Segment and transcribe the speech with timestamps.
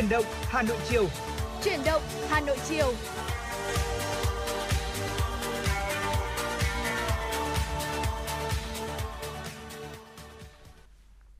[0.00, 1.06] Chuyển động Hà Nội chiều.
[1.64, 2.92] Chuyển động Hà Nội chiều.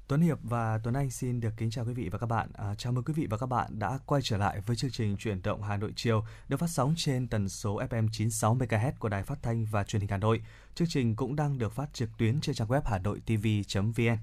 [0.08, 2.48] Tuấn Hiệp và Tuấn Anh xin được kính chào quý vị và các bạn.
[2.54, 5.16] À, chào mừng quý vị và các bạn đã quay trở lại với chương trình
[5.16, 9.08] Chuyển động Hà Nội chiều được phát sóng trên tần số FM 96 MHz của
[9.08, 10.42] Đài Phát thanh và Truyền hình Hà Nội.
[10.74, 14.16] Chương trình cũng đang được phát trực tuyến trên trang web hanoitv.vn.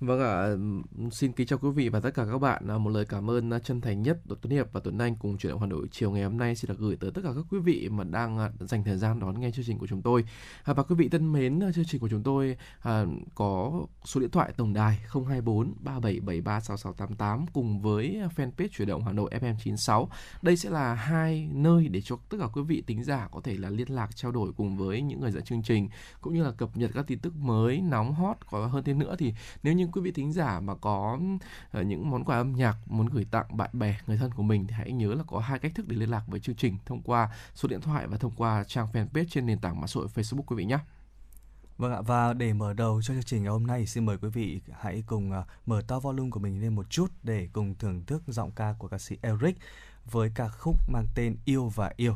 [0.00, 0.48] Vâng ạ,
[1.10, 2.68] xin kính chào quý vị và tất cả các bạn.
[2.68, 5.16] À, một lời cảm ơn à, chân thành nhất của Tuấn Hiệp và Tuấn Anh
[5.16, 7.30] cùng chuyển động Hà Nội chiều ngày hôm nay xin được gửi tới tất cả
[7.36, 10.02] các quý vị mà đang à, dành thời gian đón nghe chương trình của chúng
[10.02, 10.24] tôi.
[10.64, 12.56] Và quý vị thân mến, chương trình của chúng tôi
[13.34, 13.72] có
[14.04, 19.30] số điện thoại tổng đài 024 3773 6688 cùng với fanpage chuyển động Hà Nội
[19.40, 20.08] FM 96.
[20.42, 23.56] Đây sẽ là hai nơi để cho tất cả quý vị tính giả có thể
[23.56, 25.88] là liên lạc trao đổi cùng với những người dẫn chương trình
[26.20, 29.16] cũng như là cập nhật các tin tức mới nóng hot có hơn thế nữa
[29.18, 31.18] thì nếu như quý vị thính giả mà có
[31.70, 34.66] ờ, những món quà âm nhạc muốn gửi tặng bạn bè người thân của mình
[34.66, 37.02] thì hãy nhớ là có hai cách thức để liên lạc với chương trình thông
[37.02, 40.08] qua số điện thoại và thông qua trang fanpage trên nền tảng mạng xã hội
[40.14, 40.78] Facebook quý vị nhé.
[41.78, 44.28] Vâng ạ, và để mở đầu cho chương trình ngày hôm nay, xin mời quý
[44.28, 48.04] vị hãy cùng uh, mở to volume của mình lên một chút để cùng thưởng
[48.06, 49.56] thức giọng ca của ca sĩ Eric
[50.04, 52.14] với ca khúc mang tên Yêu và Yêu.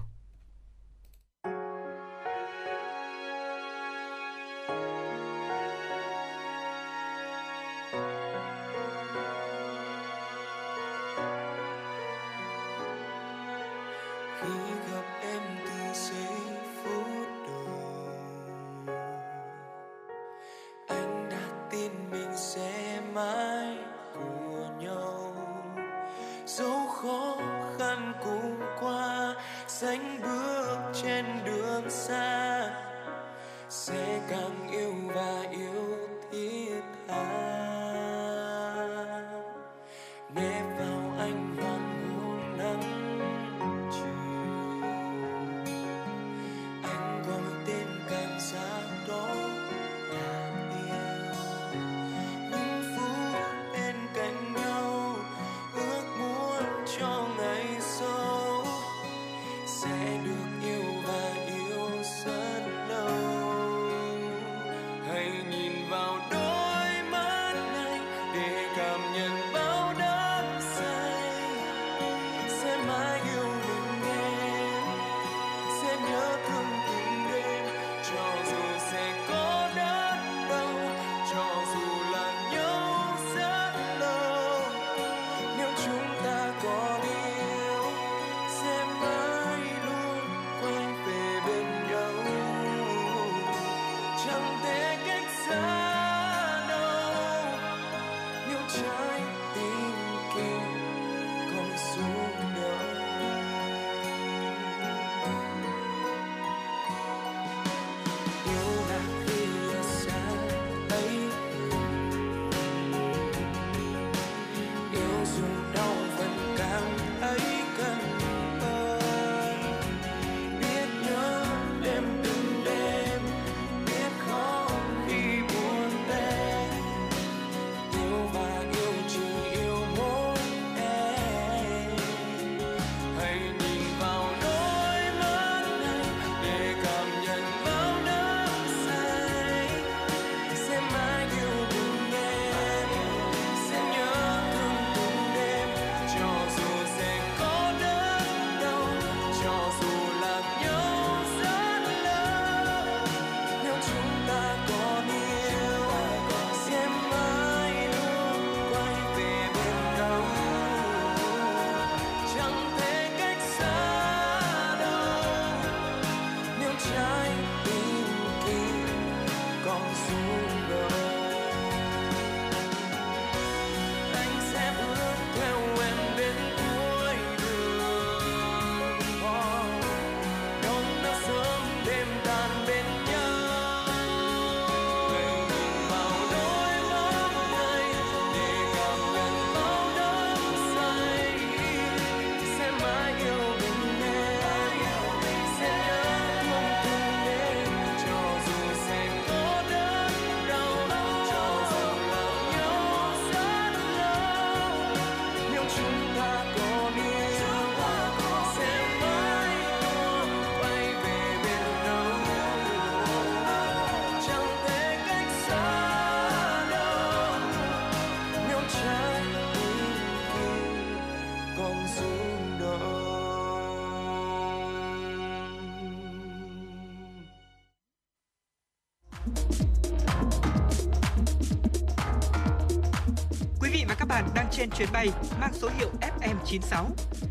[234.78, 235.08] Chuyến bay
[235.40, 236.84] mang số hiệu FM96.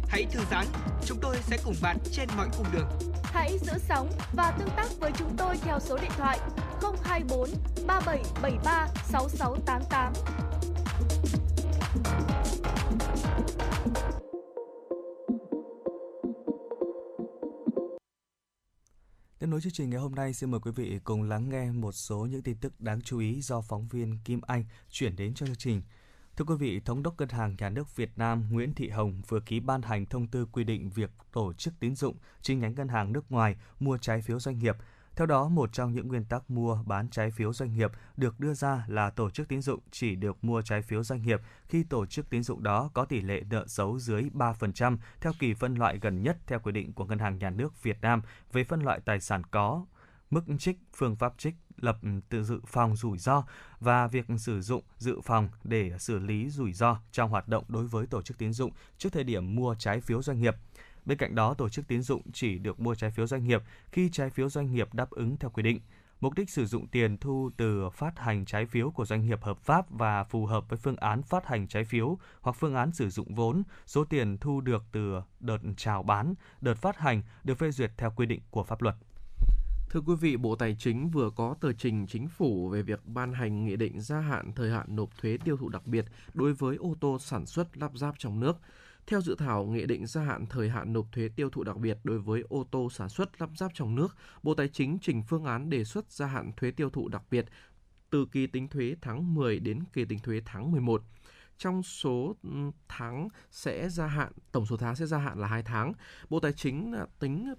[0.08, 0.66] Hãy thư giãn,
[1.06, 2.88] chúng tôi sẽ cùng bạn trên mọi cung đường.
[3.24, 6.40] Hãy giữ sóng và tương tác với chúng tôi theo số điện thoại
[7.04, 7.50] 024
[7.88, 10.14] 3773 6688.
[19.40, 21.92] Tiếp nối chương trình ngày hôm nay, xin mời quý vị cùng lắng nghe một
[21.92, 25.46] số những tin tức đáng chú ý do phóng viên Kim Anh chuyển đến cho
[25.46, 25.82] chương trình.
[26.38, 29.40] Thưa quý vị, Thống đốc Ngân hàng Nhà nước Việt Nam Nguyễn Thị Hồng vừa
[29.40, 32.88] ký ban hành thông tư quy định việc tổ chức tín dụng chi nhánh ngân
[32.88, 34.76] hàng nước ngoài mua trái phiếu doanh nghiệp.
[35.16, 38.54] Theo đó, một trong những nguyên tắc mua bán trái phiếu doanh nghiệp được đưa
[38.54, 42.06] ra là tổ chức tín dụng chỉ được mua trái phiếu doanh nghiệp khi tổ
[42.06, 46.00] chức tín dụng đó có tỷ lệ nợ xấu dưới 3% theo kỳ phân loại
[46.02, 48.22] gần nhất theo quy định của Ngân hàng Nhà nước Việt Nam
[48.54, 49.86] về phân loại tài sản có,
[50.30, 53.44] mức trích, phương pháp trích, lập ừ, tự dự phòng rủi ro
[53.80, 57.88] và việc sử dụng dự phòng để xử lý rủi ro trong hoạt động đối
[57.88, 60.56] với tổ chức tín dụng trước thời điểm mua trái phiếu doanh nghiệp.
[61.06, 64.10] Bên cạnh đó, tổ chức tín dụng chỉ được mua trái phiếu doanh nghiệp khi
[64.12, 65.80] trái phiếu doanh nghiệp đáp ứng theo quy định.
[66.20, 69.58] Mục đích sử dụng tiền thu từ phát hành trái phiếu của doanh nghiệp hợp
[69.58, 73.10] pháp và phù hợp với phương án phát hành trái phiếu hoặc phương án sử
[73.10, 77.72] dụng vốn, số tiền thu được từ đợt chào bán, đợt phát hành được phê
[77.72, 78.96] duyệt theo quy định của pháp luật.
[79.90, 83.34] Thưa quý vị, Bộ Tài chính vừa có tờ trình chính phủ về việc ban
[83.34, 86.76] hành nghị định gia hạn thời hạn nộp thuế tiêu thụ đặc biệt đối với
[86.76, 88.58] ô tô sản xuất lắp ráp trong nước.
[89.08, 91.98] Theo dự thảo nghị định gia hạn thời hạn nộp thuế tiêu thụ đặc biệt
[92.04, 95.46] đối với ô tô sản xuất lắp ráp trong nước, Bộ Tài chính trình phương
[95.46, 97.46] án đề xuất gia hạn thuế tiêu thụ đặc biệt
[98.10, 101.04] từ kỳ tính thuế tháng 10 đến kỳ tính thuế tháng 11
[101.58, 102.36] trong số
[102.88, 105.94] tháng sẽ gia hạn tổng số tháng sẽ gia hạn là 2 tháng.
[106.30, 107.54] Bộ Tài chính à, tính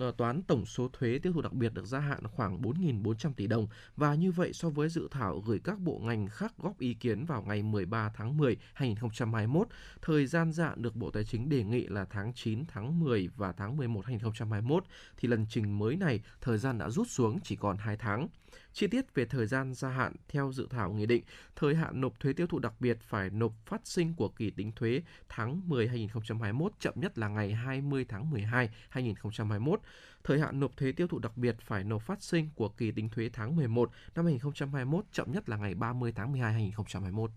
[0.00, 3.46] Ờ, toán tổng số thuế tiêu thụ đặc biệt được gia hạn khoảng 4.400 tỷ
[3.46, 3.66] đồng
[3.96, 7.24] và như vậy so với dự thảo gửi các bộ ngành khác góp ý kiến
[7.24, 9.68] vào ngày 13 tháng 10 2021,
[10.02, 13.52] thời gian dạ được Bộ Tài chính đề nghị là tháng 9, tháng 10 và
[13.52, 14.84] tháng 11 2021
[15.16, 18.28] thì lần trình mới này thời gian đã rút xuống chỉ còn 2 tháng.
[18.72, 21.24] Chi tiết về thời gian gia hạn theo dự thảo nghị định,
[21.56, 24.72] thời hạn nộp thuế tiêu thụ đặc biệt phải nộp phát sinh của kỳ tính
[24.72, 29.80] thuế tháng 10 2021 chậm nhất là ngày 20 tháng 12 2021.
[30.24, 33.08] Thời hạn nộp thuế tiêu thụ đặc biệt phải nộp phát sinh của kỳ tính
[33.08, 37.30] thuế tháng 11 năm 2021 chậm nhất là ngày 30 tháng 12 2021.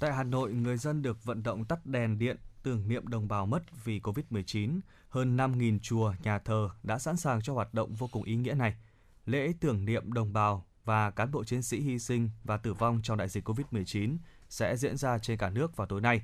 [0.00, 3.46] Tại Hà Nội, người dân được vận động tắt đèn điện tưởng niệm đồng bào
[3.46, 4.80] mất vì Covid-19.
[5.08, 8.54] Hơn 5.000 chùa, nhà thờ đã sẵn sàng cho hoạt động vô cùng ý nghĩa
[8.54, 8.76] này–
[9.28, 13.00] lễ tưởng niệm đồng bào và cán bộ chiến sĩ hy sinh và tử vong
[13.02, 14.16] trong đại dịch COVID-19
[14.48, 16.22] sẽ diễn ra trên cả nước vào tối nay.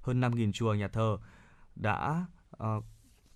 [0.00, 1.18] Hơn 5.000 chùa nhà thờ
[1.76, 2.26] đã
[2.62, 2.84] uh,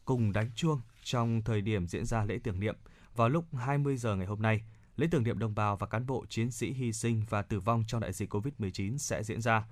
[0.05, 2.76] cùng đánh chuông trong thời điểm diễn ra lễ tưởng niệm
[3.17, 4.62] vào lúc 20 giờ ngày hôm nay.
[4.97, 7.85] Lễ tưởng niệm đồng bào và cán bộ chiến sĩ hy sinh và tử vong
[7.87, 9.67] trong đại dịch COVID-19 sẽ diễn ra.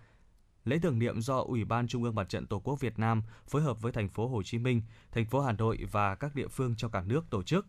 [0.64, 3.62] Lễ tưởng niệm do Ủy ban Trung ương Mặt trận Tổ quốc Việt Nam phối
[3.62, 4.82] hợp với thành phố Hồ Chí Minh,
[5.12, 7.66] thành phố Hà Nội và các địa phương trong cả nước tổ chức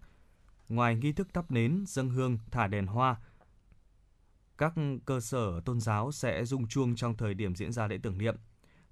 [0.70, 3.16] Ngoài nghi thức thắp nến, dâng hương, thả đèn hoa,
[4.58, 4.74] các
[5.06, 8.36] cơ sở tôn giáo sẽ rung chuông trong thời điểm diễn ra lễ tưởng niệm.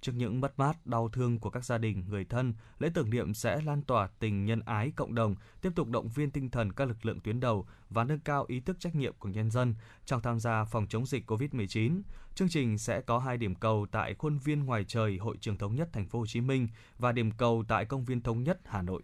[0.01, 3.33] Trước những mất mát, đau thương của các gia đình, người thân, lễ tưởng niệm
[3.33, 6.87] sẽ lan tỏa tình nhân ái cộng đồng, tiếp tục động viên tinh thần các
[6.87, 10.21] lực lượng tuyến đầu và nâng cao ý thức trách nhiệm của nhân dân trong
[10.21, 12.01] tham gia phòng chống dịch COVID-19.
[12.35, 15.75] Chương trình sẽ có hai điểm cầu tại khuôn viên ngoài trời Hội trường thống
[15.75, 16.67] nhất thành phố Hồ Chí Minh
[16.99, 19.03] và điểm cầu tại công viên thống nhất Hà Nội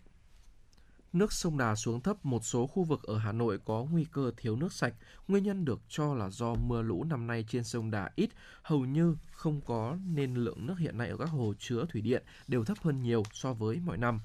[1.14, 4.32] nước sông Đà xuống thấp một số khu vực ở Hà Nội có nguy cơ
[4.38, 4.94] thiếu nước sạch.
[5.28, 8.30] Nguyên nhân được cho là do mưa lũ năm nay trên sông Đà ít,
[8.62, 12.24] hầu như không có nên lượng nước hiện nay ở các hồ chứa thủy điện
[12.48, 14.20] đều thấp hơn nhiều so với mọi năm.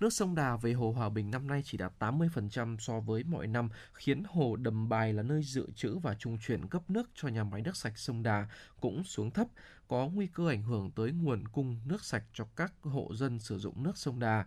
[0.00, 3.46] Nước sông Đà về hồ Hòa Bình năm nay chỉ đạt 80% so với mọi
[3.46, 7.28] năm, khiến hồ Đầm Bài là nơi dự trữ và trung chuyển cấp nước cho
[7.28, 8.48] nhà máy nước sạch sông Đà
[8.80, 9.46] cũng xuống thấp,
[9.88, 13.58] có nguy cơ ảnh hưởng tới nguồn cung nước sạch cho các hộ dân sử
[13.58, 14.44] dụng nước sông Đà.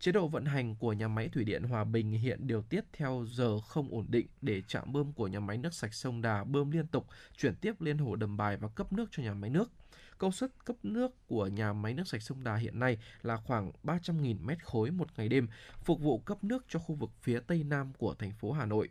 [0.00, 3.24] Chế độ vận hành của nhà máy thủy điện Hòa Bình hiện điều tiết theo
[3.28, 6.70] giờ không ổn định để trạm bơm của nhà máy nước sạch sông Đà bơm
[6.70, 9.70] liên tục, chuyển tiếp lên hồ đầm bài và cấp nước cho nhà máy nước.
[10.18, 13.72] Công suất cấp nước của nhà máy nước sạch sông Đà hiện nay là khoảng
[13.84, 15.48] 300.000 mét khối một ngày đêm,
[15.84, 18.88] phục vụ cấp nước cho khu vực phía tây nam của thành phố Hà Nội.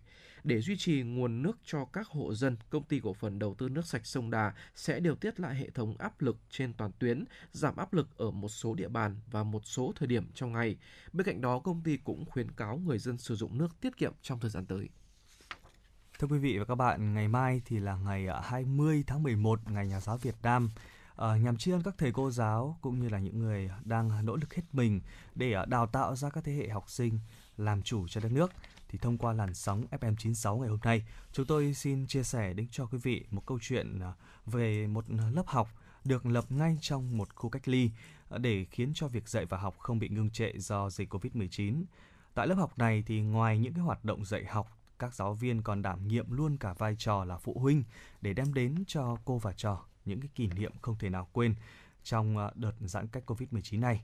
[0.48, 3.70] Để duy trì nguồn nước cho các hộ dân, công ty cổ phần đầu tư
[3.70, 7.24] nước sạch sông Đà sẽ điều tiết lại hệ thống áp lực trên toàn tuyến,
[7.52, 10.78] giảm áp lực ở một số địa bàn và một số thời điểm trong ngày.
[11.14, 14.14] Bên cạnh đó, công ty cũng khuyến cáo người dân sử dụng nước tiết kiệm
[14.22, 14.90] trong thời gian tới.
[16.20, 19.88] Thưa quý vị và các bạn, ngày mai thì là ngày 20 tháng 11, ngày
[19.88, 20.70] nhà giáo Việt Nam
[21.18, 24.36] À, nhằm tri ân các thầy cô giáo cũng như là những người đang nỗ
[24.36, 25.02] lực hết mình
[25.36, 27.20] để à, đào tạo ra các thế hệ học sinh
[27.58, 28.52] làm chủ cho đất nước
[28.90, 32.68] thì thông qua làn sóng FM96 ngày hôm nay, chúng tôi xin chia sẻ đến
[32.72, 34.14] cho quý vị một câu chuyện à,
[34.46, 35.70] về một à, lớp học
[36.06, 37.92] được lập ngay trong một khu cách ly
[38.30, 41.84] à, để khiến cho việc dạy và học không bị ngưng trệ do dịch Covid-19.
[42.34, 45.62] Tại lớp học này thì ngoài những cái hoạt động dạy học, các giáo viên
[45.62, 47.84] còn đảm nhiệm luôn cả vai trò là phụ huynh
[48.22, 51.56] để đem đến cho cô và trò những cái kỷ niệm không thể nào quên
[52.04, 54.04] trong đợt giãn cách Covid-19 này.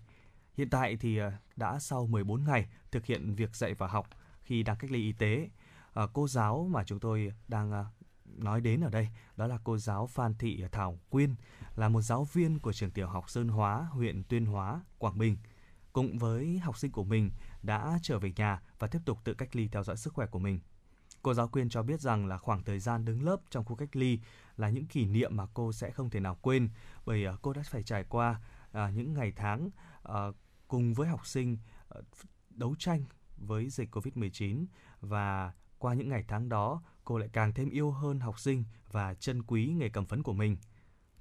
[0.57, 1.19] Hiện tại thì
[1.55, 4.09] đã sau 14 ngày thực hiện việc dạy và học
[4.43, 5.49] khi đang cách ly y tế,
[5.93, 7.85] À, cô giáo mà chúng tôi đang ờ,
[8.25, 11.35] nói đến ở đây đó là cô giáo Phan Thị Thảo Quyên
[11.75, 15.37] là một giáo viên của trường tiểu học Sơn Hóa, huyện Tuyên Hóa, Quảng Bình.
[15.93, 17.31] Cùng với học sinh của mình
[17.63, 20.39] đã trở về nhà và tiếp tục tự cách ly theo dõi sức khỏe của
[20.39, 20.59] mình.
[21.21, 23.95] Cô giáo Quyên cho biết rằng là khoảng thời gian đứng lớp trong khu cách
[23.95, 24.19] ly
[24.57, 26.69] là những kỷ niệm mà cô sẽ không thể nào quên
[27.05, 28.41] bởi ờ, cô đã phải trải qua
[28.93, 29.69] những ngày tháng
[30.67, 31.57] cùng với học sinh
[32.49, 33.03] đấu tranh
[33.45, 34.65] với dịch Covid-19
[35.01, 39.13] và qua những ngày tháng đó, cô lại càng thêm yêu hơn học sinh và
[39.13, 40.57] trân quý nghề cầm phấn của mình.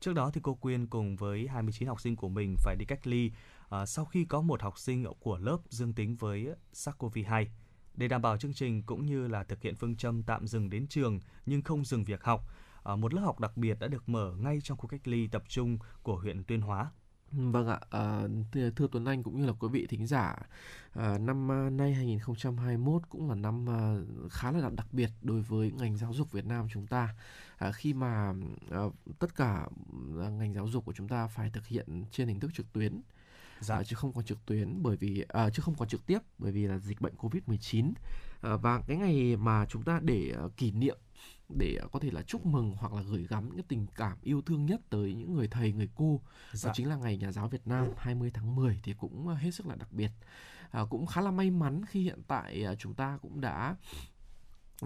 [0.00, 3.06] Trước đó thì cô Quyên cùng với 29 học sinh của mình phải đi cách
[3.06, 3.30] ly
[3.74, 7.46] uh, sau khi có một học sinh của lớp dương tính với SARS-CoV-2.
[7.94, 10.86] Để đảm bảo chương trình cũng như là thực hiện phương châm tạm dừng đến
[10.86, 12.46] trường nhưng không dừng việc học,
[12.92, 15.42] uh, một lớp học đặc biệt đã được mở ngay trong khu cách ly tập
[15.48, 16.90] trung của huyện Tuyên Hóa.
[17.32, 18.22] Vâng ạ, à,
[18.52, 20.36] thưa Tuấn Anh cũng như là quý vị thính giả,
[20.92, 23.96] à, năm nay 2021 cũng là năm à,
[24.30, 27.14] khá là đặc biệt đối với ngành giáo dục Việt Nam chúng ta.
[27.56, 28.32] À, khi mà
[28.70, 28.80] à,
[29.18, 29.66] tất cả
[30.30, 33.02] ngành giáo dục của chúng ta phải thực hiện trên hình thức trực tuyến,
[33.60, 33.76] dạ.
[33.76, 36.52] à, chứ không còn trực tuyến bởi vì à, chứ không còn trực tiếp bởi
[36.52, 37.92] vì là dịch bệnh Covid-19.
[38.42, 40.98] À, và cái ngày mà chúng ta để kỷ niệm
[41.58, 44.66] để có thể là chúc mừng hoặc là gửi gắm những tình cảm yêu thương
[44.66, 46.20] nhất tới những người thầy người cô.
[46.52, 46.68] Dạ.
[46.68, 49.66] đó chính là ngày nhà giáo Việt Nam 20 tháng 10 thì cũng hết sức
[49.66, 50.10] là đặc biệt.
[50.70, 53.76] À, cũng khá là may mắn khi hiện tại à, chúng ta cũng đã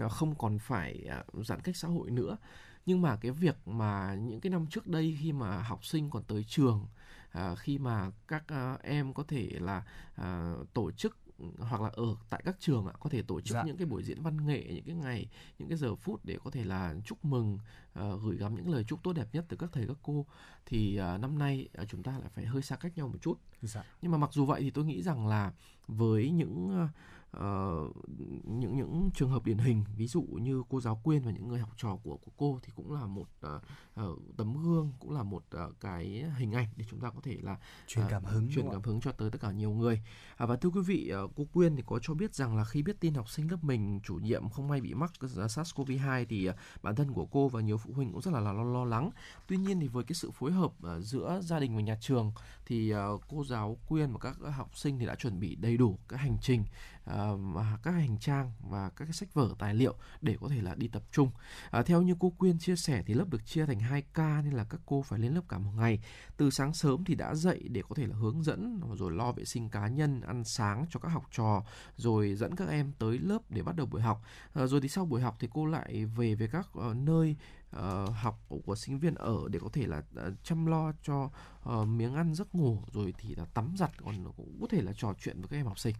[0.09, 2.37] không còn phải giãn cách xã hội nữa.
[2.85, 6.23] Nhưng mà cái việc mà những cái năm trước đây khi mà học sinh còn
[6.23, 6.87] tới trường
[7.31, 9.83] à, khi mà các à, em có thể là
[10.15, 11.17] à, tổ chức
[11.59, 13.63] hoặc là ở tại các trường ạ có thể tổ chức dạ.
[13.63, 15.29] những cái buổi diễn văn nghệ những cái ngày
[15.59, 17.59] những cái giờ phút để có thể là chúc mừng
[17.99, 20.25] uh, gửi gắm những lời chúc tốt đẹp nhất từ các thầy các cô
[20.65, 23.39] thì uh, năm nay uh, chúng ta lại phải hơi xa cách nhau một chút
[23.61, 23.83] dạ.
[24.01, 25.53] nhưng mà mặc dù vậy thì tôi nghĩ rằng là
[25.87, 26.89] với những uh,
[27.37, 27.95] uh,
[28.43, 31.59] những những trường hợp điển hình ví dụ như cô giáo quyên và những người
[31.59, 33.61] học trò của của cô thì cũng là một uh,
[34.05, 37.37] uh, tấm gương cũng là một uh, cái hình ảnh để chúng ta có thể
[37.41, 37.57] là
[37.87, 40.01] truyền cảm hứng uh, truyền cảm hứng cho tới tất cả nhiều người.
[40.37, 42.83] À, và thưa quý vị uh, cô quyên thì có cho biết rằng là khi
[42.83, 46.55] biết tin học sinh lớp mình chủ nhiệm không may bị mắc SARS-CoV-2 thì uh,
[46.81, 49.11] bản thân của cô và nhiều phụ huynh cũng rất là, là lo, lo lắng.
[49.47, 52.31] Tuy nhiên thì với cái sự phối hợp uh, giữa gia đình và nhà trường
[52.65, 55.97] thì uh, cô giáo quyên và các học sinh thì đã chuẩn bị đầy đủ
[56.07, 56.65] các hành trình
[57.07, 60.75] uh, các hành trang và các cái sách vở tài liệu để có thể là
[60.75, 61.31] đi tập trung.
[61.71, 64.53] À, theo như cô Quyên chia sẻ thì lớp được chia thành 2 ca nên
[64.53, 65.99] là các cô phải lên lớp cả một ngày.
[66.37, 69.45] Từ sáng sớm thì đã dậy để có thể là hướng dẫn rồi lo vệ
[69.45, 71.63] sinh cá nhân, ăn sáng cho các học trò,
[71.95, 74.21] rồi dẫn các em tới lớp để bắt đầu buổi học.
[74.53, 77.35] À, rồi thì sau buổi học thì cô lại về về các uh, nơi
[77.75, 81.29] uh, học của sinh viên ở để có thể là uh, chăm lo cho
[81.69, 84.93] uh, miếng ăn giấc ngủ rồi thì là tắm giặt còn cũng có thể là
[84.93, 85.95] trò chuyện với các em học sinh.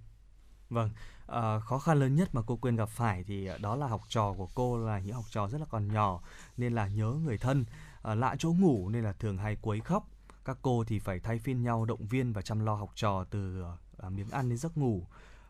[0.70, 0.90] Vâng,
[1.28, 4.02] à, khó khăn lớn nhất mà cô Quyên gặp phải thì ờ, đó là học
[4.10, 6.20] trò của cô là những học trò rất là còn nhỏ
[6.58, 7.66] nên là nhớ người thân,
[8.04, 10.08] à, lạ chỗ ngủ nên là thường hay quấy khóc.
[10.46, 13.64] Các cô thì phải thay phiên nhau động viên và chăm lo học trò từ
[13.98, 15.04] à, miếng ăn đến giấc ngủ.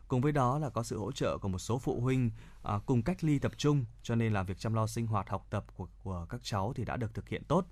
[0.08, 2.30] Cùng với đó là có sự hỗ trợ của một số phụ huynh
[2.62, 5.46] à, cùng cách ly tập trung cho nên là việc chăm lo sinh hoạt học
[5.50, 7.66] tập của, của các cháu thì đã được thực hiện tốt.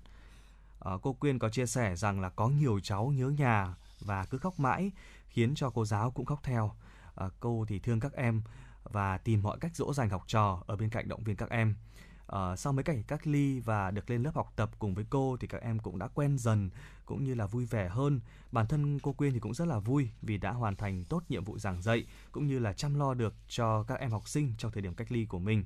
[0.79, 4.37] À, cô Quyên có chia sẻ rằng là có nhiều cháu nhớ nhà và cứ
[4.37, 4.91] khóc mãi
[5.29, 6.71] khiến cho cô giáo cũng khóc theo
[7.17, 8.41] Ờ, à, cô thì thương các em
[8.83, 11.75] và tìm mọi cách dỗ dành học trò ở bên cạnh động viên các em.
[12.27, 15.37] À, sau mấy ngày cách ly và được lên lớp học tập cùng với cô
[15.39, 16.69] thì các em cũng đã quen dần
[17.05, 18.19] cũng như là vui vẻ hơn.
[18.51, 21.43] Bản thân cô Quyên thì cũng rất là vui vì đã hoàn thành tốt nhiệm
[21.43, 24.71] vụ giảng dạy cũng như là chăm lo được cho các em học sinh trong
[24.71, 25.65] thời điểm cách ly của mình.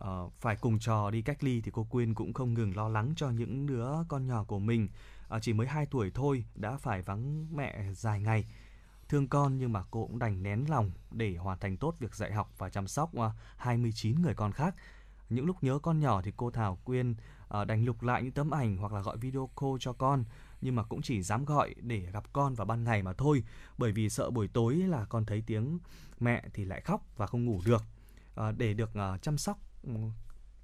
[0.00, 3.12] À, phải cùng trò đi cách ly thì cô Quyên cũng không ngừng lo lắng
[3.16, 4.88] cho những đứa con nhỏ của mình.
[5.28, 8.44] À, chỉ mới 2 tuổi thôi đã phải vắng mẹ dài ngày
[9.08, 12.32] thương con nhưng mà cô cũng đành nén lòng để hoàn thành tốt việc dạy
[12.32, 14.74] học và chăm sóc à, 29 người con khác.
[15.28, 17.14] Những lúc nhớ con nhỏ thì cô Thảo Quyên
[17.48, 20.24] à, đành lục lại những tấm ảnh hoặc là gọi video call cho con,
[20.60, 23.42] nhưng mà cũng chỉ dám gọi để gặp con vào ban ngày mà thôi,
[23.78, 25.78] bởi vì sợ buổi tối là con thấy tiếng
[26.20, 27.82] mẹ thì lại khóc và không ngủ được
[28.34, 28.90] à, để được
[29.22, 29.92] chăm sóc ừ,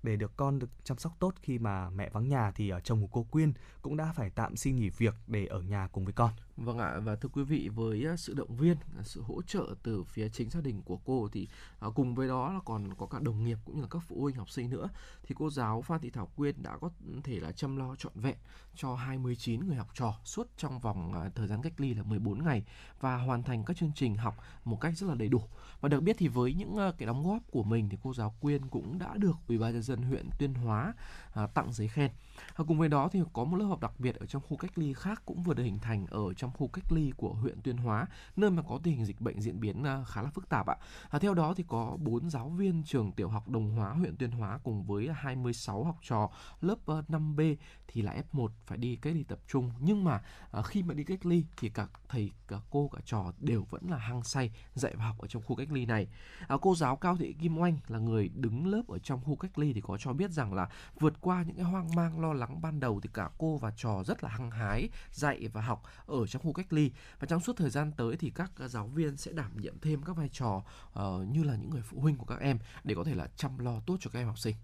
[0.02, 3.00] để được con được chăm sóc tốt khi mà mẹ vắng nhà thì ở chồng
[3.00, 6.12] của cô Quyên cũng đã phải tạm xin nghỉ việc để ở nhà cùng với
[6.12, 6.30] con.
[6.56, 9.74] Vâng ạ và thưa quý vị với ờ, sự động viên, ờ, sự hỗ trợ
[9.82, 11.48] từ phía chính gia đình của cô thì
[11.94, 14.36] cùng với đó là còn có cả đồng nghiệp cũng như là các phụ huynh
[14.36, 14.88] học sinh nữa
[15.22, 16.90] thì cô giáo Phan Thị Thảo Quyên đã có
[17.24, 18.36] thể là chăm lo trọn vẹn
[18.74, 22.64] cho 29 người học trò suốt trong vòng thời gian cách ly là 14 ngày
[23.00, 25.42] và hoàn thành các chương trình học một cách rất là đầy đủ.
[25.80, 28.66] Và được biết thì với những cái đóng góp của mình thì cô giáo Quyên
[28.66, 30.94] cũng đã được Ủy ban nhân dân huyện Tuyên Hóa
[31.34, 32.10] à, tặng giấy khen.
[32.54, 34.78] À, cùng với đó thì có một lớp học đặc biệt ở trong khu cách
[34.78, 37.76] ly khác cũng vừa được hình thành ở trong khu cách ly của huyện Tuyên
[37.76, 38.06] Hóa,
[38.36, 40.76] nơi mà có tình hình dịch bệnh diễn biến à, khá là phức tạp ạ.
[41.10, 44.30] À, theo đó thì có 4 giáo viên trường tiểu học Đồng Hóa huyện Tuyên
[44.30, 46.30] Hóa cùng với 26 học trò
[46.60, 47.56] lớp ờ, 5B
[47.88, 50.22] thì là F1 phải đi cách ly tập trung nhưng mà
[50.52, 53.82] à, khi mà đi cách ly thì cả thầy cả cô cả trò đều vẫn
[53.90, 56.06] là hăng say dạy và học ở trong khu cách ly này.
[56.48, 59.58] À, cô giáo Cao Thị Kim Oanh là người đứng lớp ở trong khu cách
[59.58, 60.68] ly thì có cho biết rằng là
[61.00, 64.02] vượt qua những cái hoang mang lo lắng ban đầu thì cả cô và trò
[64.06, 66.90] rất là hăng hái dạy và học ở trong khu cách ly.
[67.20, 70.02] Và trong suốt thời gian tới thì các ờ, giáo viên sẽ đảm nhiệm thêm
[70.02, 73.04] các vai trò uh, như là những người phụ huynh của các em để có
[73.04, 74.56] thể là chăm lo tốt cho các em học sinh.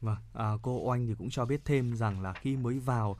[0.00, 3.16] Vâng, à, cô Oanh thì cũng cho biết thêm rằng là khi mới vào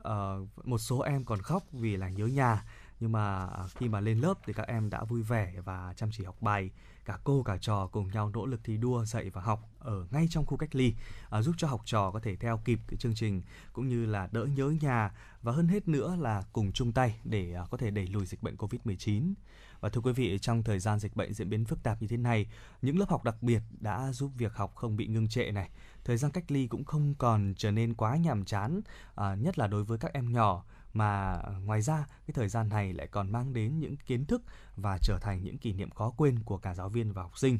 [0.00, 2.64] uh, một số em còn khóc vì là nhớ nhà.
[3.00, 6.10] Nhưng mà à, khi mà lên lớp thì các em đã vui vẻ và chăm
[6.12, 6.70] chỉ học bài
[7.04, 10.26] cả cô cả trò cùng nhau nỗ lực thi đua dạy và học ở ngay
[10.30, 10.94] trong khu cách ly
[11.30, 13.42] à, giúp cho học trò có thể theo kịp cái chương trình
[13.72, 15.10] cũng như là đỡ nhớ nhà
[15.42, 18.42] và hơn hết nữa là cùng chung tay để à, có thể đẩy lùi dịch
[18.42, 19.34] bệnh Covid-19.
[19.80, 22.16] Và thưa quý vị, trong thời gian dịch bệnh diễn biến phức tạp như thế
[22.16, 22.46] này,
[22.82, 25.70] những lớp học đặc biệt đã giúp việc học không bị ngưng trệ này.
[26.04, 28.80] Thời gian cách ly cũng không còn trở nên quá nhàm chán,
[29.14, 32.68] à, nhất là đối với các em nhỏ mà ờ, ngoài ra cái thời gian
[32.68, 34.42] này lại còn mang đến những kiến thức
[34.76, 37.58] và trở thành những kỷ niệm khó quên của cả giáo viên và học sinh.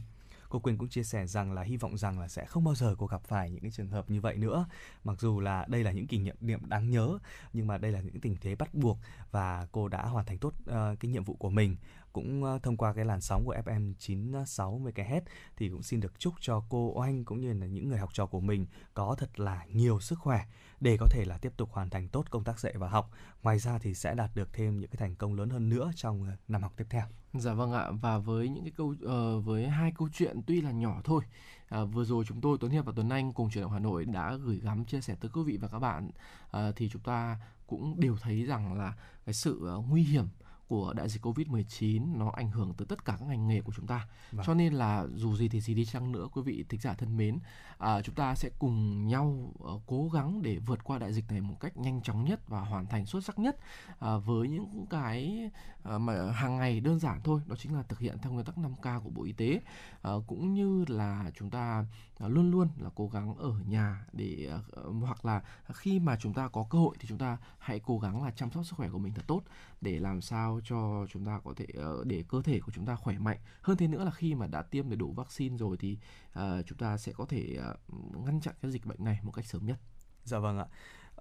[0.49, 2.95] Cô Quyên cũng chia sẻ rằng là hy vọng rằng là sẽ không bao giờ
[2.99, 4.67] cô gặp phải những cái trường hợp như vậy nữa.
[5.05, 7.19] Mặc dù là đây là những kỷ niệm niệm đáng nhớ
[7.53, 8.99] nhưng mà đây là những tình thế bắt buộc
[9.31, 11.77] và cô đã hoàn thành tốt uh, cái nhiệm vụ của mình
[12.13, 15.21] cũng uh, thông qua cái làn sóng của FM 96 MHz
[15.57, 18.27] thì cũng xin được chúc cho cô Oanh cũng như là những người học trò
[18.27, 20.45] của mình có thật là nhiều sức khỏe
[20.85, 23.11] để có thể là tiếp tục hoàn thành tốt công tác dạy và học.
[23.43, 26.25] Ngoài ra thì sẽ đạt được thêm những cái thành công lớn hơn nữa trong
[26.25, 27.05] ờ, năm học tiếp theo.
[27.33, 30.71] Dạ vâng ạ và với những cái câu uh, với hai câu chuyện tuy là
[30.71, 31.25] nhỏ thôi
[31.69, 34.05] à, vừa rồi chúng tôi Tuấn Hiệp và Tuấn Anh cùng truyền động Hà Nội
[34.05, 36.11] đã gửi gắm chia sẻ tới quý vị và các bạn
[36.51, 38.95] à, thì chúng ta cũng đều thấy rằng là
[39.27, 40.27] cái sự uh, nguy hiểm
[40.75, 43.87] của đại dịch Covid-19 nó ảnh hưởng tới tất cả các ngành nghề của chúng
[43.87, 44.07] ta.
[44.33, 44.47] Vâng.
[44.47, 47.17] Cho nên là dù gì thì gì đi chăng nữa quý vị thính giả thân
[47.17, 47.39] mến,
[47.79, 51.41] à, chúng ta sẽ cùng nhau uh, cố gắng để vượt qua đại dịch này
[51.41, 53.57] một cách nhanh chóng nhất và hoàn thành xuất sắc nhất
[53.99, 55.51] à, với những cái
[55.85, 58.57] à, mà hàng ngày đơn giản thôi, đó chính là thực hiện theo nguyên tắc
[58.57, 59.61] 5K của Bộ Y tế
[60.03, 61.85] à, cũng như là chúng ta
[62.19, 64.53] ờ, luôn luôn là cố gắng ở nhà để
[65.01, 65.43] hoặc là
[65.73, 68.51] khi mà chúng ta có cơ hội thì chúng ta hãy cố gắng là chăm
[68.51, 69.43] sóc sức khỏe của mình thật tốt
[69.81, 71.67] để làm sao cho chúng ta có thể
[72.05, 74.63] để cơ thể của chúng ta khỏe mạnh hơn thế nữa là khi mà đã
[74.63, 75.99] tiêm đầy đủ vaccine rồi thì
[76.39, 79.47] uh, chúng ta sẽ có thể uh, ngăn chặn cái dịch bệnh này một cách
[79.47, 79.79] sớm nhất.
[80.25, 80.67] Dạ vâng ạ.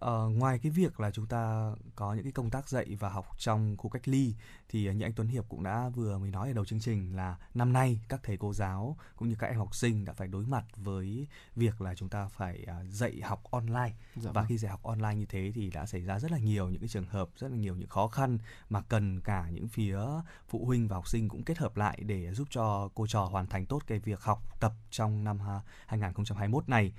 [0.05, 3.27] Uh, ngoài cái việc là chúng ta có những cái công tác dạy và học
[3.37, 4.35] trong khu cách ly
[4.69, 7.37] thì như anh Tuấn Hiệp cũng đã vừa mới nói ở đầu chương trình là
[7.53, 10.45] năm nay các thầy cô giáo cũng như các em học sinh đã phải đối
[10.45, 14.45] mặt với việc là chúng ta phải uh, dạy học online dạ và vâng.
[14.49, 16.89] khi dạy học online như thế thì đã xảy ra rất là nhiều những cái
[16.89, 18.37] trường hợp rất là nhiều những khó khăn
[18.69, 19.99] mà cần cả những phía
[20.47, 23.47] phụ huynh và học sinh cũng kết hợp lại để giúp cho cô trò hoàn
[23.47, 25.39] thành tốt cái việc học tập trong năm
[25.85, 26.93] 2021 này.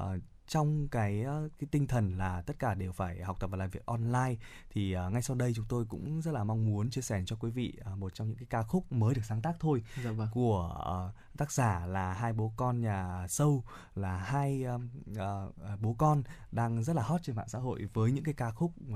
[0.00, 1.24] Uh, trong cái
[1.58, 4.34] cái tinh thần là tất cả đều phải học tập và làm việc online
[4.70, 7.36] thì uh, ngay sau đây chúng tôi cũng rất là mong muốn chia sẻ cho
[7.40, 10.10] quý vị uh, một trong những cái ca khúc mới được sáng tác thôi dạ
[10.10, 10.28] vâng.
[10.32, 10.76] của
[11.08, 16.22] uh, tác giả là hai bố con nhà sâu là hai um, uh, bố con
[16.52, 18.94] đang rất là hot trên mạng xã hội với những cái ca khúc uh,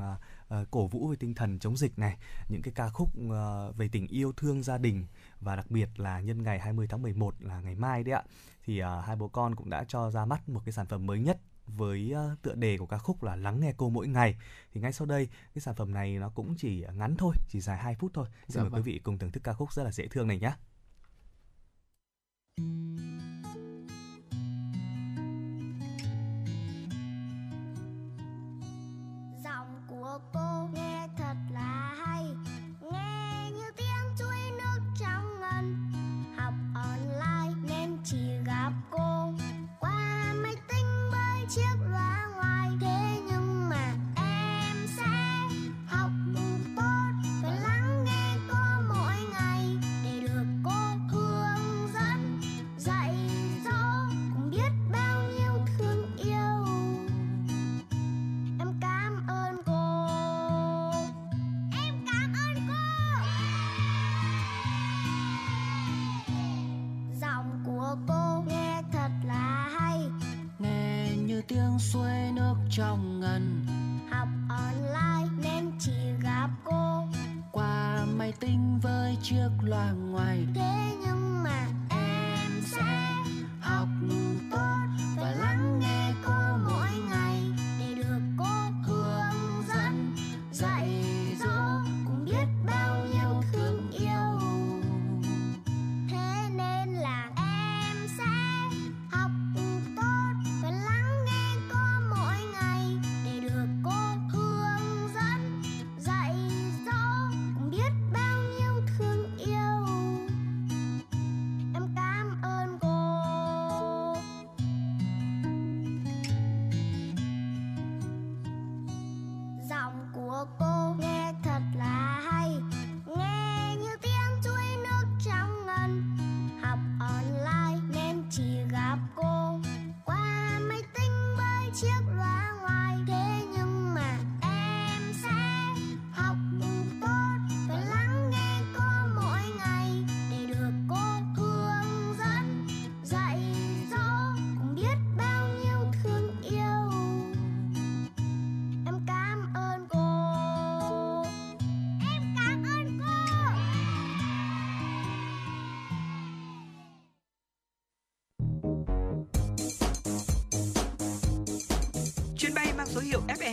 [0.61, 2.17] uh, cổ vũ về tinh thần chống dịch này
[2.49, 5.07] những cái ca khúc uh, về tình yêu thương gia đình
[5.42, 8.22] và đặc biệt là nhân ngày 20 tháng 11 là ngày mai đấy ạ.
[8.64, 11.20] Thì uh, hai bố con cũng đã cho ra mắt một cái sản phẩm mới
[11.20, 14.37] nhất với uh, tựa đề của ca khúc là lắng nghe cô mỗi ngày.
[14.72, 17.78] Thì ngay sau đây cái sản phẩm này nó cũng chỉ ngắn thôi chỉ dài
[17.78, 18.26] 2 phút thôi.
[18.48, 18.83] Xin dạ mời vâng.
[18.83, 20.52] quý vị cùng thưởng thức ca khúc rất là dễ thương này nhé.
[29.44, 30.91] Giọng của cô nghe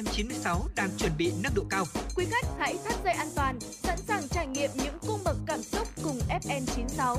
[0.04, 1.86] FM96 đang chuẩn bị nâng độ cao.
[2.16, 5.62] Quý khách hãy thắt dây an toàn, sẵn sàng trải nghiệm những cung bậc cảm
[5.62, 7.18] xúc cùng FN96.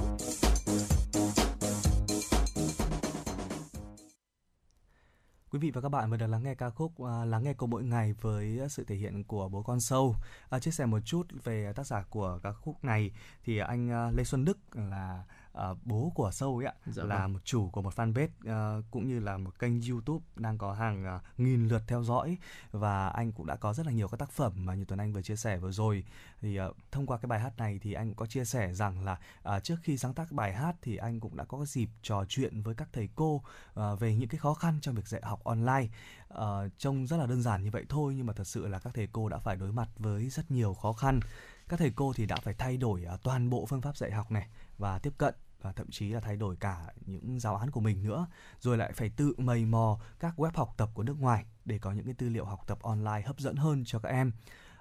[5.50, 7.66] Quý vị và các bạn vừa được lắng nghe ca khúc uh, Lắng nghe câu
[7.66, 10.16] mỗi ngày với sự thể hiện của bố con sâu.
[10.56, 13.10] Uh, chia sẻ một chút về tác giả của ca khúc này
[13.44, 15.24] thì anh uh, Lê Xuân Đức là
[15.58, 17.32] uh, bố của sâu ấy ạ, Dạ là vâng.
[17.32, 21.16] một chủ của một fanpage uh, cũng như là một kênh YouTube đang có hàng
[21.16, 22.38] uh, nghìn lượt theo dõi
[22.70, 25.12] và anh cũng đã có rất là nhiều các tác phẩm mà như Tuấn Anh
[25.12, 26.04] vừa chia sẻ vừa rồi.
[26.40, 29.04] Thì uh, thông qua cái bài hát này thì anh cũng có chia sẻ rằng
[29.04, 29.18] là
[29.56, 32.62] uh, trước khi sáng tác bài hát thì anh cũng đã có dịp trò chuyện
[32.62, 35.88] với các thầy cô uh, về những cái khó khăn trong việc dạy học online.
[36.30, 38.94] Ờ, trông rất là đơn giản như vậy thôi nhưng mà thật sự là các
[38.94, 41.20] thầy cô đã phải đối mặt với rất nhiều khó khăn.
[41.70, 44.30] Các thầy cô thì đã phải thay đổi à, toàn bộ phương pháp dạy học
[44.30, 47.80] này và tiếp cận và thậm chí là thay đổi cả những giáo án của
[47.80, 48.26] mình nữa
[48.60, 51.92] rồi lại phải tự mầy mò các web học tập của nước ngoài để có
[51.92, 54.32] những cái tư liệu học tập online hấp dẫn hơn cho các em.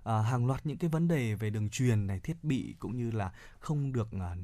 [0.03, 3.11] À, hàng loạt những cái vấn đề về đường truyền này thiết bị cũng như
[3.11, 4.35] là không được à,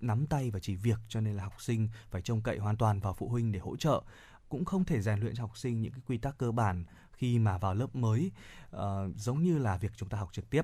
[0.00, 3.00] nắm tay và chỉ việc cho nên là học sinh phải trông cậy hoàn toàn
[3.00, 4.02] vào phụ huynh để hỗ trợ.
[4.48, 7.38] Cũng không thể rèn luyện cho học sinh những cái quy tắc cơ bản khi
[7.38, 8.30] mà vào lớp mới
[8.72, 10.62] Ờ, giống như là việc chúng ta học trực tiếp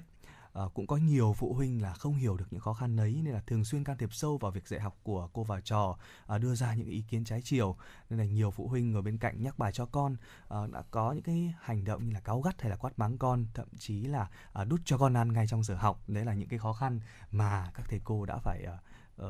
[0.59, 3.35] à, cũng có nhiều phụ huynh là không hiểu được những khó khăn ấy nên
[3.35, 6.39] là thường xuyên can thiệp sâu vào việc dạy học của cô và trò à,
[6.39, 7.77] đưa ra những ý kiến trái chiều.
[8.11, 10.17] Nên là nhiều phụ huynh ở bên cạnh nhắc bài cho con
[10.49, 13.19] à, đã có những cái hành động như là cáu gắt hay là quát mắng
[13.19, 16.03] con thậm chí là à, đút cho con ăn ngay trong giờ học.
[16.09, 18.79] Đấy là những cái khó khăn mà các thầy cô đã phải à,
[19.17, 19.29] à,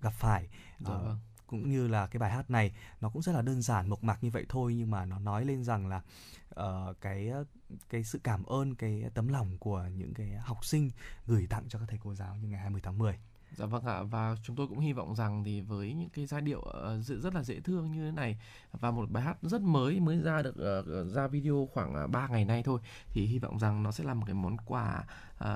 [0.00, 0.48] gặp phải.
[0.80, 3.88] Dạ vâng cũng như là cái bài hát này nó cũng rất là đơn giản
[3.88, 6.02] mộc mạc như vậy thôi nhưng mà nó nói lên rằng là
[6.60, 7.32] uh, cái
[7.90, 10.90] cái sự cảm ơn cái tấm lòng của những cái học sinh
[11.26, 13.18] gửi tặng cho các thầy cô giáo như ngày 20 tháng 10.
[13.52, 16.40] Dạ vâng ạ và chúng tôi cũng hy vọng rằng thì với những cái giai
[16.40, 18.38] điệu uh, rất là dễ thương như thế này
[18.72, 22.28] và một bài hát rất mới mới ra được uh, ra video khoảng uh, 3
[22.28, 22.80] ngày nay thôi
[23.10, 25.04] thì hy vọng rằng nó sẽ là một cái món quà
[25.44, 25.46] uh,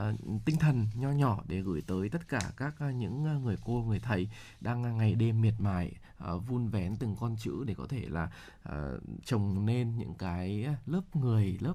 [0.44, 3.82] tinh thần nho nhỏ để gửi tới tất cả các uh, những uh, người cô
[3.88, 4.28] người thầy
[4.60, 8.30] đang ngày đêm miệt mài ờ, vun vén từng con chữ để có thể là
[8.62, 11.74] ờ, trồng nên những cái lớp người lớp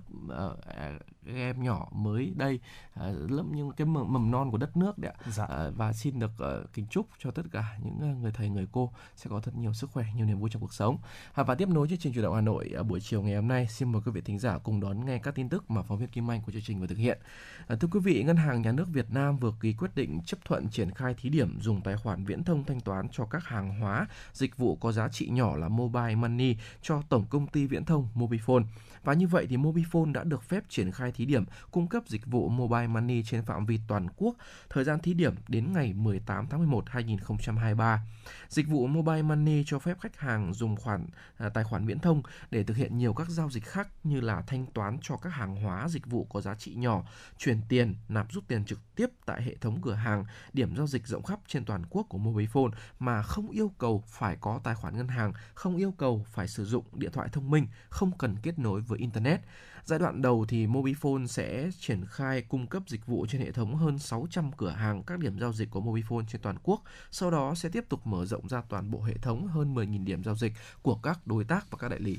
[1.26, 2.60] các em nhỏ mới đây
[2.94, 5.32] ờ, lớp những cái mầm, mầm non của đất nước đấy ạ.
[5.32, 5.46] Dạ.
[5.46, 8.92] À, và xin được ờ, kính chúc cho tất cả những người thầy người cô
[9.16, 10.98] sẽ có thật nhiều sức khỏe nhiều niềm vui trong cuộc sống.
[11.34, 13.48] À, và tiếp nối chương trình chủ động Hà Nội ở buổi chiều ngày hôm
[13.48, 15.98] nay xin mời quý vị thính giả cùng đón nghe các tin tức mà phóng
[15.98, 17.20] viên Kim Anh của chương trình vừa thực hiện.
[17.68, 20.38] À, thưa quý vị ngân hàng nhà nước Việt Nam vừa ký quyết định chấp
[20.46, 23.80] thuận triển khai thí điểm dùng tài khoản viễn thông thanh toán cho các hàng
[23.80, 27.86] hóa dịch vụ có giá trị nhỏ là mobile money cho tổng công ty viễn
[27.86, 28.64] thông Mobifone
[29.06, 32.26] và như vậy thì Mobifone đã được phép triển khai thí điểm cung cấp dịch
[32.26, 34.36] vụ mobile money trên phạm vi toàn quốc
[34.70, 38.02] Thời gian thí điểm đến ngày 18 tháng 11 2023.
[38.50, 42.22] Dịch vụ Mobile Money cho phép khách hàng dùng khoản à, tài khoản viễn thông
[42.52, 45.56] để thực hiện nhiều các giao dịch khác như là thanh toán cho các hàng
[45.56, 47.04] hóa dịch vụ có giá trị nhỏ,
[47.38, 51.08] chuyển tiền, nạp rút tiền trực tiếp tại hệ thống cửa hàng, điểm giao dịch
[51.08, 54.98] rộng khắp trên toàn quốc của Mobifone mà không yêu cầu phải có tài khoản
[54.98, 58.60] ngân hàng, không yêu cầu phải sử dụng điện thoại thông minh, không cần kết
[58.60, 59.42] nối với internet.
[59.86, 63.76] Giai đoạn đầu thì Mobifone sẽ triển khai cung cấp dịch vụ trên hệ thống
[63.76, 66.82] hơn 600 cửa hàng các điểm giao dịch của Mobifone trên toàn quốc.
[67.12, 70.24] Sau đó sẽ tiếp tục mở rộng ra toàn bộ hệ thống hơn 10.000 điểm
[70.24, 72.18] giao dịch của các đối tác và các đại lý.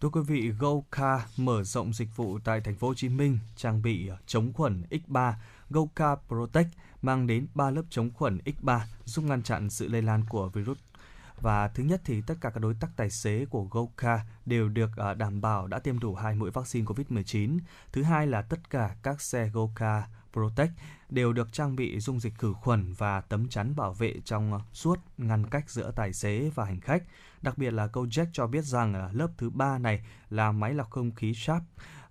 [0.00, 3.82] Thưa quý vị, GoCar mở rộng dịch vụ tại thành phố Hồ Chí Minh, trang
[3.82, 5.32] bị chống khuẩn X3
[5.70, 6.68] GoCar Protect
[7.02, 10.78] mang đến 3 lớp chống khuẩn X3 giúp ngăn chặn sự lây lan của virus
[11.40, 14.90] và thứ nhất thì tất cả các đối tác tài xế của GoCar đều được
[14.96, 17.58] ờ, đảm bảo đã tiêm đủ hai mũi vaccine COVID-19.
[17.92, 20.72] Thứ hai là tất cả các xe GoCar Protect
[21.10, 24.60] đều được trang bị dung dịch khử khuẩn và tấm chắn bảo vệ trong ờ,
[24.72, 27.02] suốt ngăn cách giữa tài xế và hành khách.
[27.42, 30.90] Đặc biệt là Gojek cho biết rằng ờ, lớp thứ ba này là máy lọc
[30.90, 31.62] không khí Sharp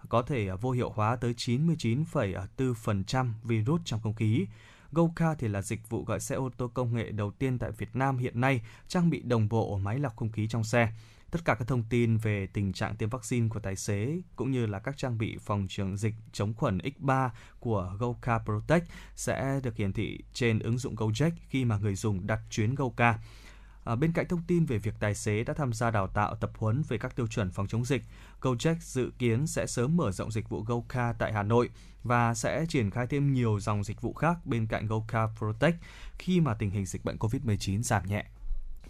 [0.09, 4.47] có thể vô hiệu hóa tới 99,4% virus trong không khí.
[4.95, 7.95] GoCar thì là dịch vụ gọi xe ô tô công nghệ đầu tiên tại Việt
[7.95, 10.93] Nam hiện nay, trang bị đồng bộ máy lọc không khí trong xe.
[11.31, 14.65] Tất cả các thông tin về tình trạng tiêm vaccine của tài xế cũng như
[14.65, 17.29] là các trang bị phòng chống dịch chống khuẩn X3
[17.59, 22.27] của GoCar Protect sẽ được hiển thị trên ứng dụng Gojek khi mà người dùng
[22.27, 23.15] đặt chuyến GoCar.
[23.85, 26.51] À, bên cạnh thông tin về việc tài xế đã tham gia đào tạo tập
[26.57, 28.03] huấn về các tiêu chuẩn phòng chống dịch,
[28.41, 31.69] Gojek dự kiến sẽ sớm mở rộng dịch vụ GoCar tại Hà Nội
[32.03, 35.77] và sẽ triển khai thêm nhiều dòng dịch vụ khác bên cạnh GoCar Protect
[36.17, 38.25] khi mà tình hình dịch bệnh COVID-19 giảm nhẹ.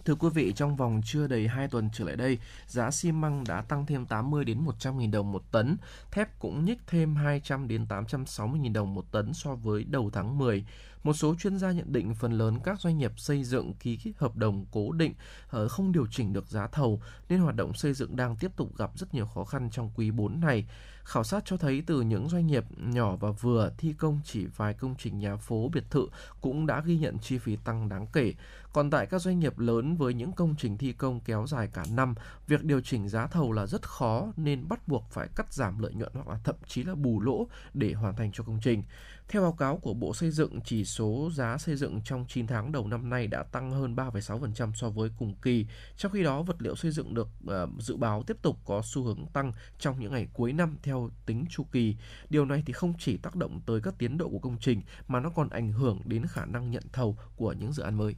[0.05, 3.43] Thưa quý vị, trong vòng chưa đầy 2 tuần trở lại đây, giá xi măng
[3.47, 5.77] đã tăng thêm 80 đến 100 000 đồng một tấn,
[6.11, 10.37] thép cũng nhích thêm 200 đến 860 000 đồng một tấn so với đầu tháng
[10.37, 10.65] 10.
[11.03, 14.35] Một số chuyên gia nhận định phần lớn các doanh nghiệp xây dựng ký hợp
[14.35, 15.13] đồng cố định
[15.49, 18.77] ờ, không điều chỉnh được giá thầu nên hoạt động xây dựng đang tiếp tục
[18.77, 20.65] gặp rất nhiều khó khăn trong quý 4 này.
[21.03, 24.73] Khảo sát cho thấy từ những doanh nghiệp nhỏ và vừa thi công chỉ vài
[24.73, 26.07] công trình nhà phố biệt thự
[26.41, 28.33] cũng đã ghi nhận chi phí tăng đáng kể.
[28.75, 31.83] Còn tại các doanh nghiệp lớn với những công trình thi công kéo dài cả
[31.91, 32.15] năm,
[32.47, 35.93] việc điều chỉnh giá thầu là rất khó nên bắt buộc phải cắt giảm lợi
[35.93, 38.83] nhuận hoặc là thậm chí là bù lỗ để hoàn thành cho công trình.
[39.27, 42.71] Theo báo cáo của Bộ Xây dựng, chỉ số giá xây dựng trong 9 tháng
[42.71, 45.65] đầu năm nay đã tăng hơn 3,6% so với cùng kỳ.
[45.97, 49.03] Trong khi đó, vật liệu xây dựng được uh, dự báo tiếp tục có xu
[49.03, 51.95] hướng tăng trong những ngày cuối năm theo tính chu kỳ.
[52.29, 55.19] Điều này thì không chỉ tác động tới các tiến độ của công trình mà
[55.19, 58.15] nó còn ảnh hưởng đến khả năng nhận thầu của những dự án mới.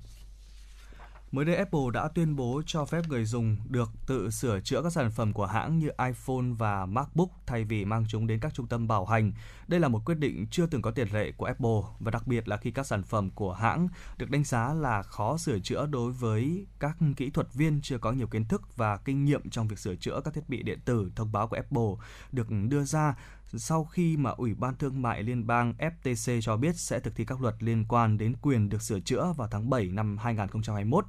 [1.31, 4.93] Mới đây Apple đã tuyên bố cho phép người dùng được tự sửa chữa các
[4.93, 8.67] sản phẩm của hãng như iPhone và MacBook thay vì mang chúng đến các trung
[8.67, 9.31] tâm bảo hành.
[9.67, 12.47] Đây là một quyết định chưa từng có tiền lệ của Apple và đặc biệt
[12.47, 13.87] là khi các sản phẩm của hãng
[14.17, 18.11] được đánh giá là khó sửa chữa đối với các kỹ thuật viên chưa có
[18.11, 21.11] nhiều kiến thức và kinh nghiệm trong việc sửa chữa các thiết bị điện tử.
[21.15, 23.15] Thông báo của Apple được đưa ra
[23.53, 27.25] sau khi mà Ủy ban Thương mại Liên bang FTC cho biết sẽ thực thi
[27.25, 31.05] các luật liên quan đến quyền được sửa chữa vào tháng 7 năm 2021.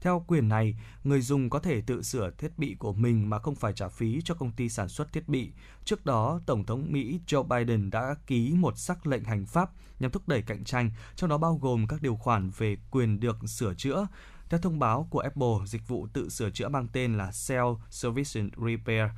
[0.00, 3.54] Theo quyền này, người dùng có thể tự sửa thiết bị của mình mà không
[3.54, 5.52] phải trả phí cho công ty sản xuất thiết bị.
[5.84, 9.70] Trước đó, Tổng thống Mỹ Joe Biden đã ký một sắc lệnh hành pháp
[10.00, 13.36] nhằm thúc đẩy cạnh tranh, trong đó bao gồm các điều khoản về quyền được
[13.46, 14.06] sửa chữa.
[14.48, 18.40] Theo thông báo của Apple, dịch vụ tự sửa chữa mang tên là Self Service
[18.66, 19.10] Repair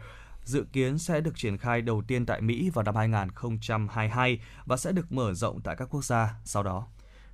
[0.51, 4.93] dự kiến sẽ được triển khai đầu tiên tại Mỹ vào năm 2022 và sẽ
[4.93, 6.87] được mở rộng tại các quốc gia sau đó.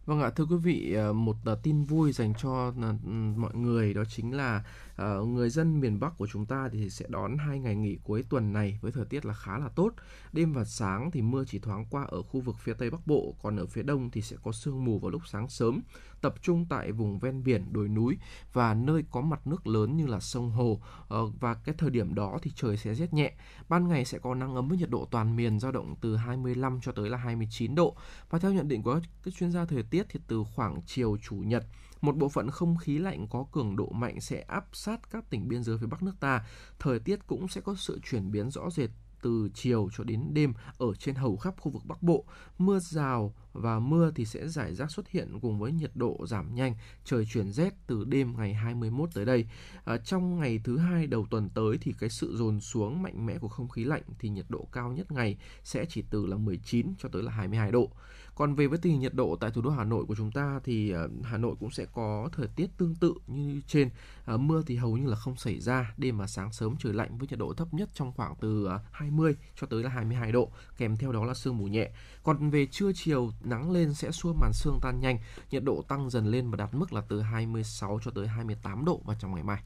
[0.06, 2.94] Vâng ạ, thưa quý vị, ờ, một ờ, tin vui dành cho ờ,
[3.36, 4.64] mọi người đó chính là
[4.96, 8.24] Ờ, người dân miền Bắc của chúng ta thì sẽ đón hai ngày nghỉ cuối
[8.30, 9.92] tuần này với thời tiết là khá là tốt.
[10.32, 13.34] Đêm và sáng thì mưa chỉ thoáng qua ở khu vực phía Tây Bắc Bộ,
[13.42, 15.82] còn ở phía Đông thì sẽ có sương mù vào lúc sáng sớm
[16.20, 18.18] tập trung tại vùng ven biển, đồi núi
[18.52, 22.14] và nơi có mặt nước lớn như là sông hồ ờ, và cái thời điểm
[22.14, 23.32] đó thì trời sẽ rét nhẹ.
[23.68, 26.80] Ban ngày sẽ có nắng ấm với nhiệt độ toàn miền dao động từ 25
[26.82, 27.96] cho tới là 29 độ.
[28.30, 31.36] Và theo nhận định của các chuyên gia thời tiết thì từ khoảng chiều chủ
[31.36, 31.64] nhật
[32.00, 35.48] một bộ phận không khí lạnh có cường độ mạnh sẽ áp sát các tỉnh
[35.48, 36.44] biên giới phía Bắc nước ta.
[36.78, 38.90] Thời tiết cũng sẽ có sự chuyển biến rõ rệt
[39.22, 42.24] từ chiều cho đến đêm ở trên hầu khắp khu vực Bắc Bộ.
[42.58, 46.54] Mưa rào và mưa thì sẽ giải rác xuất hiện cùng với nhiệt độ giảm
[46.54, 49.46] nhanh, trời chuyển rét từ đêm ngày 21 tới đây.
[49.84, 53.38] À, trong ngày thứ hai đầu tuần tới thì cái sự dồn xuống mạnh mẽ
[53.38, 56.94] của không khí lạnh thì nhiệt độ cao nhất ngày sẽ chỉ từ là 19
[56.98, 57.90] cho tới là 22 độ.
[58.36, 60.60] Còn về với tình hình nhiệt độ tại thủ đô Hà Nội của chúng ta
[60.64, 63.90] thì ờ, Hà Nội cũng sẽ có thời tiết tương tự như trên.
[64.24, 67.18] Ờ, mưa thì hầu như là không xảy ra, đêm và sáng sớm trời lạnh
[67.18, 70.50] với nhiệt độ thấp nhất trong khoảng từ ờ, 20 cho tới là 22 độ,
[70.78, 71.90] kèm theo đó là sương mù nhẹ.
[72.22, 75.18] Còn về trưa chiều nắng lên sẽ xua màn sương tan nhanh,
[75.50, 79.00] nhiệt độ tăng dần lên và đạt mức là từ 26 cho tới 28 độ
[79.04, 79.62] vào trong ngày mai.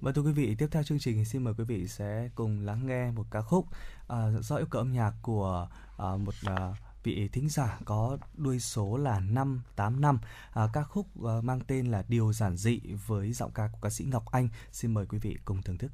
[0.00, 2.86] và thưa quý vị, tiếp theo chương trình xin mời quý vị sẽ cùng lắng
[2.86, 3.66] nghe một ca khúc
[4.12, 8.60] uh, do yêu cầu âm nhạc của uh, một uh, vị thính giả có đuôi
[8.60, 10.18] số là 585
[10.52, 13.90] à, ca khúc uh, mang tên là Điều giản dị với giọng ca của ca
[13.90, 14.48] sĩ Ngọc Anh.
[14.72, 15.92] Xin mời quý vị cùng thưởng thức.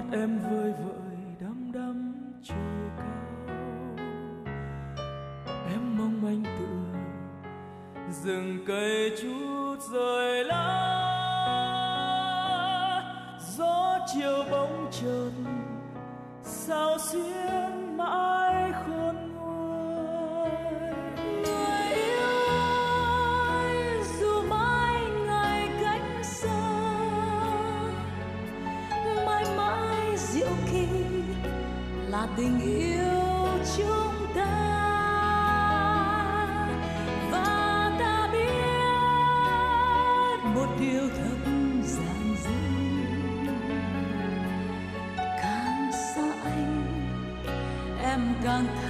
[0.00, 3.06] mắt em vơi vợi đăm đăm trời cao.
[5.70, 6.98] Em mong manh tựa
[8.10, 10.96] rừng cây chút rời lá.
[13.56, 15.44] Gió chiều bóng trần
[16.42, 17.39] sao xuyến
[32.40, 34.46] tình yêu chúng ta.
[37.30, 38.90] Và ta biết
[40.54, 41.38] một điều thật
[41.84, 42.50] giản dị.
[45.42, 46.86] Càng xa anh,
[48.02, 48.89] em càng thấy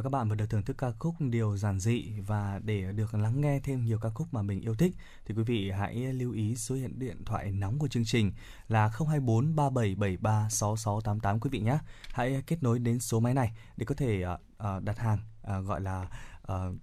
[0.00, 3.14] Và các bạn vừa được thưởng thức ca khúc Điều giản dị và để được
[3.14, 4.94] lắng nghe thêm nhiều ca khúc mà mình yêu thích
[5.24, 8.32] thì quý vị hãy lưu ý số hiện điện thoại nóng của chương trình
[8.68, 11.78] là 024 3773 6688 quý vị nhé.
[12.12, 15.18] Hãy kết nối đến số máy này để có thể uh, đặt hàng
[15.58, 16.08] uh, gọi là
[16.52, 16.74] uh,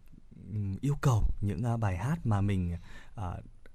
[0.82, 2.78] yêu cầu những uh, bài hát mà mình
[3.16, 3.22] uh,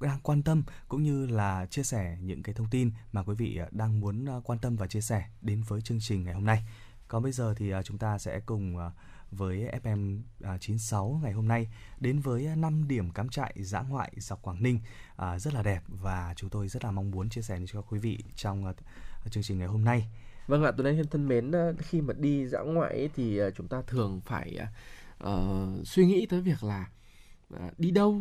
[0.01, 3.61] đang quan tâm cũng như là chia sẻ những cái thông tin mà quý vị
[3.71, 6.65] đang muốn quan tâm và chia sẻ đến với chương trình ngày hôm nay.
[7.09, 8.77] Còn bây giờ thì chúng ta sẽ cùng
[9.33, 10.21] với FM
[10.61, 11.69] 96 ngày hôm nay
[12.01, 14.81] đến với 5 điểm cắm trại dã ngoại dọc Quảng Ninh
[15.39, 18.19] rất là đẹp và chúng tôi rất là mong muốn chia sẻ cho quý vị
[18.37, 18.73] trong
[19.31, 20.09] chương trình ngày hôm nay.
[20.47, 23.83] Vâng ạ, Tuấn Anh thân mến, khi mà đi dã ngoại ấy, thì chúng ta
[23.87, 24.59] thường phải
[25.25, 26.91] uh, suy nghĩ tới việc là
[27.55, 28.21] uh, đi đâu,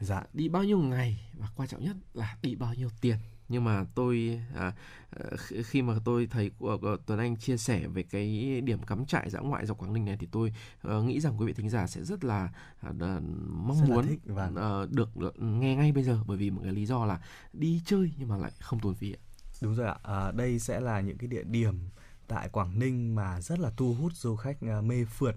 [0.00, 0.22] dạ.
[0.32, 3.16] đi bao nhiêu ngày và quan trọng nhất là đi bao nhiêu tiền
[3.52, 4.72] nhưng mà tôi à, à
[5.64, 9.30] khi mà tôi thấy của, của Tuấn Anh chia sẻ về cái điểm cắm trại
[9.30, 10.52] dã ngoại dọc Quảng Ninh này thì tôi
[10.88, 12.52] uh, nghĩ rằng quý vị thính giả sẽ rất là
[12.88, 12.94] uh,
[13.48, 16.18] mong rất muốn uh, được nghe ngay bây giờ.
[16.26, 17.20] Bởi vì một cái lý do là
[17.52, 19.20] đi chơi nhưng mà lại không tốn phí ạ.
[19.62, 19.96] Đúng rồi ạ.
[20.02, 21.78] À, đây sẽ là những cái địa điểm
[22.28, 25.34] tại Quảng Ninh mà rất là thu hút du khách uh, mê phượt.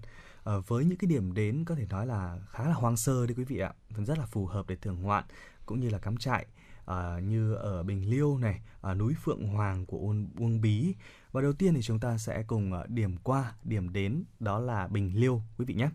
[0.49, 3.35] Uh, với những cái điểm đến có thể nói là khá là hoang sơ đấy
[3.37, 3.73] quý vị ạ,
[4.05, 5.23] rất là phù hợp để thưởng ngoạn
[5.65, 6.45] cũng như là cắm trại
[6.85, 10.95] à, như ở Bình Liêu này, à, núi Phượng Hoàng của Uông, Uông Bí.
[11.31, 14.87] Và đầu tiên thì chúng ta sẽ cùng à, điểm qua, điểm đến đó là
[14.87, 15.89] Bình Liêu quý vị nhé.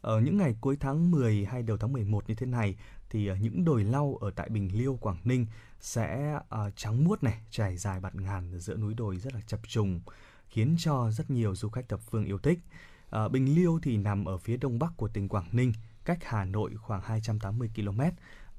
[0.00, 2.76] Ở những ngày cuối tháng 10 hay đầu tháng 11 như thế này
[3.10, 5.46] thì à, những đồi lau ở tại Bình Liêu, Quảng Ninh
[5.80, 9.60] sẽ à, trắng muốt này, trải dài bạt ngàn giữa núi đồi rất là chập
[9.68, 10.00] trùng,
[10.48, 12.58] khiến cho rất nhiều du khách thập phương yêu thích.
[13.10, 15.72] À, Bình Liêu thì nằm ở phía đông bắc của tỉnh Quảng Ninh,
[16.04, 18.00] cách Hà Nội khoảng 280 km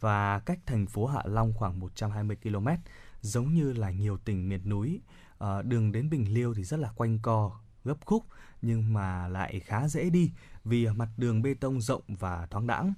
[0.04, 2.68] và cách thành phố Hạ Long khoảng 120 km.
[3.22, 5.01] Giống như là nhiều tỉnh miền núi,
[5.39, 7.51] à, đường đến Bình Liêu thì rất là quanh co,
[7.86, 8.24] gấp khúc
[8.62, 10.32] nhưng mà lại khá dễ đi
[10.64, 12.93] vì mặt đường bê tông rộng và thoáng đãng.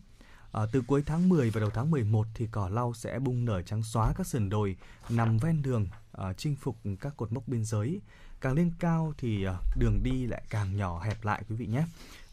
[0.52, 3.62] À, từ cuối tháng 10 và đầu tháng 11 thì cỏ lau sẽ bung nở
[3.62, 4.78] trắng xóa các sườn đồi
[5.10, 8.02] nằm ven đường à, chinh phục các cột mốc biên giới.
[8.42, 11.86] Càng lên cao thì à, đường đi lại càng nhỏ hẹp lại quý vị nhé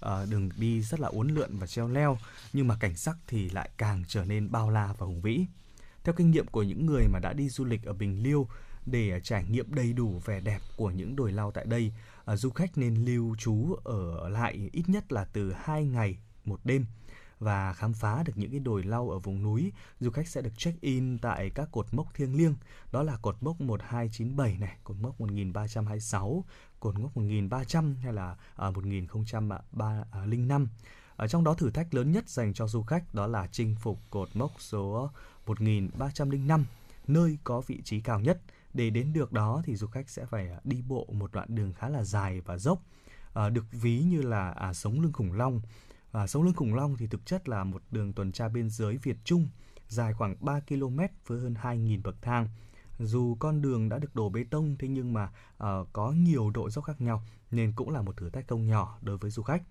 [0.07, 2.19] uh, đường đi rất là uốn lượn và treo leo
[2.53, 5.47] nhưng mà cảnh sắc thì lại càng trở nên bao la và hùng vĩ.
[6.05, 8.49] Theo kinh nghiệm của những người mà đã đi du lịch ở Bình Liêu
[8.87, 11.93] để à, trải nghiệm đầy đủ vẻ đẹp của những đồi lau tại đây,
[12.33, 16.61] uh, du khách nên lưu trú ở lại ít nhất là từ 2 ngày một
[16.65, 16.87] đêm
[17.43, 20.59] và khám phá được những cái đồi lau ở vùng núi, du khách sẽ được
[20.59, 22.55] check-in tại các cột mốc thiêng liêng,
[22.93, 26.45] đó là cột mốc 1297 này, cột mốc 1326,
[26.81, 29.53] cột mốc 1300 hay là à, 1005.
[30.67, 30.75] À,
[31.17, 33.99] ở trong đó thử thách lớn nhất dành cho du khách đó là chinh phục
[34.11, 35.11] cột mốc số
[35.47, 36.65] 1305,
[37.07, 38.41] nơi có vị trí cao nhất.
[38.75, 41.73] Để đến được đó thì du khách sẽ phải à, đi bộ một đoạn đường
[41.73, 42.83] khá là dài và dốc,
[43.35, 45.61] à, được ví như là à, sống lưng khủng long.
[46.13, 48.97] À, sông lưng khủng long thì thực chất là một đường tuần tra biên giới
[48.97, 49.49] Việt Trung
[49.89, 52.49] dài khoảng 3 km với hơn 2.000 bậc thang
[52.99, 56.71] dù con đường đã được đổ bê tông thế nhưng mà uh, có nhiều độ
[56.71, 59.63] dốc khác nhau nên cũng là một thử thách không nhỏ đối với du khách.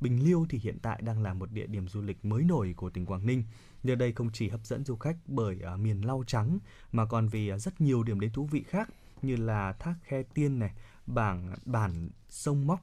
[0.00, 2.90] Bình Liêu thì hiện tại đang là một địa điểm du lịch mới nổi của
[2.90, 3.44] tỉnh Quảng Ninh.
[3.82, 6.58] Nơi đây không chỉ hấp dẫn du khách bởi uh, miền lau trắng
[6.92, 8.88] mà còn vì uh, rất nhiều điểm đến thú vị khác
[9.22, 10.74] như là thác khe tiên này,
[11.06, 12.80] bảng bản sông móc,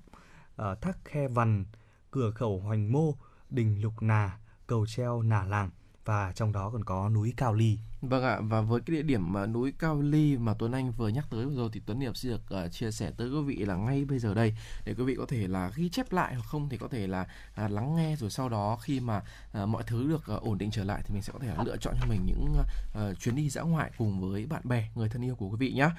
[0.62, 1.66] uh, thác khe vằn,
[2.12, 3.16] cửa khẩu hoành mô,
[3.50, 5.70] đình lục nà, cầu treo nà làng
[6.06, 7.80] và trong đó còn có núi Cao Ly.
[8.02, 11.08] Vâng ạ, và với cái địa điểm mà núi Cao Ly mà Tuấn Anh vừa
[11.08, 13.56] nhắc tới vừa rồi thì Tuấn Hiệp sẽ được uh, chia sẻ tới quý vị
[13.56, 16.44] là ngay bây giờ đây để quý vị có thể là ghi chép lại hoặc
[16.46, 17.28] không thì có thể là
[17.66, 19.22] uh, lắng nghe rồi sau đó khi mà
[19.64, 21.78] uh, mọi thứ được uh, ổn định trở lại thì mình sẽ có thể lựa
[21.78, 25.26] chọn cho mình những uh, chuyến đi dã ngoại cùng với bạn bè, người thân
[25.26, 25.90] yêu của quý vị nhé.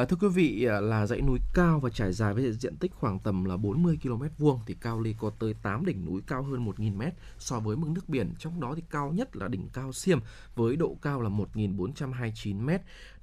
[0.00, 2.92] Uh, thưa quý vị uh, là dãy núi cao và trải dài với diện tích
[2.94, 6.42] khoảng tầm là 40 km vuông thì Cao Ly có tới 8 đỉnh núi cao
[6.42, 7.02] hơn 1.000 m
[7.38, 10.18] so với mực nước biển, trong đó thì cao nhất là đỉnh Cao Xiêm
[10.54, 12.70] với độ cao là 1.429 m.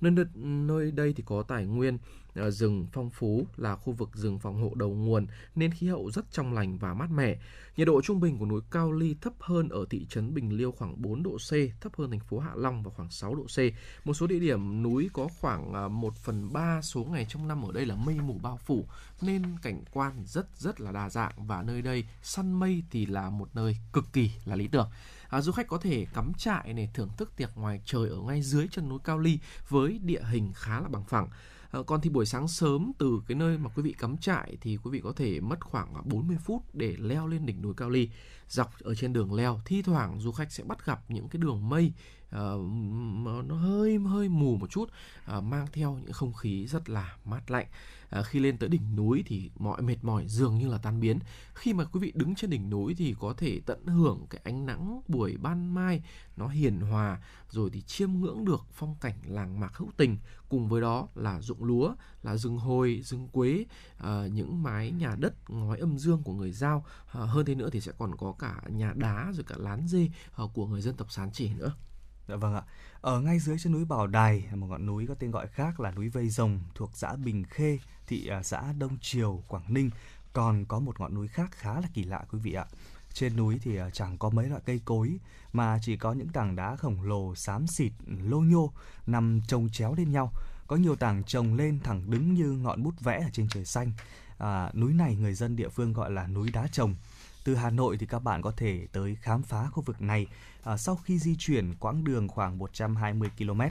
[0.02, 1.98] Nơi, nơi đây thì có tài nguyên
[2.36, 6.12] ờ, rừng phong phú là khu vực rừng phòng hộ đầu nguồn nên khí hậu
[6.12, 7.38] rất trong lành và mát mẻ.
[7.78, 10.72] Nhiệt độ trung bình của núi Cao Ly thấp hơn ở thị trấn Bình Liêu
[10.72, 11.52] khoảng 4 độ C,
[11.82, 13.58] thấp hơn thành phố Hạ Long và khoảng 6 độ C.
[14.06, 17.66] Một số địa điểm núi có khoảng ờ, 1 phần 3 số ngày trong năm
[17.66, 18.86] ở đây là mây mù bao phủ
[19.22, 23.30] nên cảnh quan rất rất là đa dạng và nơi đây săn mây thì là
[23.30, 24.90] một nơi cực kỳ là lý tưởng
[25.30, 28.42] à, du khách có thể cắm trại này thưởng thức tiệc ngoài trời ở ngay
[28.42, 31.28] dưới chân núi Cao Ly với địa hình khá là bằng phẳng.
[31.72, 34.78] À, còn thì buổi sáng sớm từ cái nơi mà quý vị cắm trại thì
[34.78, 37.90] quý vị có thể mất khoảng à, 40 phút để leo lên đỉnh núi Cao
[37.90, 38.10] Ly.
[38.50, 41.70] Dọc ở trên đường leo, thi thoảng du khách sẽ bắt gặp những cái đường
[41.70, 41.94] mây
[42.36, 42.62] uh,
[43.46, 44.92] nó hơi hơi mù một chút
[45.38, 47.68] uh, mang theo những không khí rất là mát lạnh
[48.10, 51.20] à, khi lên tới đỉnh núi thì mọi mệt mỏi dường như là tan biến.
[51.53, 54.66] Khi mà quý vị đứng trên đỉnh núi thì có thể tận hưởng cái ánh
[54.66, 56.03] nắng buổi ban mai
[56.36, 60.18] nó hiền hòa rồi thì chiêm ngưỡng được phong cảnh làng mạc hữu tình.
[60.49, 63.66] Cùng với đó là ruộng lúa là rừng hồi rừng quế
[63.97, 66.86] à, những mái nhà đất ngói âm dương của người giao.
[67.12, 70.10] À, hơn thế nữa thì sẽ còn có cả nhà đá rồi cả lán dê
[70.36, 71.74] à, của người dân tộc sán chỉ nữa.
[72.28, 72.64] Dạ vâng ạ.
[73.01, 75.91] Ở ngay dưới chân núi Bảo Đài, một ngọn núi có tên gọi khác là
[75.91, 79.89] núi Vây Rồng thuộc xã Bình Khê, thị à, xã Đông Triều, Quảng Ninh,
[80.34, 82.66] còn có một ngọn núi khác khá là kỳ lạ quý vị ạ.
[83.14, 85.18] Trên núi thì à, chẳng có mấy loại cây cối
[85.53, 88.72] mà chỉ có những tảng đá khổng lồ xám xịt lô nhô
[89.08, 90.32] nằm chồng chéo lên nhau.
[90.68, 93.91] Có nhiều tảng chồng lên thẳng đứng như ngọn bút vẽ ở trên trời xanh.
[94.38, 96.95] À, núi này người dân địa phương gọi là núi đá chồng.
[97.43, 100.28] Từ Hà Nội thì các bạn có thể tới khám phá khu vực này
[100.64, 103.62] à, sau khi di chuyển quãng đường khoảng 120 km.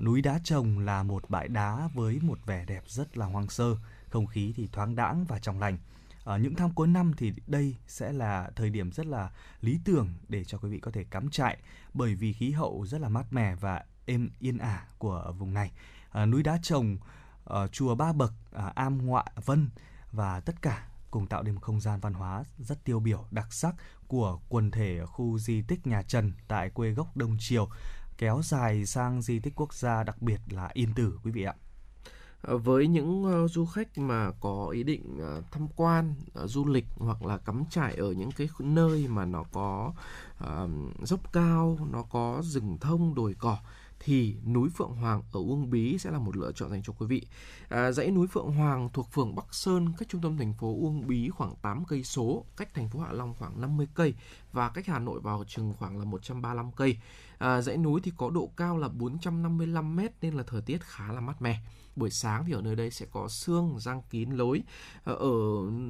[0.00, 3.76] Núi Đá Trồng là một bãi đá với một vẻ đẹp rất là hoang sơ,
[4.08, 5.78] không khí thì thoáng đãng và trong lành.
[6.24, 9.30] Ở những tháng cuối năm thì đây sẽ là thời điểm rất là
[9.60, 11.58] lý tưởng để cho quý vị có thể cắm trại
[11.94, 15.72] bởi vì khí hậu rất là mát mẻ và êm yên ả của vùng này.
[16.10, 16.96] À, núi Đá Trồng,
[17.44, 19.70] à, chùa Ba Bậc, à, Am ngoại Vân
[20.12, 23.52] và tất cả cùng tạo nên một không gian văn hóa rất tiêu biểu đặc
[23.52, 23.74] sắc
[24.08, 27.68] của quần thể khu di tích nhà Trần tại quê gốc Đông Triều
[28.20, 31.54] kéo dài sang di tích quốc gia đặc biệt là Yên Tử quý vị ạ.
[32.42, 36.66] Ờ, với những uh, du khách mà có ý định uh, tham quan uh, du
[36.66, 39.92] lịch hoặc là cắm trại ở những cái nơi mà nó có
[40.44, 40.70] uh,
[41.02, 43.58] dốc cao nó có rừng thông đồi cỏ
[44.00, 47.06] thì núi Phượng Hoàng ở Uông Bí sẽ là một lựa chọn dành cho quý
[47.06, 47.26] vị.
[47.68, 51.06] À, dãy núi Phượng Hoàng thuộc phường Bắc Sơn, cách trung tâm thành phố Uông
[51.06, 54.14] Bí khoảng 8 cây số, cách thành phố Hạ Long khoảng 50 cây
[54.52, 56.96] và cách Hà Nội vào chừng khoảng là 135 cây.
[57.40, 61.12] À, dãy núi thì có độ cao là 455 m nên là thời tiết khá
[61.12, 61.60] là mát mẻ.
[61.96, 64.62] Buổi sáng thì ở nơi đây sẽ có sương răng kín lối.
[65.04, 65.30] À, ở,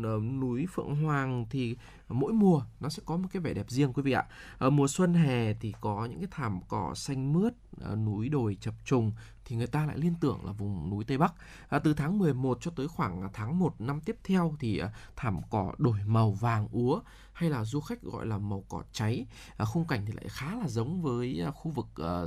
[0.02, 1.76] ở núi Phượng Hoàng thì
[2.08, 4.24] mỗi mùa nó sẽ có một cái vẻ đẹp riêng quý vị ạ.
[4.58, 8.56] Ở mùa xuân hè thì có những cái thảm cỏ xanh mướt, ờ, núi đồi
[8.60, 9.12] chập trùng
[9.44, 11.34] thì người ta lại liên tưởng là vùng núi Tây Bắc.
[11.68, 15.40] À, từ tháng 11 cho tới khoảng tháng 1 năm tiếp theo thì à, thảm
[15.50, 17.00] cỏ đổi màu vàng úa
[17.40, 19.26] hay là du khách gọi là màu cỏ cháy.
[19.56, 22.22] À, khung cảnh thì lại khá là giống với à, khu vực à,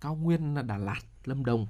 [0.00, 1.66] cao nguyên Đà Lạt Lâm Đồng.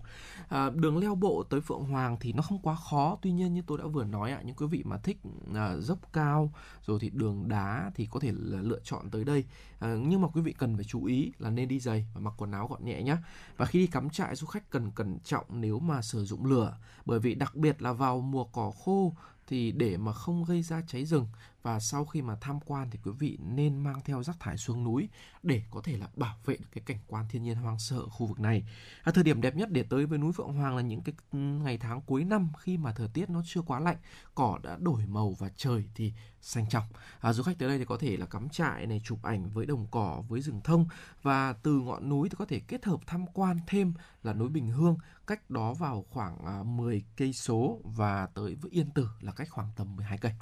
[0.49, 3.63] À, đường leo bộ tới Phượng Hoàng thì nó không quá khó, tuy nhiên như
[3.67, 5.19] tôi đã vừa nói ạ, những quý vị mà thích
[5.55, 6.53] à, dốc cao
[6.87, 9.45] rồi thì đường đá thì có thể là lựa chọn tới đây.
[9.79, 12.35] À, nhưng mà quý vị cần phải chú ý là nên đi giày và mặc
[12.37, 13.17] quần áo gọn nhẹ nhé.
[13.57, 16.77] Và khi đi cắm trại du khách cần cẩn trọng nếu mà sử dụng lửa,
[17.07, 19.15] bởi vì đặc biệt là vào mùa cỏ khô
[19.47, 21.27] thì để mà không gây ra cháy rừng
[21.63, 24.85] và sau khi mà tham quan thì quý vị nên mang theo rác thải xuống
[24.85, 25.09] núi
[25.43, 28.09] để có thể là bảo vệ được cái cảnh quan thiên nhiên hoang sơ ở
[28.09, 28.63] khu vực này.
[29.03, 31.39] À, thời điểm đẹp nhất để tới với núi Phượng Hoàng là những cái ừ,
[31.39, 33.97] ngày tháng cuối năm khi mà thời tiết nó chưa quá lạnh,
[34.35, 36.85] cỏ đã đổi màu và trời thì xanh trong.
[37.21, 39.67] À, du khách tới đây thì có thể là cắm trại này, chụp ảnh với
[39.67, 40.87] đồng cỏ, với rừng thông
[41.23, 44.69] và từ ngọn núi thì có thể kết hợp tham quan thêm là núi Bình
[44.69, 44.97] Hương,
[45.27, 49.49] cách đó vào khoảng à, 10 cây số và tới với Yên Tử là cách
[49.51, 50.33] khoảng tầm 12 cây.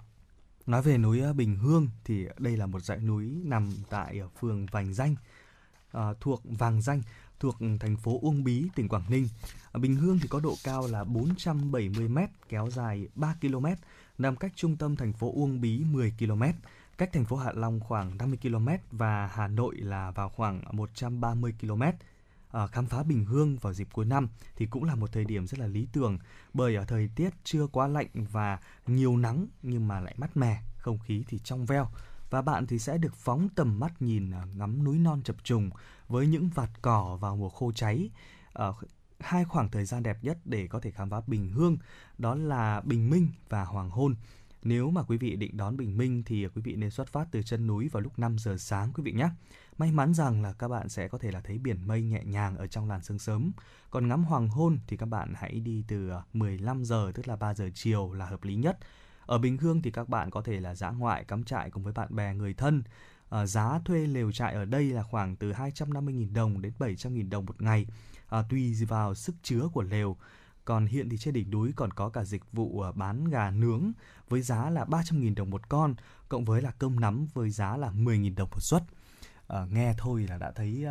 [0.69, 4.67] Nói về núi Bình Hương thì đây là một dãy núi nằm tại ờ, phường
[4.67, 5.15] Vành Danh,
[5.93, 7.03] à, thuộc Vàng Danh,
[7.41, 9.29] thuộc thành phố Uông Bí, tỉnh Quảng Ninh.
[9.75, 13.67] Bình Hương thì có độ cao là 470 m, kéo dài 3 km,
[14.19, 16.43] nằm cách trung tâm thành phố Uông Bí 10 km,
[16.99, 21.55] cách thành phố Hạ Long khoảng 50 km và Hà Nội là vào khoảng 130
[21.61, 21.83] km.
[22.51, 25.47] À, khám phá Bình Hương vào dịp cuối năm thì cũng là một thời điểm
[25.47, 26.19] rất là lý tưởng
[26.55, 30.63] bởi ở thời tiết chưa quá lạnh và nhiều nắng nhưng mà lại mát mẻ,
[30.77, 31.89] không khí thì trong veo
[32.31, 35.71] và bạn thì sẽ được phóng tầm mắt nhìn ờ, ngắm núi non chập trùng
[36.09, 38.11] với những vạt cỏ vào mùa khô cháy.
[38.53, 38.67] À,
[39.21, 41.77] hai khoảng thời gian đẹp nhất để có thể khám phá Bình Hương
[42.19, 44.15] đó là bình minh và hoàng hôn.
[44.63, 47.43] Nếu mà quý vị định đón bình minh thì quý vị nên xuất phát từ
[47.43, 49.29] chân núi vào lúc 5 giờ sáng quý vị nhé.
[49.79, 52.57] May mắn rằng là các bạn sẽ có thể là thấy biển mây nhẹ nhàng
[52.57, 53.53] ở trong làn sương sớm.
[53.91, 57.37] Còn ngắm hoàng hôn thì các bạn hãy đi từ ờ, 15 giờ tức là
[57.37, 58.79] 3 giờ chiều là hợp lý nhất.
[59.27, 61.93] Ở Bình Hương thì các bạn có thể là dã ngoại cắm trại cùng với
[61.93, 62.83] bạn bè người thân.
[63.31, 67.47] À, giá thuê lều trại ở đây là khoảng từ 250.000 đồng đến 700.000 đồng
[67.47, 67.87] một ngày,
[68.29, 70.17] à, tùy vào sức chứa của lều.
[70.65, 73.93] Còn hiện thì trên đỉnh núi còn có cả dịch vụ bán gà nướng
[74.29, 75.95] với giá là 300.000 đồng một con,
[76.29, 78.83] cộng với là cơm nắm với giá là 10.000 đồng một suất.
[79.49, 80.87] À, nghe thôi là đã thấy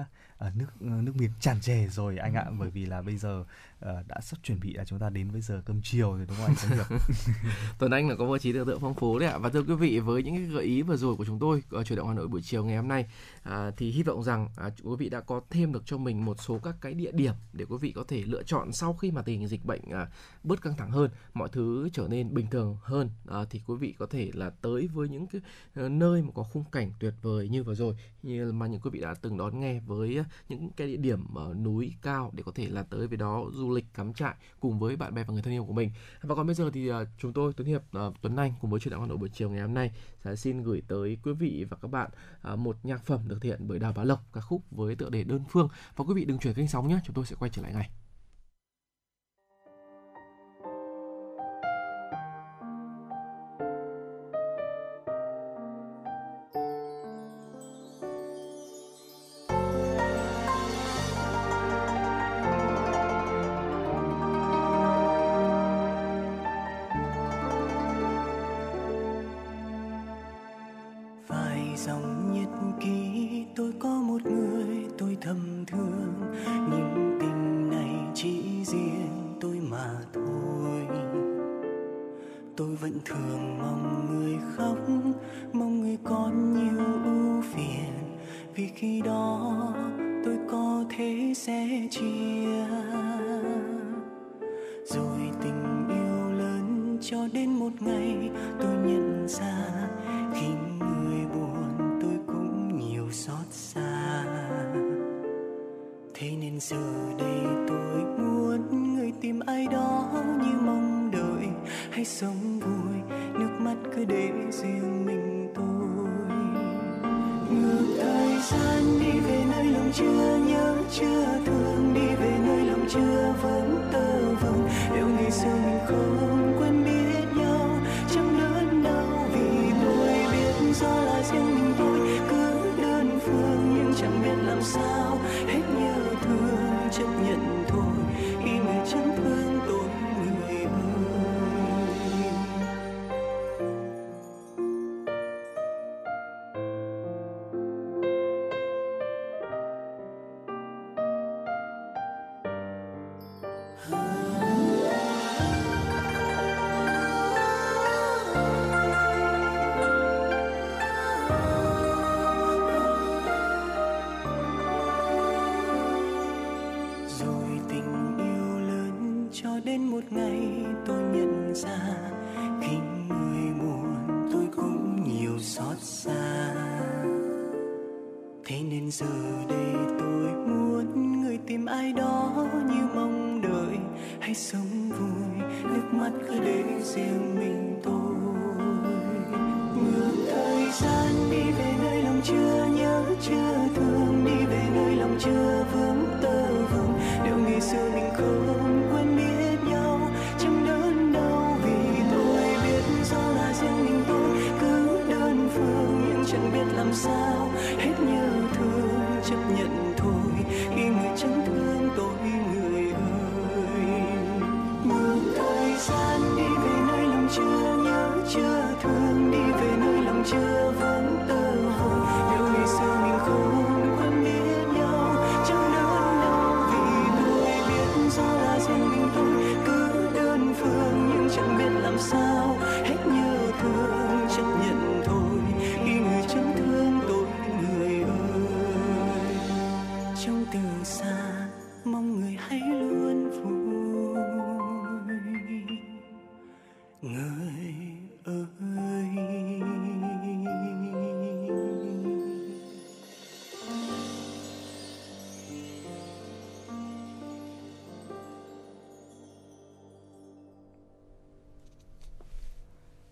[0.48, 2.46] uh, nước uh, nước miếng tràn trề rồi anh ạ.
[2.60, 3.44] Bởi vì là bây giờ
[3.86, 6.38] uh, đã sắp chuẩn bị là chúng ta đến với giờ cơm chiều rồi đúng
[6.38, 7.02] không anh Tuấn Hiệp?
[7.80, 9.76] Tuấn Anh là có một trí tưởng tượng phong phú đấy ạ và thưa quý
[9.76, 12.14] vị với những cái gợi ý vừa rồi của chúng tôi ở chủ động Hà
[12.14, 13.06] Nội buổi chiều ngày hôm nay
[13.44, 16.42] à, thì hy vọng rằng à, quý vị đã có thêm được cho mình một
[16.42, 19.22] số các cái địa điểm để quý vị có thể lựa chọn sau khi mà
[19.22, 20.08] tình hình dịch bệnh à,
[20.44, 23.96] bớt căng thẳng hơn mọi thứ trở nên bình thường hơn à, thì quý vị
[24.00, 25.42] có thể là tới với những cái
[25.76, 28.90] ờ, nơi mà có khung cảnh tuyệt vời như vừa rồi như mà những quý
[28.90, 32.44] vị đã từng đón nghe với à, những cái địa điểm ở núi cao để
[32.44, 35.34] có thể là tới với đó du lịch cắm trại cùng với bạn bè và
[35.34, 35.92] người thân yêu của mình.
[36.22, 38.80] Và còn bây giờ thì uh, chúng tôi Tuấn Hiệp uh, Tuấn Anh cùng với
[38.80, 39.92] truyền đạo Hà Nội buổi chiều ngày hôm nay
[40.24, 42.10] sẽ xin gửi tới quý vị và các bạn
[42.54, 45.10] uh, một nhạc phẩm được thể hiện bởi Đào Bá Lộc ca khúc với tựa
[45.10, 45.70] đề đơn phương.
[45.96, 47.90] Và quý vị đừng chuyển kênh sóng nhé chúng tôi sẽ quay trở lại ngay.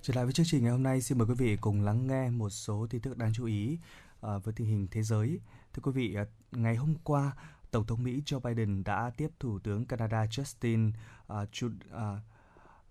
[0.06, 2.30] Trở lại với chương trình ngày hôm nay, xin mời quý vị cùng lắng nghe
[2.30, 3.78] một số tin tức đáng chú ý
[4.22, 5.40] ờ, với tình hình thế giới.
[5.74, 7.32] Thưa quý vị, ờ, ngày hôm qua,
[7.72, 10.92] Tổng thống Mỹ Joe Biden đã tiếp Thủ tướng Canada Justin
[11.28, 12.20] ờ, Trudeau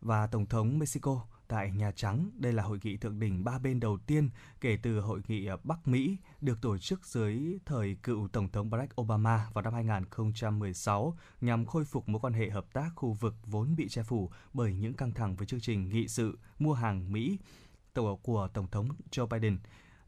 [0.00, 2.30] và Tổng thống Mexico tại Nhà Trắng.
[2.34, 4.30] Đây là hội nghị thượng đỉnh ba bên đầu tiên
[4.60, 8.70] kể từ hội nghị ờ, Bắc Mỹ được tổ chức dưới thời cựu Tổng thống
[8.70, 13.34] Barack Obama vào năm 2016 nhằm khôi phục mối quan hệ hợp tác khu vực
[13.46, 17.12] vốn bị che phủ bởi những căng thẳng với chương trình nghị sự mua hàng
[17.12, 17.38] Mỹ
[18.22, 19.58] của Tổng thống Joe Biden.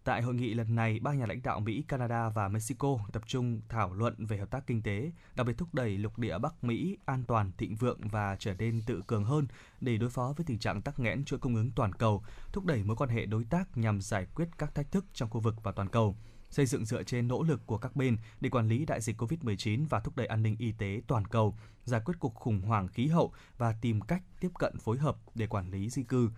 [0.06, 3.60] Tại hội nghị lần này, ba nhà lãnh đạo Mỹ, Canada và Mexico tập trung
[3.68, 6.98] thảo luận về hợp tác kinh tế, đặc biệt thúc đẩy lục địa Bắc Mỹ
[7.04, 9.46] an toàn, thịnh vượng và trở nên tự cường hơn
[9.80, 12.84] để đối phó với tình trạng tắc nghẽn chuỗi cung ứng toàn cầu, thúc đẩy
[12.84, 15.72] mối quan hệ đối tác nhằm giải quyết các thách thức trong khu vực và
[15.72, 16.16] toàn cầu
[16.50, 19.86] xây dựng dựa trên nỗ lực của các bên để quản lý đại dịch COVID-19
[19.88, 23.06] và thúc đẩy an ninh y tế toàn cầu, giải quyết cuộc khủng hoảng khí
[23.06, 26.30] hậu và tìm cách tiếp cận phối hợp để quản lý di cư.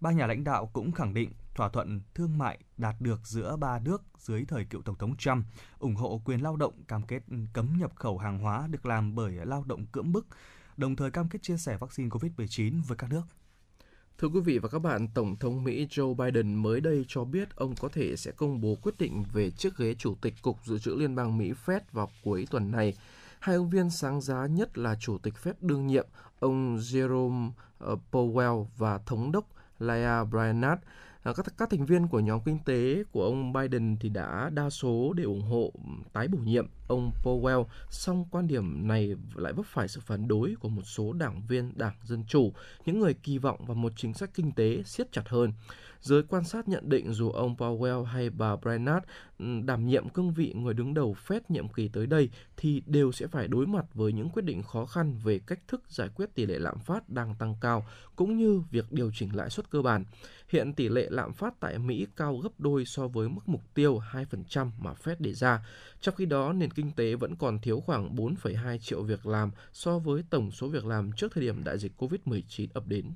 [0.00, 3.78] Ba nhà lãnh đạo cũng khẳng định thỏa thuận thương mại đạt được giữa ba
[3.78, 5.44] nước dưới thời cựu Tổng thống Trump,
[5.78, 9.14] ủng hộ quyền lao động, cam kết ừ, cấm nhập khẩu hàng hóa được làm
[9.14, 10.26] bởi lao động cưỡng bức,
[10.76, 13.22] đồng thời cam kết chia sẻ vaccine COVID-19 với các nước.
[14.18, 17.56] Thưa quý vị và các bạn, Tổng thống Mỹ Joe Biden mới đây cho biết
[17.56, 20.78] ông có thể sẽ công bố quyết định về chiếc ghế chủ tịch Cục Dự
[20.78, 22.94] trữ Liên bang Mỹ Fed vào cuối tuần này.
[23.40, 26.06] Hai ứng viên sáng giá nhất là Chủ tịch Fed đương nhiệm,
[26.38, 29.44] ông Jerome ờ, Powell và Thống đốc
[29.78, 30.78] Laia Bryanat.
[31.26, 34.70] À, các các thành viên của nhóm kinh tế của ông Biden thì đã đa
[34.70, 39.52] số để ủng hộ ừ, tái bổ nhiệm ông Powell, song quan điểm này lại
[39.52, 42.52] vấp phải sự phản đối của một số đảng viên Đảng Dân Chủ,
[42.86, 45.52] những người kỳ vọng vào một chính sách kinh tế siết chặt hơn.
[46.00, 49.06] Giới quan sát nhận định dù ông Powell hay bà Bernard
[49.38, 53.12] ừ, đảm nhiệm cương vị người đứng đầu Fed nhiệm kỳ tới đây thì đều
[53.12, 56.34] sẽ phải đối mặt với những quyết định khó khăn về cách thức giải quyết
[56.34, 57.86] tỷ lệ lạm phát đang tăng cao
[58.16, 60.04] cũng như việc điều chỉnh lãi suất cơ bản.
[60.48, 64.00] Hiện tỷ lệ lạm phát tại Mỹ cao gấp đôi so với mức mục tiêu
[64.12, 65.66] 2% mà Fed đề ra.
[66.00, 69.98] Trong khi đó, nền kinh tế vẫn còn thiếu khoảng 4,2 triệu việc làm so
[69.98, 73.12] với tổng số việc làm trước thời điểm đại dịch COVID-19 ập đến.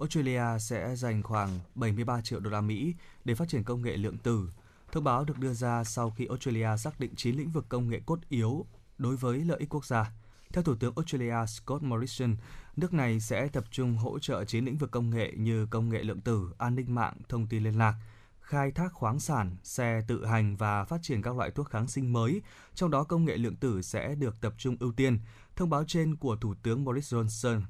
[0.00, 2.94] Australia sẽ dành khoảng 73 triệu đô la Mỹ
[3.24, 4.50] để phát triển công nghệ lượng tử.
[4.92, 8.00] Thông báo được đưa ra sau khi Australia xác định 9 lĩnh vực công nghệ
[8.06, 8.66] cốt yếu
[8.98, 10.12] đối với lợi ích quốc gia.
[10.52, 12.36] Theo Thủ tướng Australia Scott Morrison,
[12.76, 16.02] nước này sẽ tập trung hỗ trợ 9 lĩnh vực công nghệ như công nghệ
[16.02, 17.94] lượng tử, an ninh mạng, thông tin liên lạc,
[18.40, 22.12] khai thác khoáng sản, xe tự hành và phát triển các loại thuốc kháng sinh
[22.12, 22.42] mới,
[22.74, 25.18] trong đó công nghệ lượng tử sẽ được tập trung ưu tiên.
[25.56, 27.62] Thông báo trên của Thủ tướng Boris Johnson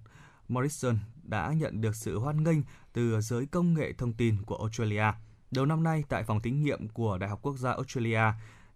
[0.49, 0.99] Morrison
[1.31, 2.59] đã nhận được sự hoan nghênh
[2.93, 5.05] từ giới công nghệ thông tin của Australia.
[5.51, 8.23] Đầu năm nay, tại phòng thí nghiệm của Đại học Quốc gia Australia,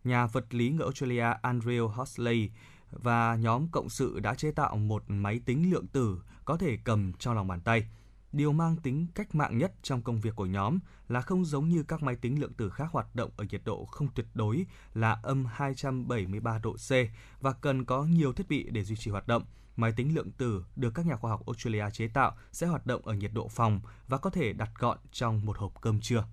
[0.05, 2.50] nhà vật lý người Australia Andrew Hosley
[2.90, 7.12] và nhóm cộng sự đã chế tạo một máy tính lượng tử có thể cầm
[7.12, 7.88] trong lòng bàn tay.
[8.32, 10.78] Điều mang tính cách mạng nhất trong công việc của nhóm
[11.09, 13.84] là không giống như các máy tính lượng tử khác hoạt động ở nhiệt độ
[13.84, 16.90] không tuyệt đối là âm 273 độ C
[17.40, 19.44] và cần có nhiều thiết bị để duy trì hoạt động.
[19.77, 23.07] Máy tính lượng tử được các nhà khoa học Australia chế tạo sẽ hoạt động
[23.07, 26.25] ở nhiệt độ phòng và có thể đặt gọn trong một hộp cơm trưa.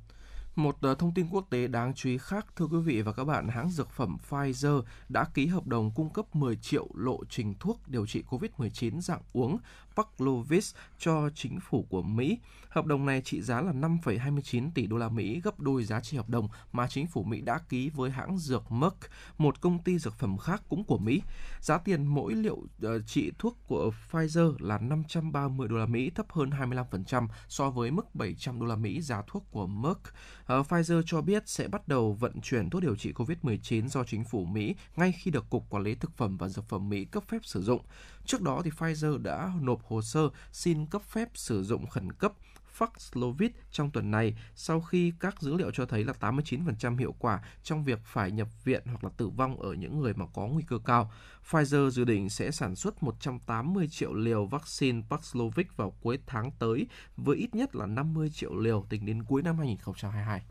[0.56, 3.24] Một ờ, thông tin quốc tế đáng chú ý khác, thưa quý vị và các
[3.24, 7.54] bạn, hãng dược phẩm Pfizer đã ký hợp đồng cung cấp 10 triệu lộ trình
[7.60, 9.58] thuốc điều trị COVID-19 dạng uống
[9.96, 12.40] Paxlovid cho chính phủ của Mỹ.
[12.70, 16.18] Hợp đồng này trị giá là 5,29 tỷ đô la Mỹ, gấp đôi giá trị
[16.18, 18.98] hợp đồng mà chính phủ Mỹ đã ký với hãng dược Merck,
[19.38, 21.22] một công ty dược phẩm khác cũng của Mỹ.
[21.60, 22.68] Giá tiền mỗi liệu uh,
[23.06, 28.16] trị thuốc của Pfizer là 530 đô la Mỹ, thấp hơn 25% so với mức
[28.16, 30.00] 700 đô la Mỹ giá thuốc của Merck.
[30.00, 34.24] Uh, Pfizer cho biết sẽ bắt đầu vận chuyển thuốc điều trị COVID-19 do chính
[34.24, 37.24] phủ Mỹ ngay khi được Cục Quản lý Thực phẩm và Dược phẩm Mỹ cấp
[37.28, 37.82] phép sử dụng.
[38.26, 42.34] Trước đó, thì Pfizer đã nộp hồ sơ xin cấp phép sử dụng khẩn cấp
[42.80, 47.44] Paxlovid trong tuần này sau khi các dữ liệu cho thấy là 89% hiệu quả
[47.64, 50.64] trong việc phải nhập viện hoặc là tử vong ở những người mà có nguy
[50.68, 51.12] cơ cao.
[51.50, 56.88] Pfizer dự định sẽ sản xuất 180 triệu liều vaccine Paxlovid vào cuối tháng tới
[57.18, 60.42] với ít nhất là 50 triệu liều tính đến cuối năm 2022.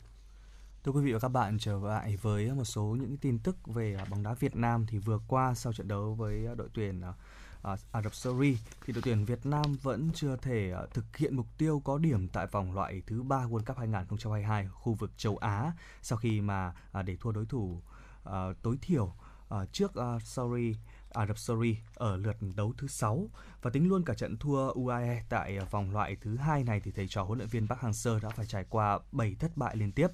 [0.84, 3.96] Thưa quý vị và các bạn, trở lại với một số những tin tức về
[4.10, 7.02] bóng đá Việt Nam thì vừa qua sau trận đấu với đội tuyển
[7.62, 11.36] à, Ả Rập Saudi thì đội tuyển Việt Nam vẫn chưa thể à, thực hiện
[11.36, 15.36] mục tiêu có điểm tại vòng loại thứ ba World Cup 2022 khu vực châu
[15.36, 17.82] Á sau khi mà à, để thua đối thủ
[18.24, 19.14] à, tối thiểu
[19.72, 19.92] trước
[20.24, 20.74] Saudi
[21.12, 23.28] Ả Rập Saudi ở lượt đấu thứ 6
[23.62, 27.08] và tính luôn cả trận thua UAE tại vòng loại thứ hai này thì thầy
[27.08, 30.08] trò huấn luyện viên Park Hang-seo đã phải trải qua 7 thất bại liên tiếp.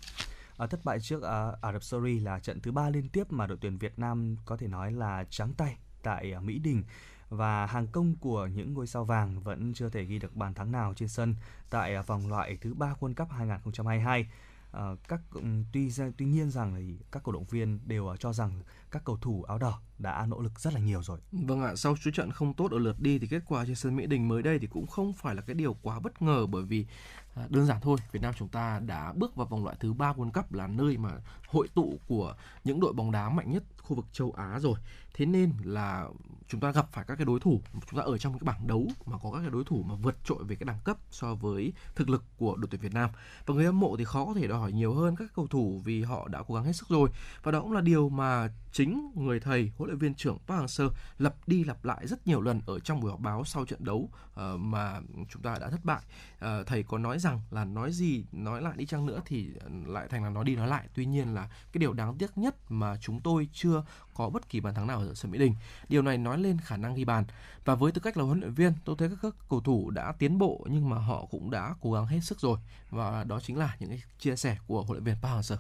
[0.57, 3.47] À, thất bại trước à, Ả Rập Saudi là trận thứ ba liên tiếp mà
[3.47, 6.83] đội tuyển Việt Nam có thể nói là trắng tay tại Mỹ Đình
[7.29, 10.73] và hàng công của những ngôi sao vàng vẫn chưa thể ghi được bàn thắng
[10.73, 11.35] nào trên sân
[11.71, 14.21] tại à, vòng loại thứ ba World Cup 2022.
[14.21, 14.27] À,
[14.71, 15.41] ờ, các ừ,
[15.73, 18.51] tuy tuy nhiên rằng thì các cổ động viên đều à, cho rằng
[18.97, 21.19] các cầu thủ áo đỏ đã nỗ lực rất là nhiều rồi.
[21.33, 23.97] Vâng ạ, sau chú trận không tốt ở lượt đi thì kết quả trên sân
[23.97, 26.63] Mỹ Đình mới đây thì cũng không phải là cái điều quá bất ngờ bởi
[26.63, 26.87] vì
[27.35, 30.13] à, đơn giản thôi, Việt Nam chúng ta đã bước vào vòng loại thứ ba
[30.13, 31.11] World Cup là nơi mà
[31.49, 32.35] hội tụ của
[32.65, 34.79] những đội bóng đá mạnh nhất khu vực châu Á rồi.
[35.15, 36.07] Thế nên là
[36.49, 38.89] chúng ta gặp phải các cái đối thủ chúng ta ở trong cái bảng đấu
[39.07, 41.73] mà có các cái đối thủ mà vượt trội về cái đẳng cấp so với
[41.95, 43.11] thực lực của đội tuyển Việt Nam.
[43.47, 45.81] Và người hâm mộ thì khó có thể đòi hỏi nhiều hơn các cầu thủ
[45.85, 47.09] vì họ đã cố gắng hết sức rồi.
[47.43, 50.91] Và đó cũng là điều mà chính người thầy huấn luyện viên trưởng Park Hang-seo
[51.19, 54.09] lặp đi lặp lại rất nhiều lần ở trong buổi họp báo sau trận đấu
[54.33, 55.01] uh, mà
[55.31, 56.03] chúng ta đã thất bại.
[56.37, 59.51] Uh, thầy có nói rằng là nói gì nói lại đi chăng nữa thì
[59.87, 60.89] lại thành là nói đi nói lại.
[60.95, 64.61] Tuy nhiên là cái điều đáng tiếc nhất mà chúng tôi chưa có bất kỳ
[64.61, 65.55] bàn thắng nào ở sân Mỹ Đình
[65.89, 67.25] điều này nói lên khả năng ghi bàn.
[67.65, 70.13] Và với tư cách là huấn luyện viên tôi thấy các, các cầu thủ đã
[70.13, 72.59] tiến bộ nhưng mà họ cũng đã cố gắng hết sức rồi.
[72.91, 75.57] Và đó chính là những cái chia sẻ của huấn luyện viên Park Hang-seo.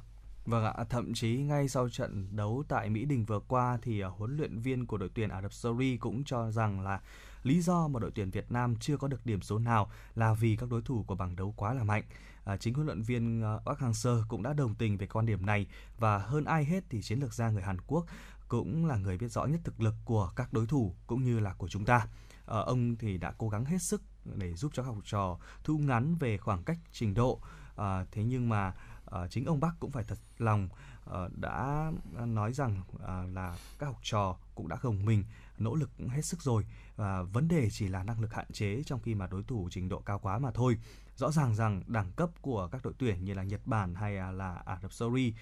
[0.46, 4.08] Vâng ạ, thậm chí ngay sau trận đấu tại Mỹ Đình vừa qua thì à,
[4.08, 7.00] huấn luyện viên của đội tuyển Ả Rập Saudi cũng cho rằng là
[7.42, 10.56] lý do mà đội tuyển Việt Nam chưa có được điểm số nào là vì
[10.56, 12.02] các đối thủ của bảng đấu quá là mạnh.
[12.44, 15.46] À, chính huấn luyện viên à, Park Hang-seo cũng đã đồng tình về quan điểm
[15.46, 15.66] này
[15.98, 18.06] và hơn ai hết thì chiến lược gia người Hàn Quốc
[18.48, 21.54] cũng là người biết rõ nhất thực lực của các đối thủ cũng như là
[21.54, 22.06] của chúng ta.
[22.46, 24.02] À, ông thì đã cố gắng hết sức
[24.34, 27.40] để giúp cho các học trò thu ngắn về khoảng cách trình độ.
[27.76, 28.74] À, thế nhưng mà
[29.06, 30.68] uh, chính ông Bắc cũng phải thật lòng
[31.10, 31.90] uh, đã
[32.26, 33.00] nói rằng uh,
[33.34, 35.24] là các học trò cũng đã gồng mình
[35.58, 36.66] nỗ lực cũng hết sức rồi.
[36.96, 39.88] Và vấn đề chỉ là năng lực hạn chế trong khi mà đối thủ trình
[39.88, 40.78] độ cao quá mà thôi.
[41.16, 44.30] Rõ ràng rằng đẳng cấp của các đội tuyển như là Nhật Bản hay à,
[44.30, 45.34] là Ả Rập Saudi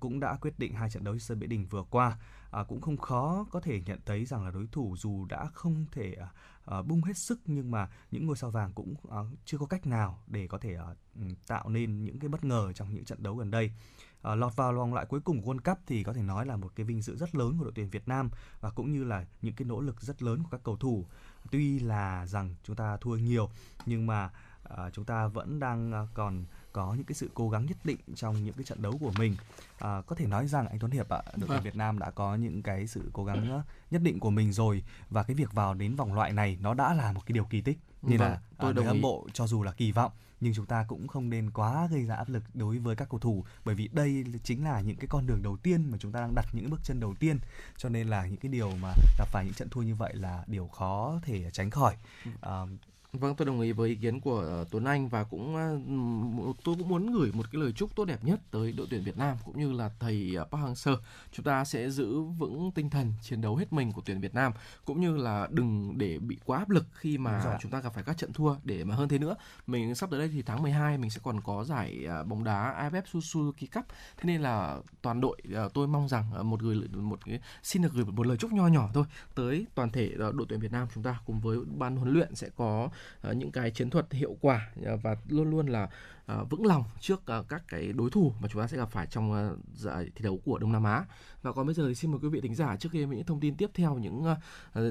[0.00, 2.18] cũng đã quyết định hai trận đấu sân Mỹ Đình vừa qua.
[2.50, 5.84] À, cũng không khó có thể nhận thấy rằng là đối thủ dù đã không
[5.92, 6.28] thể à,
[6.78, 9.86] uh, bung hết sức nhưng mà những ngôi sao vàng cũng uh, chưa có cách
[9.86, 13.36] nào để có thể uh, tạo nên những cái bất ngờ trong những trận đấu
[13.36, 13.70] gần đây.
[14.32, 16.56] Uh, lọt vào vòng loại cuối cùng của World Cup thì có thể nói là
[16.56, 19.26] một cái vinh dự rất lớn của đội tuyển Việt Nam và cũng như là
[19.42, 21.06] những cái nỗ lực rất lớn của các cầu thủ.
[21.50, 23.50] Tuy là rằng chúng ta thua nhiều
[23.86, 24.30] nhưng mà
[24.72, 26.44] uh, chúng ta vẫn đang uh, còn
[26.76, 29.36] có những cái sự cố gắng nhất định trong những cái trận đấu của mình.
[29.78, 31.62] À, có thể nói rằng anh Tuấn Hiệp ạ đội tuyển vâng.
[31.62, 34.82] Việt Nam đã có những cái sự cố gắng nhất định của mình rồi.
[35.10, 37.60] Và cái việc vào đến vòng loại này nó đã là một cái điều kỳ
[37.60, 37.78] tích.
[38.02, 40.66] Nên vâng, là tôi à, đồng hâm mộ cho dù là kỳ vọng nhưng chúng
[40.66, 43.44] ta cũng không nên quá gây ra áp lực đối với các cầu thủ.
[43.64, 46.34] Bởi vì đây chính là những cái con đường đầu tiên mà chúng ta đang
[46.34, 47.38] đặt những bước chân đầu tiên.
[47.76, 50.44] Cho nên là những cái điều mà gặp phải những trận thua như vậy là
[50.46, 51.96] điều khó thể tránh khỏi.
[52.40, 52.60] À,
[53.18, 56.74] Vâng, tôi đồng ý với ý kiến của uh, Tuấn Anh và cũng uh, tôi
[56.78, 59.36] cũng muốn gửi một cái lời chúc tốt đẹp nhất tới đội tuyển Việt Nam
[59.44, 60.96] cũng như là thầy uh, Park Hang-seo.
[61.32, 64.52] Chúng ta sẽ giữ vững tinh thần chiến đấu hết mình của tuyển Việt Nam
[64.84, 67.58] cũng như là đừng để bị quá áp lực khi mà dạ.
[67.60, 69.34] chúng ta gặp phải các trận thua để mà hơn thế nữa.
[69.66, 73.02] Mình sắp tới đây thì tháng 12 mình sẽ còn có giải bóng đá AFF
[73.02, 73.84] Suzuki Cup.
[74.16, 75.42] Thế nên là toàn đội
[75.74, 78.90] tôi mong rằng một người một cái xin được gửi một lời chúc nho nhỏ
[78.94, 79.04] thôi
[79.34, 82.48] tới toàn thể đội tuyển Việt Nam chúng ta cùng với ban huấn luyện sẽ
[82.56, 82.88] có Ờ,
[83.20, 85.88] Ờ, những cái chiến thuật hiệu quả ờ, và luôn luôn là
[86.26, 89.56] ờ, vững lòng trước các cái đối thủ mà chúng ta sẽ gặp phải trong
[89.74, 91.04] giải thi đấu của Đông Nam Á.
[91.42, 93.40] Và còn bây giờ thì xin mời quý vị thính giả trước khi những thông
[93.40, 94.24] tin tiếp theo, những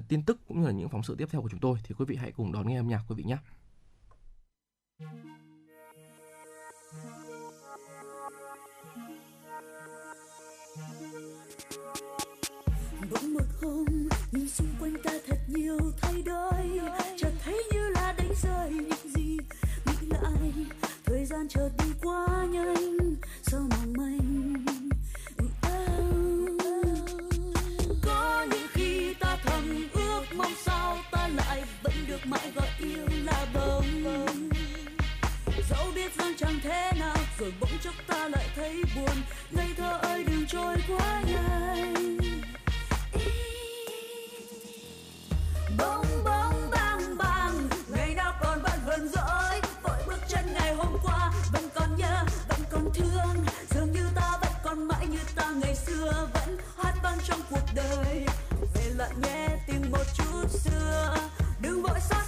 [0.07, 2.05] tin tức cũng như là những phóng sự tiếp theo của chúng tôi, thì quý
[2.05, 3.38] vị hãy cùng đón nghe âm nhạc, quý vị nhé.
[13.11, 13.86] bỗng một hôm,
[14.32, 16.80] nhìn xung quanh ta thật nhiều thay đổi
[18.46, 19.38] rơi những gì?
[19.86, 20.54] Nghĩ lại,
[21.06, 24.66] thời gian chợt đi quá nhanh, sao mong manh?
[28.06, 33.08] Có những khi ta thầm ước mong sao ta lại vẫn được mãi gọi yêu
[33.24, 34.04] là bông
[35.70, 39.16] dẫu biết rằng chẳng thế nào, rồi bỗng chốc ta lại thấy buồn.
[39.52, 42.18] Ngây thơ ơi, đừng trôi quá nhanh.
[45.78, 46.06] Bông
[57.28, 58.26] trong cuộc đời.
[58.73, 61.15] Về lại nghe tìm một chút xưa.
[61.61, 62.24] Đừng vội xa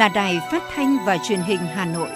[0.00, 2.08] là Đài Phát thanh và Truyền hình Hà Nội.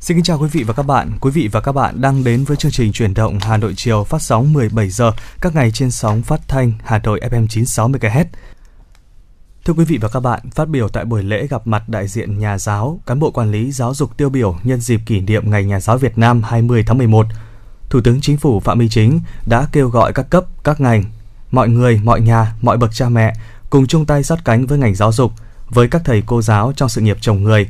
[0.00, 1.10] Xin kính chào quý vị và các bạn.
[1.20, 4.04] Quý vị và các bạn đang đến với chương trình chuyển động Hà Nội chiều
[4.04, 8.24] phát sóng 17 giờ các ngày trên sóng phát thanh Hà Nội FM 96 MHz.
[9.64, 12.38] Thưa quý vị và các bạn, phát biểu tại buổi lễ gặp mặt đại diện
[12.38, 15.64] nhà giáo, cán bộ quản lý giáo dục tiêu biểu nhân dịp kỷ niệm Ngày
[15.64, 17.26] Nhà giáo Việt Nam 20 tháng 11,
[17.90, 21.04] Thủ tướng Chính phủ Phạm Minh Chính đã kêu gọi các cấp, các ngành,
[21.50, 23.34] mọi người, mọi nhà, mọi bậc cha mẹ
[23.70, 25.32] cùng chung tay sát cánh với ngành giáo dục,
[25.68, 27.68] với các thầy cô giáo trong sự nghiệp chồng người.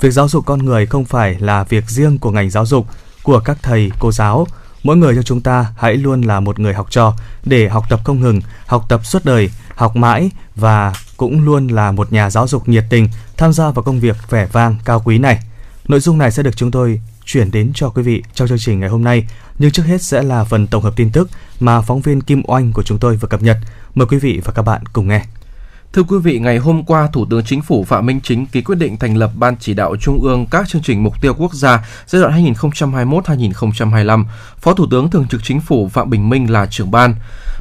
[0.00, 2.86] Việc giáo dục con người không phải là việc riêng của ngành giáo dục,
[3.22, 4.46] của các thầy cô giáo.
[4.82, 7.14] Mỗi người trong chúng ta hãy luôn là một người học trò
[7.44, 11.92] để học tập không ngừng, học tập suốt đời, học mãi và cũng luôn là
[11.92, 15.18] một nhà giáo dục nhiệt tình tham gia vào công việc vẻ vang cao quý
[15.18, 15.38] này.
[15.88, 18.80] Nội dung này sẽ được chúng tôi chuyển đến cho quý vị trong chương trình
[18.80, 19.26] ngày hôm nay.
[19.58, 22.72] Nhưng trước hết sẽ là phần tổng hợp tin tức mà phóng viên Kim Oanh
[22.72, 23.56] của chúng tôi vừa cập nhật.
[23.94, 25.24] Mời quý vị và các bạn cùng nghe.
[25.96, 28.78] Thưa quý vị, ngày hôm qua, Thủ tướng Chính phủ Phạm Minh Chính ký quyết
[28.78, 31.86] định thành lập Ban chỉ đạo Trung ương các chương trình mục tiêu quốc gia
[32.06, 34.24] giai đoạn 2021-2025.
[34.60, 37.14] Phó Thủ tướng Thường trực Chính phủ Phạm Bình Minh là trưởng ban.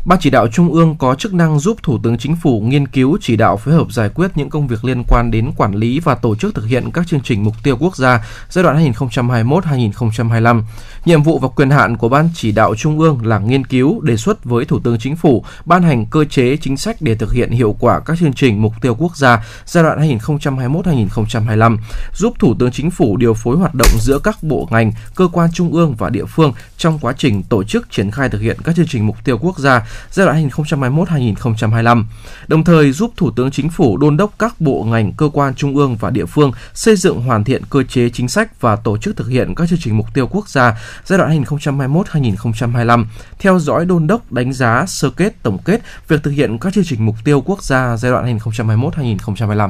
[0.05, 3.17] Ban chỉ đạo Trung ương có chức năng giúp Thủ tướng Chính phủ nghiên cứu
[3.21, 6.15] chỉ đạo phối hợp giải quyết những công việc liên quan đến quản lý và
[6.15, 10.61] tổ chức thực hiện các chương trình mục tiêu quốc gia giai đoạn 2021-2025.
[11.05, 14.17] Nhiệm vụ và quyền hạn của Ban chỉ đạo Trung ương là nghiên cứu, đề
[14.17, 17.51] xuất với Thủ tướng Chính phủ ban hành cơ chế chính sách để thực hiện
[17.51, 21.77] hiệu quả các chương chương trình mục tiêu quốc gia giai đoạn 2021-2025,
[22.13, 25.49] giúp Thủ tướng Chính phủ điều phối hoạt động giữa các bộ ngành, cơ quan
[25.53, 28.75] trung ương và địa phương trong quá trình tổ chức triển khai thực hiện các
[28.75, 32.03] chương trình mục tiêu quốc gia giai đoạn 2021-2025.
[32.47, 35.75] Đồng thời giúp Thủ tướng Chính phủ đôn đốc các bộ ngành, cơ quan trung
[35.75, 39.17] ương và địa phương xây dựng hoàn thiện cơ chế chính sách và tổ chức
[39.17, 43.05] thực hiện các chương trình mục tiêu quốc gia giai đoạn 2021-2025,
[43.39, 46.83] theo dõi đôn đốc đánh giá sơ kết tổng kết việc thực hiện các chương
[46.83, 49.69] trình mục tiêu quốc gia giai đoạn đoạn 2021-2025.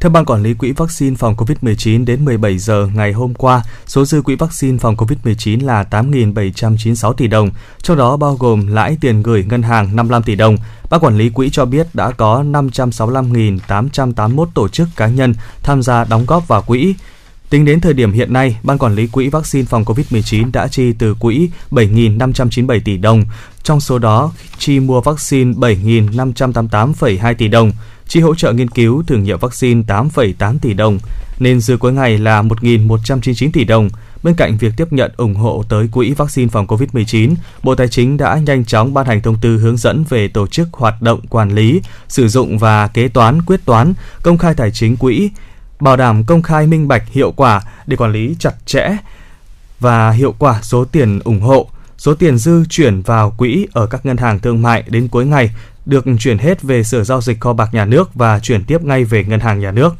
[0.00, 4.04] Theo Ban Quản lý Quỹ vaccine phòng COVID-19 đến 17 giờ ngày hôm qua, số
[4.04, 7.50] dư quỹ vaccine phòng COVID-19 là 8.796 tỷ đồng,
[7.82, 10.56] trong đó bao gồm lãi tiền gửi ngân hàng 55 tỷ đồng.
[10.90, 16.04] Ban Quản lý Quỹ cho biết đã có 565.881 tổ chức cá nhân tham gia
[16.04, 16.94] đóng góp vào quỹ.
[17.54, 20.92] Tính đến thời điểm hiện nay, Ban Quản lý Quỹ vaccine phòng COVID-19 đã chi
[20.98, 23.24] từ quỹ 7.597 tỷ đồng,
[23.62, 27.72] trong số đó chi mua vaccine 7.588,2 tỷ đồng,
[28.08, 30.98] chi hỗ trợ nghiên cứu thử nghiệm vaccine 8,8 tỷ đồng,
[31.38, 33.88] nên dư cuối ngày là 1.199 tỷ đồng.
[34.22, 38.16] Bên cạnh việc tiếp nhận ủng hộ tới quỹ vaccine phòng COVID-19, Bộ Tài chính
[38.16, 41.54] đã nhanh chóng ban hành thông tư hướng dẫn về tổ chức hoạt động quản
[41.54, 45.30] lý, sử dụng và kế toán quyết toán, công khai tài chính quỹ,
[45.84, 48.96] bảo đảm công khai minh bạch hiệu quả để quản lý chặt chẽ
[49.80, 51.68] và hiệu quả số tiền ủng hộ,
[51.98, 55.50] số tiền dư chuyển vào quỹ ở các ngân hàng thương mại đến cuối ngày
[55.86, 59.04] được chuyển hết về Sở Giao dịch Kho bạc Nhà nước và chuyển tiếp ngay
[59.04, 59.94] về Ngân hàng Nhà nước.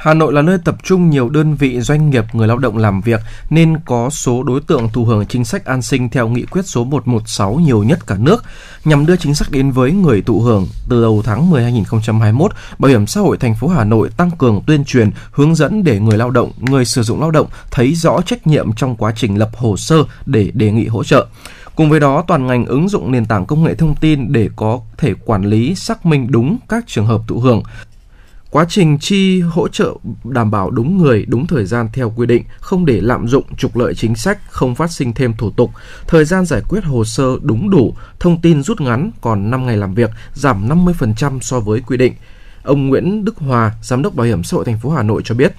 [0.00, 3.00] Hà Nội là nơi tập trung nhiều đơn vị doanh nghiệp người lao động làm
[3.00, 3.20] việc
[3.50, 6.84] nên có số đối tượng thụ hưởng chính sách an sinh theo nghị quyết số
[6.84, 8.44] 116 nhiều nhất cả nước.
[8.84, 12.90] Nhằm đưa chính sách đến với người thụ hưởng, từ đầu tháng 10 2021, Bảo
[12.90, 16.18] hiểm xã hội thành phố Hà Nội tăng cường tuyên truyền, hướng dẫn để người
[16.18, 19.50] lao động, người sử dụng lao động thấy rõ trách nhiệm trong quá trình lập
[19.56, 19.96] hồ sơ
[20.26, 21.26] để đề nghị hỗ trợ.
[21.74, 24.80] Cùng với đó, toàn ngành ứng dụng nền tảng công nghệ thông tin để có
[24.96, 27.62] thể quản lý, xác minh đúng các trường hợp thụ hưởng.
[28.50, 29.94] Quá trình chi hỗ trợ
[30.24, 33.76] đảm bảo đúng người, đúng thời gian theo quy định, không để lạm dụng, trục
[33.76, 35.70] lợi chính sách, không phát sinh thêm thủ tục.
[36.06, 39.76] Thời gian giải quyết hồ sơ đúng đủ, thông tin rút ngắn còn 5 ngày
[39.76, 42.14] làm việc, giảm 50% so với quy định.
[42.62, 45.34] Ông Nguyễn Đức Hòa, Giám đốc Bảo hiểm xã hội thành phố Hà Nội cho
[45.34, 45.52] biết,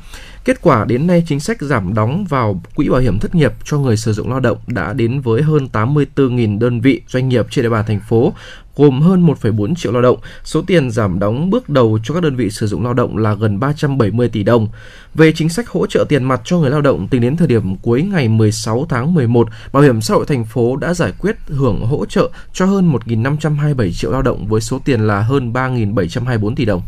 [0.46, 3.78] Kết quả đến nay chính sách giảm đóng vào quỹ bảo hiểm thất nghiệp cho
[3.78, 7.64] người sử dụng lao động đã đến với hơn 84.000 đơn vị doanh nghiệp trên
[7.64, 8.34] địa bàn thành phố,
[8.76, 10.18] gồm hơn 1,4 triệu lao động.
[10.44, 13.34] Số tiền giảm đóng bước đầu cho các đơn vị sử dụng lao động là
[13.34, 14.68] gần 370 tỷ đồng.
[15.14, 17.76] Về chính sách hỗ trợ tiền mặt cho người lao động tính đến thời điểm
[17.76, 21.86] cuối ngày 16 tháng 11, Bảo hiểm xã hội thành phố đã giải quyết hưởng
[21.86, 26.66] hỗ trợ cho hơn 1.527 triệu lao động với số tiền là hơn 3.724 tỷ
[26.66, 26.82] đồng.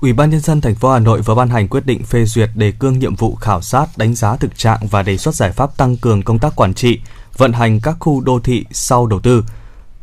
[0.00, 2.50] Ủy ban nhân dân thành phố Hà Nội vừa ban hành quyết định phê duyệt
[2.54, 5.76] đề cương nhiệm vụ khảo sát, đánh giá thực trạng và đề xuất giải pháp
[5.76, 7.00] tăng cường công tác quản trị,
[7.36, 9.44] vận hành các khu đô thị sau đầu tư.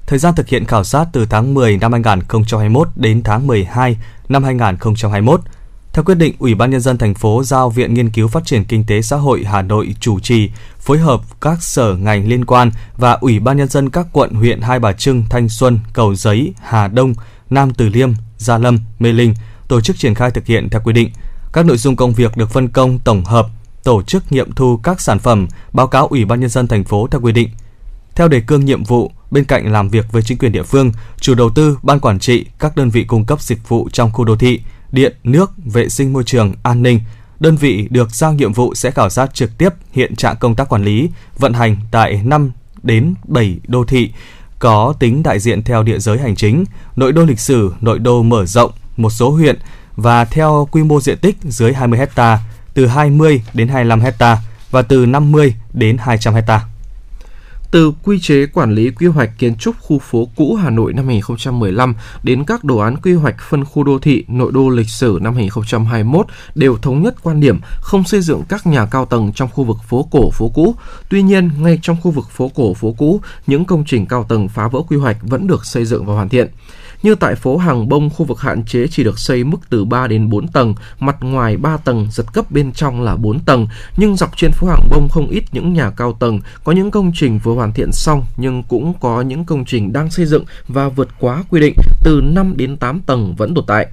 [0.07, 3.97] Thời gian thực hiện khảo sát từ tháng 10 năm 2021 đến tháng 12
[4.29, 5.41] năm 2021.
[5.93, 8.65] Theo quyết định, Ủy ban nhân dân thành phố giao Viện Nghiên cứu Phát triển
[8.65, 12.71] Kinh tế Xã hội Hà Nội chủ trì, phối hợp các sở ngành liên quan
[12.97, 16.53] và Ủy ban nhân dân các quận huyện Hai Bà Trưng, Thanh Xuân, Cầu Giấy,
[16.61, 17.13] Hà Đông,
[17.49, 19.33] Nam Từ Liêm, Gia Lâm, Mê Linh
[19.67, 21.11] tổ chức triển khai thực hiện theo quy định.
[21.53, 23.47] Các nội dung công việc được phân công tổng hợp,
[23.83, 27.07] tổ chức nghiệm thu các sản phẩm, báo cáo Ủy ban nhân dân thành phố
[27.11, 27.49] theo quy định.
[28.15, 31.35] Theo đề cương nhiệm vụ, bên cạnh làm việc với chính quyền địa phương, chủ
[31.35, 34.35] đầu tư, ban quản trị, các đơn vị cung cấp dịch vụ trong khu đô
[34.35, 34.61] thị,
[34.91, 36.99] điện, nước, vệ sinh môi trường, an ninh,
[37.39, 40.69] đơn vị được giao nhiệm vụ sẽ khảo sát trực tiếp hiện trạng công tác
[40.69, 42.51] quản lý, vận hành tại 5
[42.83, 44.11] đến 7 đô thị
[44.59, 46.65] có tính đại diện theo địa giới hành chính,
[46.95, 49.59] nội đô lịch sử, nội đô mở rộng, một số huyện
[49.95, 52.39] và theo quy mô diện tích dưới 20 hecta
[52.73, 54.37] từ 20 đến 25 hecta
[54.71, 56.65] và từ 50 đến 200 hecta
[57.71, 61.07] từ quy chế quản lý quy hoạch kiến trúc khu phố cũ Hà Nội năm
[61.07, 65.19] 2015 đến các đồ án quy hoạch phân khu đô thị nội đô lịch sử
[65.21, 69.49] năm 2021 đều thống nhất quan điểm không xây dựng các nhà cao tầng trong
[69.53, 70.75] khu vực phố cổ phố cũ.
[71.09, 74.47] Tuy nhiên, ngay trong khu vực phố cổ phố cũ, những công trình cao tầng
[74.47, 76.47] phá vỡ quy hoạch vẫn được xây dựng và hoàn thiện.
[77.03, 80.07] Như tại phố Hàng Bông, khu vực hạn chế chỉ được xây mức từ 3
[80.07, 83.67] đến 4 tầng, mặt ngoài 3 tầng, giật cấp bên trong là 4 tầng.
[83.97, 87.11] Nhưng dọc trên phố Hàng Bông không ít những nhà cao tầng, có những công
[87.15, 90.89] trình vừa hoàn thiện xong nhưng cũng có những công trình đang xây dựng và
[90.89, 91.73] vượt quá quy định
[92.03, 93.87] từ 5 đến 8 tầng vẫn tồn tại.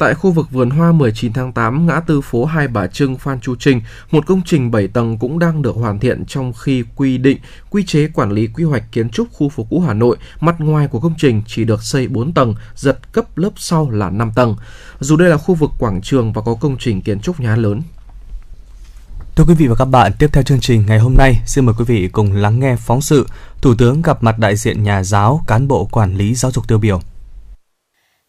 [0.00, 3.40] Tại khu vực vườn hoa 19 tháng 8, ngã tư phố Hai Bà Trưng, Phan
[3.40, 3.80] Chu Trinh,
[4.10, 7.38] một công trình 7 tầng cũng đang được hoàn thiện trong khi quy định
[7.70, 10.88] quy chế quản lý quy hoạch kiến trúc khu phố cũ Hà Nội, mặt ngoài
[10.88, 14.56] của công trình chỉ được xây 4 tầng, giật cấp lớp sau là 5 tầng.
[15.00, 17.82] Dù đây là khu vực quảng trường và có công trình kiến trúc nhà lớn.
[19.36, 21.74] Thưa quý vị và các bạn, tiếp theo chương trình ngày hôm nay, xin mời
[21.78, 23.26] quý vị cùng lắng nghe phóng sự
[23.62, 26.78] Thủ tướng gặp mặt đại diện nhà giáo, cán bộ quản lý giáo dục tiêu
[26.78, 27.00] biểu.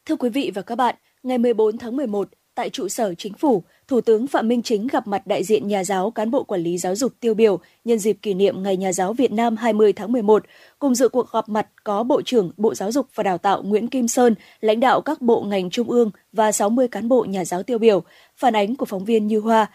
[0.06, 3.64] Thưa quý vị và các bạn, ngày 14 tháng 11, tại trụ sở chính phủ,
[3.88, 6.78] Thủ tướng Phạm Minh Chính gặp mặt đại diện nhà giáo cán bộ quản lý
[6.78, 10.12] giáo dục tiêu biểu nhân dịp kỷ niệm Ngày Nhà giáo Việt Nam 20 tháng
[10.12, 10.44] 11.
[10.80, 13.88] Cùng dự cuộc gặp mặt có Bộ trưởng Bộ Giáo dục và Đào tạo Nguyễn
[13.88, 17.64] Kim Sơn, lãnh đạo các bộ ngành trung ương và 60 cán bộ nhà giáo
[17.64, 18.04] tiêu biểu.
[18.38, 19.68] Phản ánh của phóng viên Như Hoa.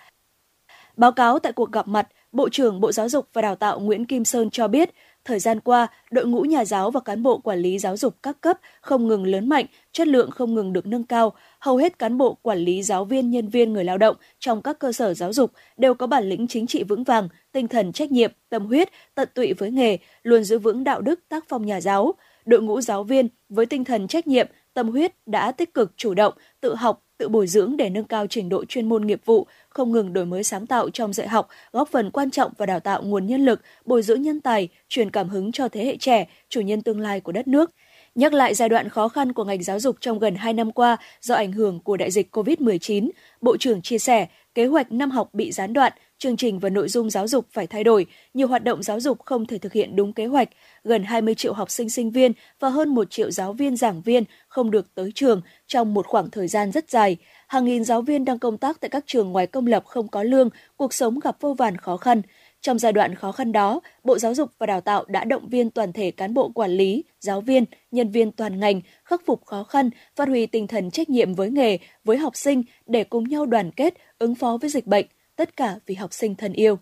[0.96, 4.04] Báo cáo tại cuộc gặp mặt, Bộ trưởng Bộ Giáo dục và Đào tạo Nguyễn
[4.04, 4.90] Kim Sơn cho biết,
[5.26, 8.40] Thời gian qua, đội ngũ nhà giáo và cán bộ quản lý giáo dục các
[8.40, 11.32] cấp không ngừng lớn mạnh, chất lượng không ngừng được nâng cao.
[11.58, 14.78] Hầu hết cán bộ quản lý giáo viên, nhân viên, người lao động trong các
[14.78, 18.12] cơ sở giáo dục đều có bản lĩnh chính trị vững vàng, tinh thần trách
[18.12, 21.80] nhiệm, tâm huyết, tận tụy với nghề, luôn giữ vững đạo đức tác phong nhà
[21.80, 22.14] giáo.
[22.44, 26.14] Đội ngũ giáo viên với tinh thần trách nhiệm, tâm huyết đã tích cực chủ
[26.14, 29.46] động, tự học, tự bồi dưỡng để nâng cao trình độ chuyên môn nghiệp vụ,
[29.76, 32.80] không ngừng đổi mới sáng tạo trong dạy học, góp phần quan trọng vào đào
[32.80, 36.26] tạo nguồn nhân lực, bồi dưỡng nhân tài, truyền cảm hứng cho thế hệ trẻ,
[36.48, 37.70] chủ nhân tương lai của đất nước.
[38.14, 40.96] Nhắc lại giai đoạn khó khăn của ngành giáo dục trong gần 2 năm qua
[41.20, 43.10] do ảnh hưởng của đại dịch COVID-19,
[43.40, 46.88] Bộ trưởng chia sẻ kế hoạch năm học bị gián đoạn, chương trình và nội
[46.88, 49.96] dung giáo dục phải thay đổi, nhiều hoạt động giáo dục không thể thực hiện
[49.96, 50.48] đúng kế hoạch,
[50.84, 54.24] gần 20 triệu học sinh sinh viên và hơn 1 triệu giáo viên giảng viên
[54.48, 57.16] không được tới trường trong một khoảng thời gian rất dài.
[57.46, 60.22] Hàng nghìn giáo viên đang công tác tại các trường ngoài công lập không có
[60.22, 62.22] lương, cuộc sống gặp vô vàn khó khăn.
[62.60, 65.70] Trong giai đoạn khó khăn đó, Bộ Giáo dục và Đào tạo đã động viên
[65.70, 69.64] toàn thể cán bộ quản lý, giáo viên, nhân viên toàn ngành khắc phục khó
[69.64, 73.46] khăn, phát huy tinh thần trách nhiệm với nghề, với học sinh để cùng nhau
[73.46, 76.78] đoàn kết, ứng phó với dịch bệnh, tất cả vì học sinh thân yêu.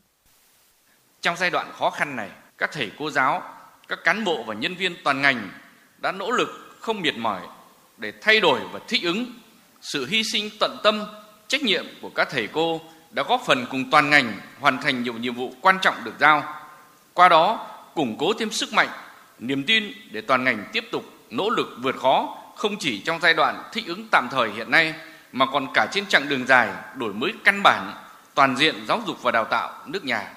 [1.21, 3.43] Trong giai đoạn khó khăn này, các thầy cô giáo,
[3.89, 5.49] các cán bộ và nhân viên toàn ngành
[6.03, 6.49] đã nỗ lực
[6.81, 7.41] không miệt mỏi
[7.99, 9.27] để thay đổi và thích ứng.
[9.85, 11.07] Sự hy sinh tận tâm,
[11.49, 12.81] trách nhiệm của các thầy cô
[13.11, 16.43] đã góp phần cùng toàn ngành hoàn thành nhiều nhiệm vụ quan trọng được giao.
[17.15, 18.89] Qua đó, củng cố thêm sức mạnh,
[19.39, 23.35] niềm tin để toàn ngành tiếp tục nỗ lực vượt khó không chỉ trong giai
[23.35, 24.95] đoạn thích ứng tạm thời hiện nay
[25.33, 26.69] mà còn cả trên chặng đường dài
[26.99, 27.95] đổi mới căn bản
[28.35, 30.33] toàn diện giáo dục và đào tạo nước nhà.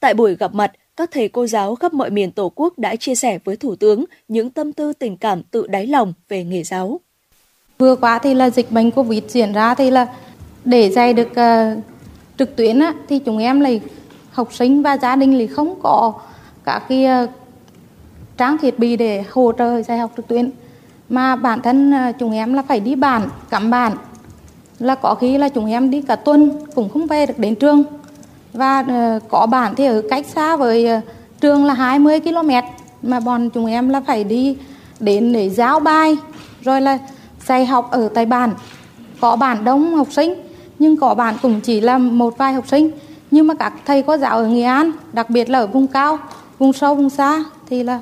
[0.00, 3.14] Tại buổi gặp mặt, các thầy cô giáo khắp mọi miền Tổ quốc đã chia
[3.14, 7.00] sẻ với Thủ tướng những tâm tư tình cảm tự đáy lòng về nghề giáo.
[7.80, 10.06] Vừa qua thì là dịch bệnh Covid diễn ra thì là
[10.64, 11.82] để dạy được uh,
[12.38, 13.80] trực tuyến á, thì chúng em lại
[14.30, 16.12] học sinh và gia đình lại không có
[16.64, 17.30] các cái uh,
[18.36, 20.50] trang thiết bị để hỗ trợ dạy học trực tuyến.
[21.08, 23.92] Mà bản thân uh, chúng em là phải đi bản cắm bản.
[24.78, 27.82] Là có khi là chúng em đi cả tuần cũng không về được đến trường.
[28.52, 31.04] Và uh, có bản thì ở cách xa với uh,
[31.40, 32.50] trường là 20 km
[33.02, 34.56] mà bọn chúng em là phải đi
[35.00, 36.16] đến để giáo bài
[36.62, 36.98] rồi là
[37.46, 38.54] dạy học ở tại bản
[39.20, 40.34] có bản đông học sinh
[40.78, 42.90] nhưng có bản cũng chỉ là một vài học sinh.
[43.30, 46.18] Nhưng mà các thầy cô giáo ở Nghệ An đặc biệt là ở vùng cao
[46.58, 47.96] vùng sâu vùng xa thì là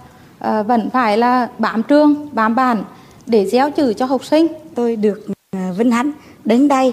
[0.44, 2.84] uh, vẫn phải là bám trường bám bản
[3.26, 4.46] để gieo chữ cho học sinh.
[4.74, 6.12] Tôi được ờ, uh, vinh hạnh
[6.44, 6.92] đến đây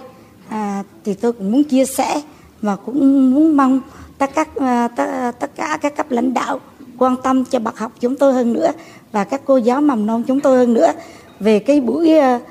[0.49, 2.21] à, thì tôi cũng muốn chia sẻ
[2.61, 3.81] và cũng muốn mong
[4.17, 6.59] tất các ờ, tất, tất cả các cấp lãnh đạo
[6.97, 8.71] quan tâm cho bậc học chúng tôi hơn nữa
[9.11, 10.91] và các cô giáo mầm non chúng tôi hơn nữa
[11.39, 12.41] về cái buổi uh,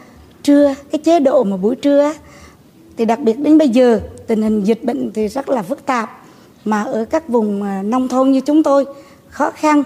[0.42, 2.12] trưa cái chế độ mà buổi trưa
[2.96, 6.24] thì đặc biệt đến bây giờ tình hình dịch bệnh thì rất là phức tạp.
[6.64, 8.86] Mà ở các vùng uh, nông thôn như chúng tôi
[9.28, 9.82] khó khăn.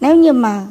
[0.00, 0.66] Nếu như mà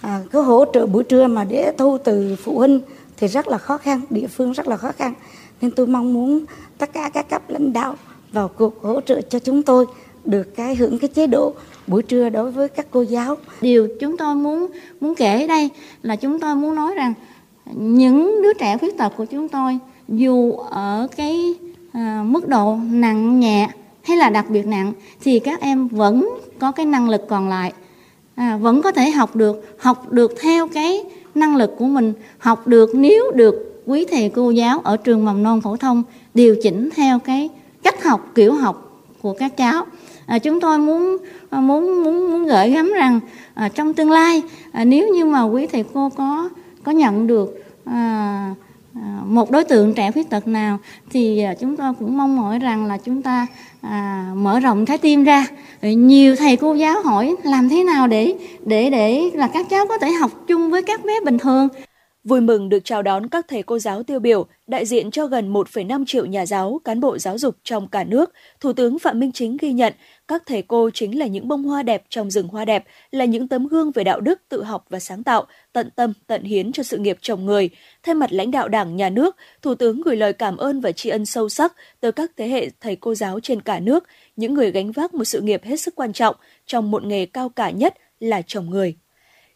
[0.00, 2.80] à, có hỗ trợ buổi trưa mà để thu từ phụ huynh
[3.16, 5.14] thì rất là khó khăn địa phương rất là khó khăn.
[5.60, 6.44] Nên tôi mong muốn
[6.78, 7.94] tất cả các cấp lãnh đạo
[8.32, 9.86] vào cuộc hỗ trợ cho chúng tôi
[10.24, 11.54] được cái hưởng cái chế độ
[11.90, 13.36] buổi trưa đối với các cô giáo.
[13.60, 14.66] Điều chúng tôi muốn
[15.00, 15.70] muốn kể đây
[16.02, 17.14] là chúng tôi muốn nói rằng
[17.74, 21.54] những đứa trẻ khuyết tật của chúng tôi dù ở cái
[21.92, 23.68] à, mức độ nặng nhẹ
[24.02, 27.72] hay là đặc biệt nặng thì các em vẫn có cái năng lực còn lại
[28.34, 31.04] à, vẫn có thể học được học được theo cái
[31.34, 35.42] năng lực của mình học được nếu được quý thầy cô giáo ở trường mầm
[35.42, 36.02] non phổ thông
[36.34, 37.48] điều chỉnh theo cái
[37.82, 39.86] cách học kiểu học của các cháu
[40.30, 41.16] à, chúng tôi muốn
[41.50, 43.20] à, muốn muốn muốn gửi gắm rằng
[43.54, 44.42] à, trong tương lai
[44.72, 46.48] à, nếu như mà quý thầy cô có
[46.82, 48.54] có nhận được à,
[48.94, 50.78] à một đối tượng trẻ khuyết tật nào
[51.10, 53.46] thì à, chúng tôi cũng mong mỏi rằng là chúng ta
[53.80, 55.46] à, mở rộng trái tim ra.
[55.82, 58.34] Nhiều thầy cô giáo hỏi làm thế nào để
[58.64, 61.68] để để là các cháu có thể học chung với các bé bình thường.
[62.24, 65.52] Vui mừng được chào đón các thầy cô giáo tiêu biểu, đại diện cho gần
[65.52, 69.32] 1,5 triệu nhà giáo, cán bộ giáo dục trong cả nước, Thủ tướng Phạm Minh
[69.32, 69.92] Chính ghi nhận
[70.28, 73.48] các thầy cô chính là những bông hoa đẹp trong rừng hoa đẹp, là những
[73.48, 76.82] tấm gương về đạo đức, tự học và sáng tạo, tận tâm, tận hiến cho
[76.82, 77.70] sự nghiệp chồng người.
[78.02, 81.10] Thay mặt lãnh đạo Đảng, Nhà nước, Thủ tướng gửi lời cảm ơn và tri
[81.10, 84.04] ân sâu sắc tới các thế hệ thầy cô giáo trên cả nước,
[84.36, 86.36] những người gánh vác một sự nghiệp hết sức quan trọng
[86.66, 88.96] trong một nghề cao cả nhất là chồng người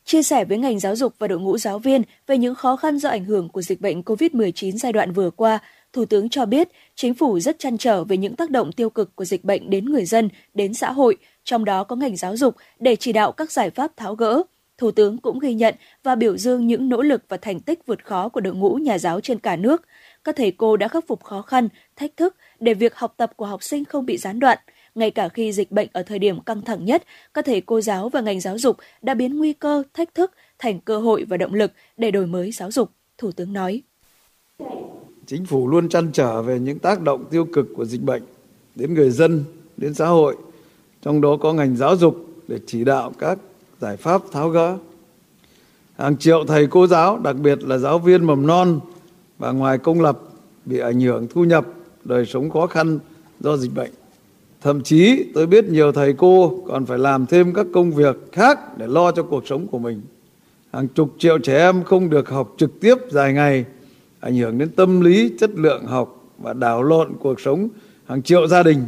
[0.05, 2.99] chia sẻ với ngành giáo dục và đội ngũ giáo viên về những khó khăn
[2.99, 5.59] do ảnh hưởng của dịch bệnh COVID-19 giai đoạn vừa qua,
[5.95, 9.17] Thủ tướng cho biết chính phủ rất chăn trở về những tác động tiêu cực
[9.17, 12.55] của dịch bệnh đến người dân, đến xã hội, trong đó có ngành giáo dục
[12.81, 14.43] để chỉ đạo các giải pháp tháo gỡ.
[14.79, 18.05] Thủ tướng cũng ghi nhận và biểu dương những nỗ lực và thành tích vượt
[18.05, 19.83] khó của đội ngũ nhà giáo trên cả nước.
[20.25, 23.47] Các thầy cô đã khắc phục khó khăn, thách thức để việc học tập của
[23.47, 24.59] học sinh không bị gián đoạn–
[24.95, 27.05] ngay cả khi dịch bệnh ở thời điểm căng thẳng nhất,
[27.35, 30.81] các thầy cô giáo và ngành giáo dục đã biến nguy cơ, thách thức thành
[30.81, 33.83] cơ hội và động lực để đổi mới giáo dục, Thủ tướng nói.
[35.27, 38.23] Chính phủ luôn chăn trở về những tác động tiêu cực của dịch bệnh
[38.75, 39.45] đến người dân,
[39.77, 40.37] đến xã hội,
[41.03, 43.39] trong đó có ngành giáo dục để chỉ đạo các
[43.81, 44.79] giải pháp tháo gỡ.
[45.99, 48.81] Hàng triệu thầy cô giáo, đặc biệt là giáo viên mầm non
[49.39, 50.19] và ngoài công lập
[50.65, 51.67] bị ảnh hưởng thu nhập,
[52.05, 52.99] đời sống khó khăn
[53.41, 53.91] do dịch bệnh.
[54.65, 58.79] Thậm chí tôi biết nhiều thầy cô còn phải làm thêm các công việc khác
[58.79, 60.03] để lo cho cuộc sống của mình.
[60.73, 63.65] Hàng chục triệu trẻ em không được học trực tiếp dài ngày,
[64.21, 67.69] ảnh hưởng đến tâm lý, chất lượng học và đảo lộn cuộc sống
[68.05, 68.85] hàng triệu gia đình.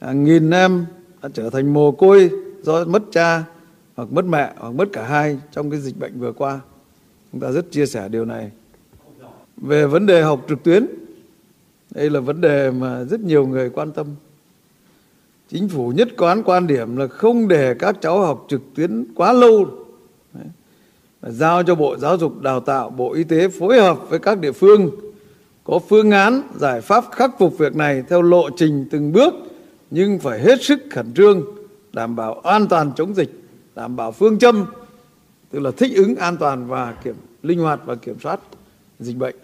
[0.00, 0.86] Hàng nghìn em
[1.22, 2.30] đã trở thành mồ côi
[2.62, 3.44] do mất cha
[3.96, 6.60] hoặc mất mẹ hoặc mất cả hai trong cái dịch bệnh vừa qua.
[7.32, 8.50] Chúng ta rất chia sẻ điều này.
[9.56, 10.86] Về vấn đề học trực tuyến,
[11.90, 14.06] đây là vấn đề mà rất nhiều người quan tâm
[15.52, 19.32] chính phủ nhất quán quan điểm là không để các cháu học trực tuyến quá
[19.32, 19.66] lâu.
[20.32, 20.44] Đấy.
[21.22, 24.52] giao cho bộ giáo dục đào tạo, bộ y tế phối hợp với các địa
[24.52, 24.90] phương.
[25.64, 29.34] Có phương án, giải pháp khắc phục việc này theo lộ trình từng bước,
[29.90, 31.42] nhưng phải hết sức khẩn trương,
[31.92, 33.30] đảm bảo an toàn chống dịch,
[33.74, 34.66] đảm bảo phương châm,
[35.50, 38.40] tức là thích ứng an toàn và kiểm, linh hoạt và kiểm soát
[38.98, 39.36] dịch bệnh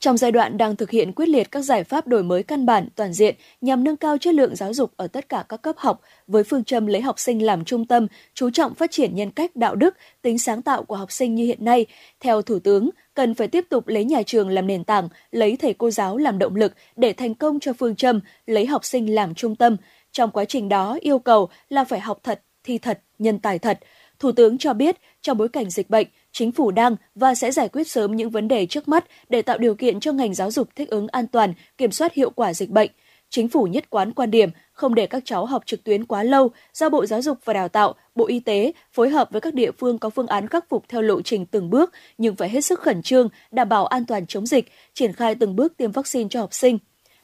[0.00, 2.88] trong giai đoạn đang thực hiện quyết liệt các giải pháp đổi mới căn bản
[2.96, 6.00] toàn diện nhằm nâng cao chất lượng giáo dục ở tất cả các cấp học
[6.26, 9.56] với phương châm lấy học sinh làm trung tâm, chú trọng phát triển nhân cách
[9.56, 11.86] đạo đức, tính sáng tạo của học sinh như hiện nay,
[12.20, 15.74] theo Thủ tướng, cần phải tiếp tục lấy nhà trường làm nền tảng, lấy thầy
[15.74, 19.34] cô giáo làm động lực để thành công cho phương châm lấy học sinh làm
[19.34, 19.76] trung tâm.
[20.12, 23.78] Trong quá trình đó, yêu cầu là phải học thật, thi thật, nhân tài thật.
[24.18, 27.68] Thủ tướng cho biết, trong bối cảnh dịch bệnh, chính phủ đang và sẽ giải
[27.68, 30.68] quyết sớm những vấn đề trước mắt để tạo điều kiện cho ngành giáo dục
[30.76, 32.90] thích ứng an toàn, kiểm soát hiệu quả dịch bệnh.
[33.30, 36.50] Chính phủ nhất quán quan điểm không để các cháu học trực tuyến quá lâu,
[36.72, 39.70] giao Bộ Giáo dục và Đào tạo, Bộ Y tế phối hợp với các địa
[39.78, 42.80] phương có phương án khắc phục theo lộ trình từng bước nhưng phải hết sức
[42.80, 46.40] khẩn trương, đảm bảo an toàn chống dịch, triển khai từng bước tiêm vaccine cho
[46.40, 46.78] học sinh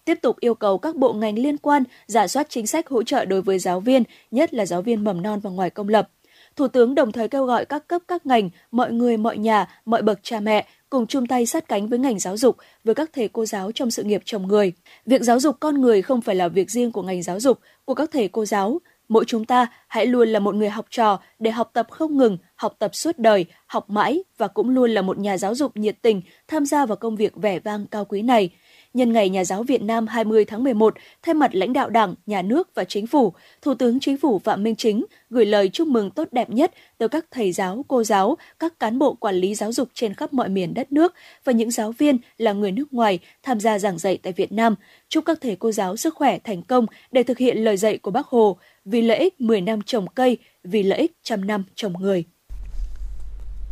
[0.06, 3.24] tiếp tục yêu cầu các bộ ngành liên quan giả soát chính sách hỗ trợ
[3.24, 6.08] đối với giáo viên, nhất là giáo viên mầm non và ngoài công lập.
[6.56, 10.02] Thủ tướng đồng thời kêu gọi các cấp các ngành, mọi người mọi nhà, mọi
[10.02, 13.28] bậc cha mẹ cùng chung tay sát cánh với ngành giáo dục, với các thầy
[13.28, 14.72] cô giáo trong sự nghiệp chồng người.
[15.06, 17.94] Việc giáo dục con người không phải là việc riêng của ngành giáo dục, của
[17.94, 18.78] các thầy cô giáo.
[19.08, 22.38] Mỗi chúng ta hãy luôn là một người học trò để học tập không ngừng,
[22.54, 25.96] học tập suốt đời, học mãi và cũng luôn là một nhà giáo dục nhiệt
[26.02, 28.50] tình tham gia vào công việc vẻ vang cao quý này–
[28.96, 32.42] Nhân ngày Nhà giáo Việt Nam 20 tháng 11, thay mặt lãnh đạo Đảng, Nhà
[32.42, 33.32] nước và Chính phủ,
[33.62, 37.08] Thủ tướng Chính phủ Phạm Minh Chính gửi lời chúc mừng tốt đẹp nhất tới
[37.08, 40.48] các thầy giáo, cô giáo, các cán bộ quản lý giáo dục trên khắp mọi
[40.48, 41.14] miền đất nước
[41.44, 44.74] và những giáo viên là người nước ngoài tham gia giảng dạy tại Việt Nam.
[45.08, 48.10] Chúc các thầy cô giáo sức khỏe thành công để thực hiện lời dạy của
[48.10, 51.92] Bác Hồ, vì lợi ích 10 năm trồng cây, vì lợi ích trăm năm trồng
[51.92, 52.24] người.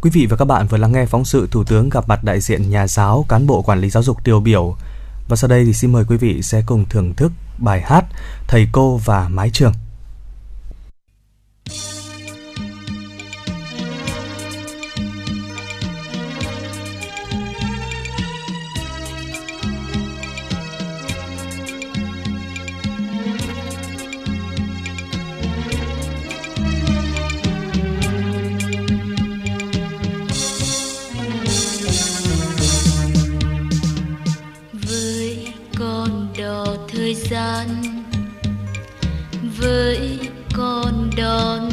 [0.02, 2.40] Quý vị và các bạn vừa lắng nghe phóng sự Thủ tướng gặp mặt đại
[2.40, 4.76] diện nhà giáo, cán bộ quản lý giáo dục tiêu biểu
[5.28, 8.04] và sau đây thì xin mời quý vị sẽ cùng thưởng thức bài hát
[8.48, 9.72] Thầy cô và mái trường.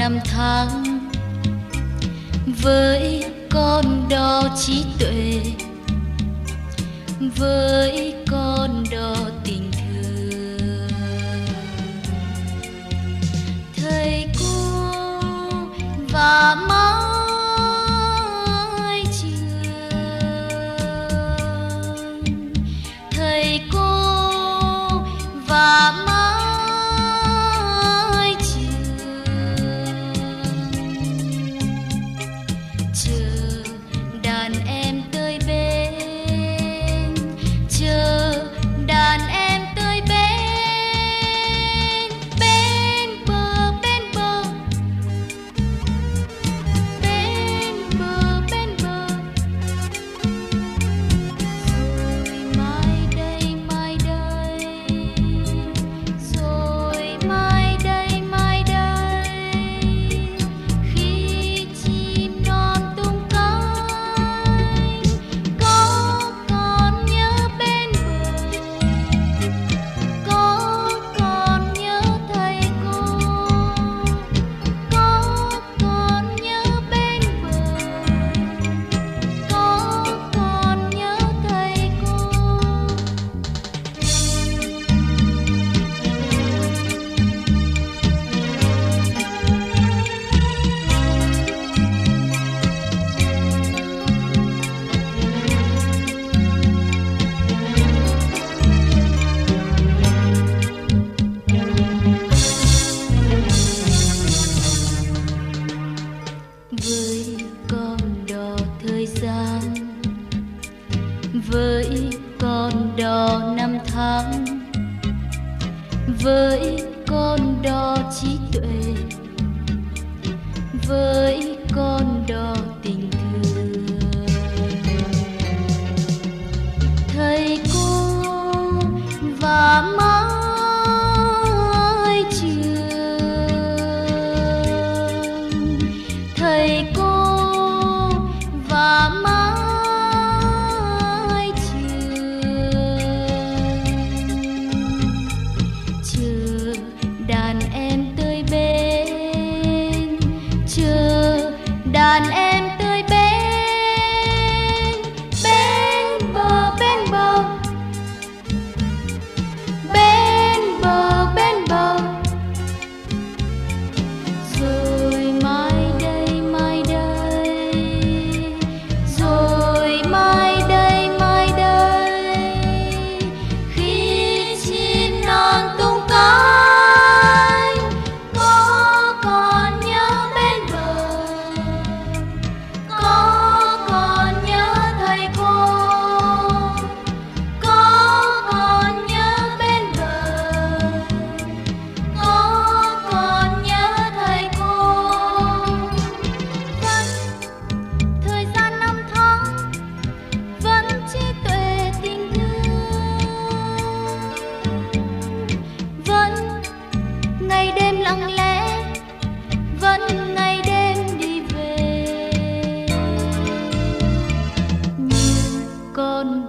[0.01, 0.99] năm tháng.
[2.61, 5.41] Với con đo trí tuệ,
[7.37, 10.87] với con đo tình thương.
[13.75, 14.81] Thầy cô
[16.11, 17.10] và máu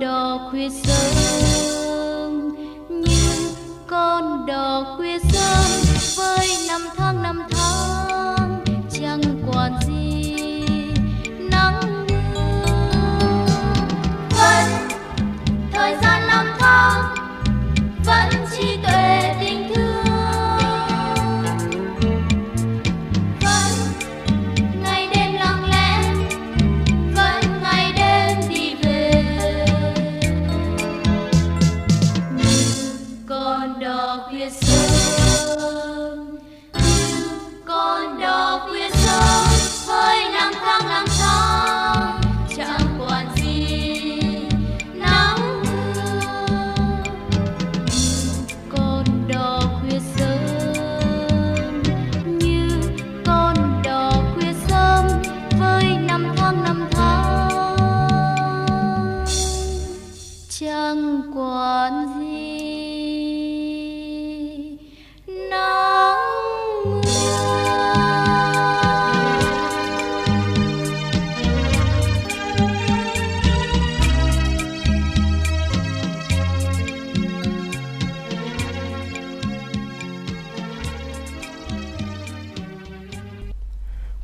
[0.00, 2.32] đò khuya sớm
[2.88, 3.52] như
[3.86, 5.31] con đò khuya sớm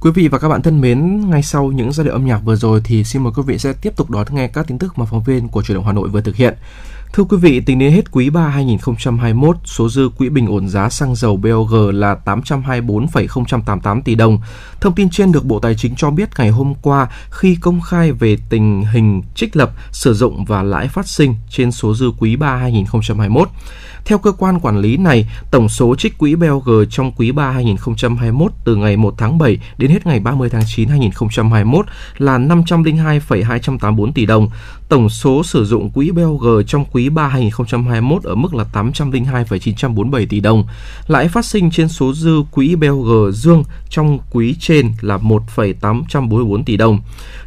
[0.08, 2.56] quý vị và các bạn thân mến, ngay sau những giai điệu âm nhạc vừa
[2.56, 5.04] rồi thì xin mời quý vị sẽ tiếp tục đón nghe các tin tức mà
[5.04, 6.54] phóng viên của Truyền động Hà Nội vừa thực hiện.
[7.12, 10.88] Thưa quý vị, tính đến hết quý 3 2021, số dư quỹ bình ổn giá
[10.88, 14.38] xăng dầu BOG là 824,088 tỷ đồng.
[14.80, 18.12] Thông tin trên được Bộ Tài chính cho biết ngày hôm qua khi công khai
[18.12, 22.36] về tình hình trích lập, sử dụng và lãi phát sinh trên số dư quý
[22.36, 23.48] 3 2021.
[24.04, 28.52] Theo cơ quan quản lý này, tổng số trích quỹ BOG trong quý 3 2021
[28.64, 31.86] từ ngày 1 tháng 7 đến hết ngày 30 tháng 9 2021
[32.18, 34.50] là 502,284 tỷ đồng.
[34.88, 40.40] Tổng số sử dụng quỹ BOG trong quý 3 2021 ở mức là 802,947 tỷ
[40.40, 40.64] đồng.
[41.06, 46.76] Lãi phát sinh trên số dư quỹ BOG dương trong quý trên là 1,844 tỷ
[46.76, 47.00] đồng.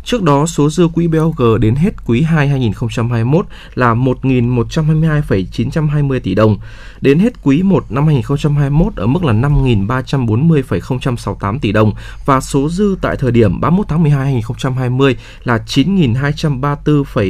[0.03, 3.45] Trước đó, số dư quỹ BOG đến hết quý 2 2021
[3.75, 6.57] là 1.122,920 tỷ đồng.
[7.01, 11.93] Đến hết quý 1 năm 2021 ở mức là 5.340,068 tỷ đồng
[12.25, 15.57] và số dư tại thời điểm 31 tháng 12 2020 là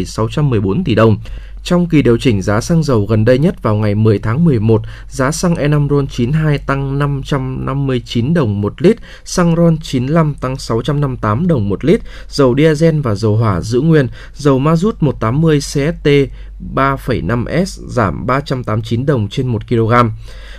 [0.03, 1.17] 9.234,614 tỷ đồng.
[1.63, 4.81] Trong kỳ điều chỉnh giá xăng dầu gần đây nhất vào ngày 10 tháng 11,
[5.07, 11.47] giá xăng E5 RON 92 tăng 559 đồng một lít, xăng RON 95 tăng 658
[11.47, 16.09] đồng một lít, dầu diesel và dầu hỏa giữ nguyên, dầu ma rút 180 CST
[16.75, 19.93] 3,5S giảm 389 đồng trên 1 kg.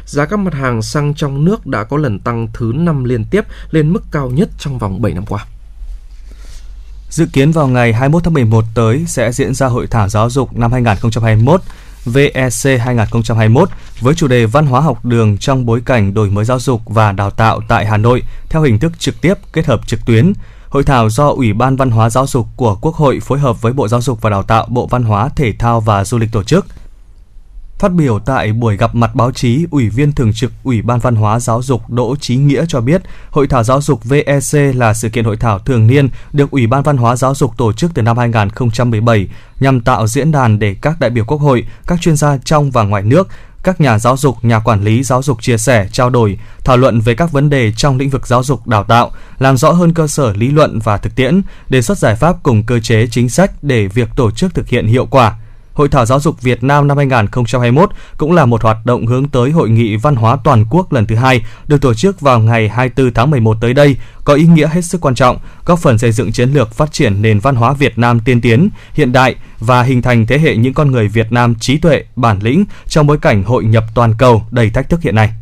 [0.06, 3.44] Giá các mặt hàng xăng trong nước đã có lần tăng thứ 5 liên tiếp
[3.70, 5.46] lên mức cao nhất trong vòng 7 năm qua.
[7.12, 10.56] Dự kiến vào ngày 21 tháng 11 tới sẽ diễn ra hội thảo giáo dục
[10.56, 11.60] năm 2021
[12.04, 13.68] VEC 2021
[14.00, 17.12] với chủ đề Văn hóa học đường trong bối cảnh đổi mới giáo dục và
[17.12, 20.32] đào tạo tại Hà Nội theo hình thức trực tiếp kết hợp trực tuyến.
[20.68, 23.72] Hội thảo do Ủy ban Văn hóa Giáo dục của Quốc hội phối hợp với
[23.72, 26.42] Bộ Giáo dục và Đào tạo, Bộ Văn hóa, Thể thao và Du lịch tổ
[26.42, 26.66] chức.
[27.82, 31.16] Phát biểu tại buổi gặp mặt báo chí, Ủy viên Thường trực Ủy ban Văn
[31.16, 35.08] hóa Giáo dục Đỗ Chí Nghĩa cho biết, Hội thảo giáo dục VEC là sự
[35.08, 38.02] kiện hội thảo thường niên được Ủy ban Văn hóa Giáo dục tổ chức từ
[38.02, 39.28] năm 2017
[39.60, 42.82] nhằm tạo diễn đàn để các đại biểu Quốc hội, các chuyên gia trong và
[42.82, 43.28] ngoài nước,
[43.62, 47.00] các nhà giáo dục, nhà quản lý giáo dục chia sẻ, trao đổi, thảo luận
[47.00, 50.06] về các vấn đề trong lĩnh vực giáo dục đào tạo, làm rõ hơn cơ
[50.06, 53.52] sở lý luận và thực tiễn, đề xuất giải pháp cùng cơ chế chính sách
[53.62, 55.36] để việc tổ chức thực hiện hiệu quả.
[55.74, 59.50] Hội thảo giáo dục Việt Nam năm 2021 cũng là một hoạt động hướng tới
[59.50, 63.14] Hội nghị Văn hóa Toàn quốc lần thứ hai được tổ chức vào ngày 24
[63.14, 66.32] tháng 11 tới đây, có ý nghĩa hết sức quan trọng, góp phần xây dựng
[66.32, 70.02] chiến lược phát triển nền văn hóa Việt Nam tiên tiến, hiện đại và hình
[70.02, 73.42] thành thế hệ những con người Việt Nam trí tuệ, bản lĩnh trong bối cảnh
[73.42, 75.32] hội nhập toàn cầu đầy thách thức hiện nay.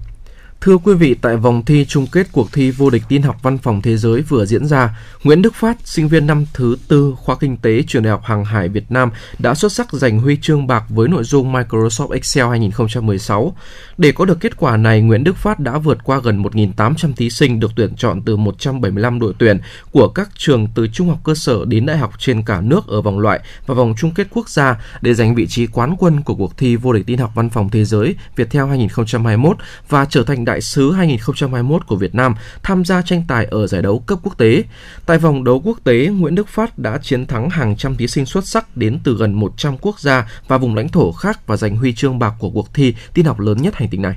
[0.60, 3.58] Thưa quý vị, tại vòng thi chung kết cuộc thi vô địch tin học văn
[3.58, 7.36] phòng thế giới vừa diễn ra, Nguyễn Đức Phát, sinh viên năm thứ tư khoa
[7.40, 10.66] kinh tế trường Đại học Hàng hải Việt Nam đã xuất sắc giành huy chương
[10.66, 13.56] bạc với nội dung Microsoft Excel 2016.
[13.98, 17.30] Để có được kết quả này, Nguyễn Đức Phát đã vượt qua gần 1.800 thí
[17.30, 19.58] sinh được tuyển chọn từ 175 đội tuyển
[19.92, 23.02] của các trường từ trung học cơ sở đến đại học trên cả nước ở
[23.02, 26.34] vòng loại và vòng chung kết quốc gia để giành vị trí quán quân của
[26.34, 29.56] cuộc thi vô địch tin học văn phòng thế giới Viettel 2021
[29.88, 33.82] và trở thành đại sứ 2021 của Việt Nam tham gia tranh tài ở giải
[33.82, 34.64] đấu cấp quốc tế.
[35.06, 38.26] Tại vòng đấu quốc tế, Nguyễn Đức Phát đã chiến thắng hàng trăm thí sinh
[38.26, 41.76] xuất sắc đến từ gần 100 quốc gia và vùng lãnh thổ khác và giành
[41.76, 44.16] huy chương bạc của cuộc thi tin học lớn nhất hành tinh này.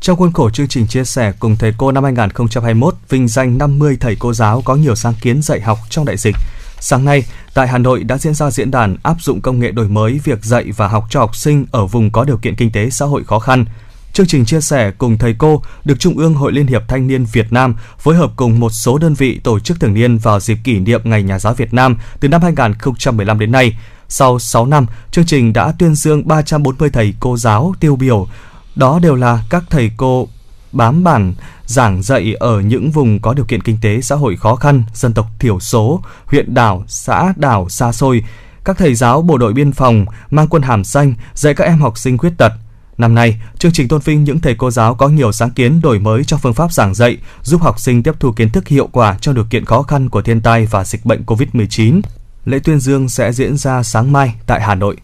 [0.00, 3.96] Trong khuôn khổ chương trình chia sẻ cùng thầy cô năm 2021, vinh danh 50
[4.00, 6.36] thầy cô giáo có nhiều sáng kiến dạy học trong đại dịch.
[6.80, 7.24] Sáng nay,
[7.54, 10.44] tại Hà Nội đã diễn ra diễn đàn áp dụng công nghệ đổi mới việc
[10.44, 13.24] dạy và học cho học sinh ở vùng có điều kiện kinh tế xã hội
[13.24, 13.64] khó khăn.
[14.12, 17.24] Chương trình chia sẻ cùng thầy cô được Trung ương Hội Liên hiệp Thanh niên
[17.24, 20.58] Việt Nam phối hợp cùng một số đơn vị tổ chức thường niên vào dịp
[20.64, 23.76] kỷ niệm Ngày Nhà giáo Việt Nam từ năm 2015 đến nay.
[24.08, 28.28] Sau 6 năm, chương trình đã tuyên dương 340 thầy cô giáo tiêu biểu.
[28.74, 30.28] Đó đều là các thầy cô
[30.72, 31.34] bám bản
[31.66, 35.12] giảng dạy ở những vùng có điều kiện kinh tế xã hội khó khăn, dân
[35.12, 38.24] tộc thiểu số, huyện đảo, xã đảo xa xôi.
[38.64, 41.98] Các thầy giáo bộ đội biên phòng mang quân hàm xanh dạy các em học
[41.98, 42.52] sinh khuyết tật,
[42.98, 45.98] Năm nay, chương trình tôn vinh những thầy cô giáo có nhiều sáng kiến đổi
[45.98, 49.16] mới trong phương pháp giảng dạy, giúp học sinh tiếp thu kiến thức hiệu quả
[49.20, 52.00] trong điều kiện khó khăn của thiên tai và dịch bệnh COVID-19.
[52.44, 54.96] Lễ tuyên dương sẽ diễn ra sáng mai tại Hà Nội.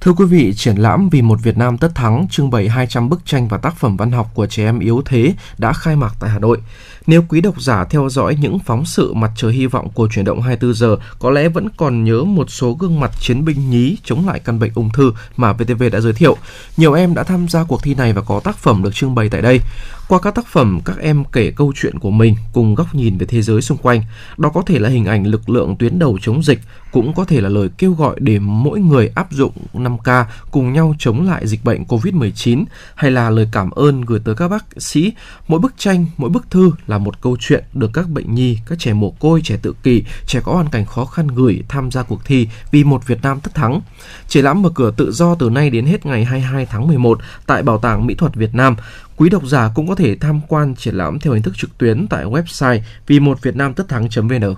[0.00, 3.26] Thưa quý vị, triển lãm Vì một Việt Nam tất thắng trưng bày 200 bức
[3.26, 6.30] tranh và tác phẩm văn học của trẻ em yếu thế đã khai mạc tại
[6.30, 6.58] Hà Nội.
[7.06, 10.24] Nếu quý độc giả theo dõi những phóng sự mặt trời hy vọng của chuyển
[10.24, 13.96] động 24 giờ, có lẽ vẫn còn nhớ một số gương mặt chiến binh nhí
[14.04, 16.36] chống lại căn bệnh ung thư mà VTV đã giới thiệu.
[16.76, 19.28] Nhiều em đã tham gia cuộc thi này và có tác phẩm được trưng bày
[19.28, 19.60] tại đây.
[20.08, 23.26] Qua các tác phẩm, các em kể câu chuyện của mình cùng góc nhìn về
[23.26, 24.02] thế giới xung quanh.
[24.36, 26.60] Đó có thể là hình ảnh lực lượng tuyến đầu chống dịch,
[26.92, 30.94] cũng có thể là lời kêu gọi để mỗi người áp dụng 5K cùng nhau
[30.98, 32.64] chống lại dịch bệnh COVID-19
[32.94, 35.12] hay là lời cảm ơn gửi tới các bác sĩ.
[35.48, 38.78] Mỗi bức tranh, mỗi bức thư là một câu chuyện được các bệnh nhi, các
[38.78, 42.02] trẻ mồ côi, trẻ tự kỷ, trẻ có hoàn cảnh khó khăn gửi tham gia
[42.02, 43.80] cuộc thi vì một Việt Nam tất thắng.
[44.28, 47.62] Triển lãm mở cửa tự do từ nay đến hết ngày 22 tháng 11 tại
[47.62, 48.76] Bảo tàng Mỹ thuật Việt Nam.
[49.16, 52.06] Quý độc giả cũng có thể tham quan triển lãm theo hình thức trực tuyến
[52.08, 54.54] tại website vì một Việt Nam tất thắng.vn.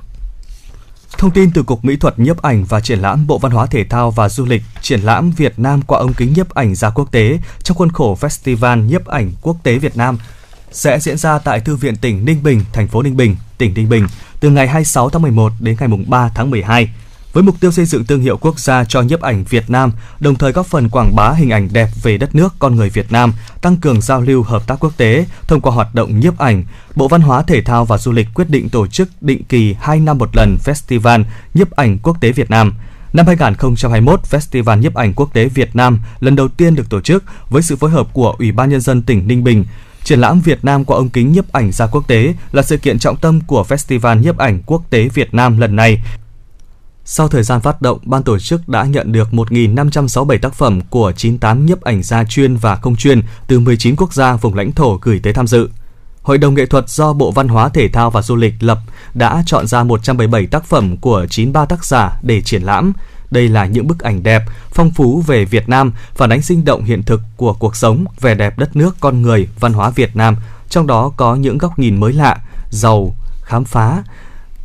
[1.18, 3.84] Thông tin từ Cục Mỹ thuật nhiếp ảnh và triển lãm Bộ Văn hóa Thể
[3.84, 7.12] thao và Du lịch triển lãm Việt Nam qua ống kính nhiếp ảnh ra quốc
[7.12, 10.18] tế trong khuôn khổ Festival nhiếp ảnh quốc tế Việt Nam
[10.72, 13.88] sẽ diễn ra tại Thư viện tỉnh Ninh Bình, thành phố Ninh Bình, tỉnh Ninh
[13.88, 14.06] Bình
[14.40, 16.88] từ ngày 26 tháng 11 đến ngày 3 tháng 12
[17.32, 20.34] với mục tiêu xây dựng thương hiệu quốc gia cho nhiếp ảnh Việt Nam, đồng
[20.34, 23.32] thời góp phần quảng bá hình ảnh đẹp về đất nước con người Việt Nam,
[23.60, 26.64] tăng cường giao lưu hợp tác quốc tế thông qua hoạt động nhiếp ảnh.
[26.94, 30.00] Bộ Văn hóa Thể thao và Du lịch quyết định tổ chức định kỳ 2
[30.00, 31.24] năm một lần Festival
[31.54, 32.74] nhiếp ảnh quốc tế Việt Nam.
[33.12, 37.24] Năm 2021, Festival nhiếp ảnh quốc tế Việt Nam lần đầu tiên được tổ chức
[37.50, 39.64] với sự phối hợp của Ủy ban nhân dân tỉnh Ninh Bình,
[40.08, 42.98] Triển lãm Việt Nam qua ống kính nhiếp ảnh ra quốc tế là sự kiện
[42.98, 46.02] trọng tâm của Festival nhiếp ảnh quốc tế Việt Nam lần này.
[47.04, 51.12] Sau thời gian phát động, ban tổ chức đã nhận được 1.567 tác phẩm của
[51.12, 54.98] 98 nhiếp ảnh gia chuyên và không chuyên từ 19 quốc gia vùng lãnh thổ
[55.02, 55.68] gửi tới tham dự.
[56.22, 58.78] Hội đồng nghệ thuật do Bộ Văn hóa Thể thao và Du lịch lập
[59.14, 62.92] đã chọn ra 177 tác phẩm của 93 tác giả để triển lãm.
[63.30, 66.84] Đây là những bức ảnh đẹp, phong phú về Việt Nam, phản ánh sinh động
[66.84, 70.36] hiện thực của cuộc sống, vẻ đẹp đất nước, con người, văn hóa Việt Nam,
[70.68, 72.38] trong đó có những góc nhìn mới lạ,
[72.70, 74.02] giàu, khám phá,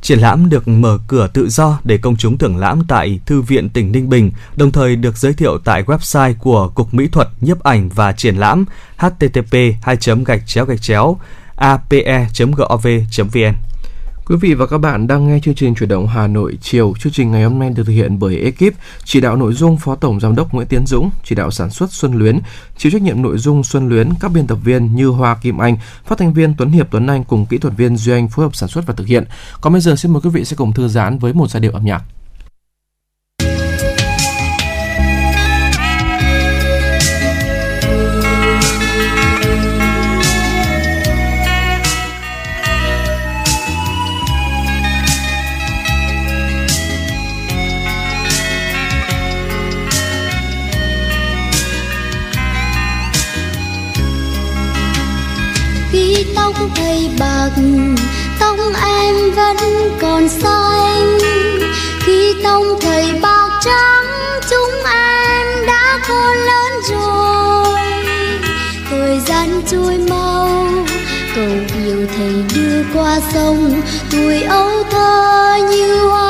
[0.03, 3.69] Triển lãm được mở cửa tự do để công chúng thưởng lãm tại Thư viện
[3.69, 7.63] tỉnh Ninh Bình, đồng thời được giới thiệu tại website của Cục Mỹ thuật nhiếp
[7.63, 8.65] ảnh và triển lãm
[8.97, 11.17] http 2 gạch e chéo gạch chéo
[11.55, 13.53] ape.gov.vn.
[14.27, 16.93] Quý vị và các bạn đang nghe chương trình chuyển động Hà Nội chiều.
[16.99, 18.73] Chương trình ngày hôm nay được thực hiện bởi ekip
[19.03, 21.93] chỉ đạo nội dung Phó Tổng Giám đốc Nguyễn Tiến Dũng, chỉ đạo sản xuất
[21.93, 22.39] Xuân Luyến,
[22.77, 25.77] chịu trách nhiệm nội dung Xuân Luyến, các biên tập viên như Hoa Kim Anh,
[26.05, 28.55] phát thanh viên Tuấn Hiệp Tuấn Anh cùng kỹ thuật viên Duy Anh phối hợp
[28.55, 29.23] sản xuất và thực hiện.
[29.61, 31.71] Còn bây giờ xin mời quý vị sẽ cùng thư giãn với một giai điệu
[31.71, 32.03] âm nhạc.
[59.35, 59.57] Vẫn
[60.01, 61.17] còn xanh.
[62.05, 64.05] Khi tông thầy bạc trắng,
[64.49, 67.79] chúng em đã khôn lớn rồi.
[68.89, 70.67] Thời gian trôi mau,
[71.35, 71.51] cầu
[71.85, 73.81] yêu thầy đưa qua sông.
[74.11, 76.22] Tuổi ấu thơ như hoa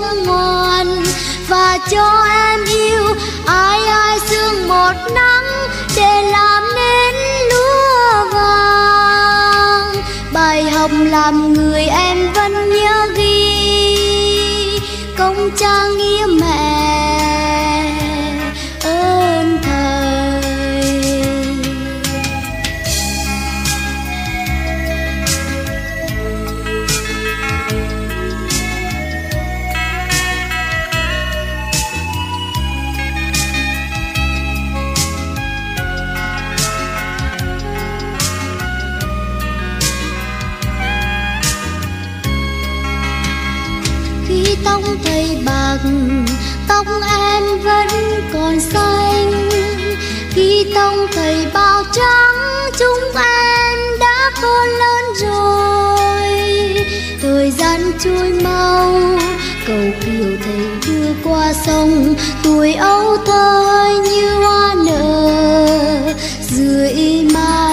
[0.00, 1.02] cô ngoan
[1.48, 3.14] và cho em yêu.
[3.46, 5.44] Ai ai sương một nắng
[5.96, 7.14] để làm nên
[7.50, 9.94] lúa vàng.
[10.32, 14.80] Bài học làm người em vẫn nhớ ghi.
[15.18, 17.21] Công cha nghĩa mẹ
[47.72, 47.88] vẫn
[48.32, 49.48] còn xanh.
[50.30, 56.84] Khi tông thầy bao trắng, chúng em đã khôn lớn rồi.
[57.22, 58.92] Thời gian trôi mau,
[59.66, 62.14] cầu kiều thầy đưa qua sông.
[62.44, 67.71] Tuổi ấu thơ như hoa nở, dưới mai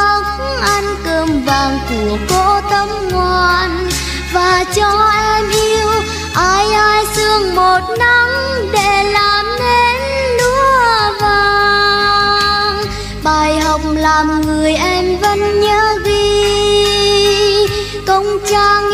[0.00, 3.88] bông ăn cơm vàng của cô tấm ngoan.
[4.32, 5.88] Và cho em yêu,
[6.34, 8.30] ai ai sương một nắng
[8.72, 10.00] để làm nên
[10.38, 12.84] lúa vàng.
[13.24, 16.20] Bài học làm người em vẫn nhớ ghi
[18.06, 18.89] bài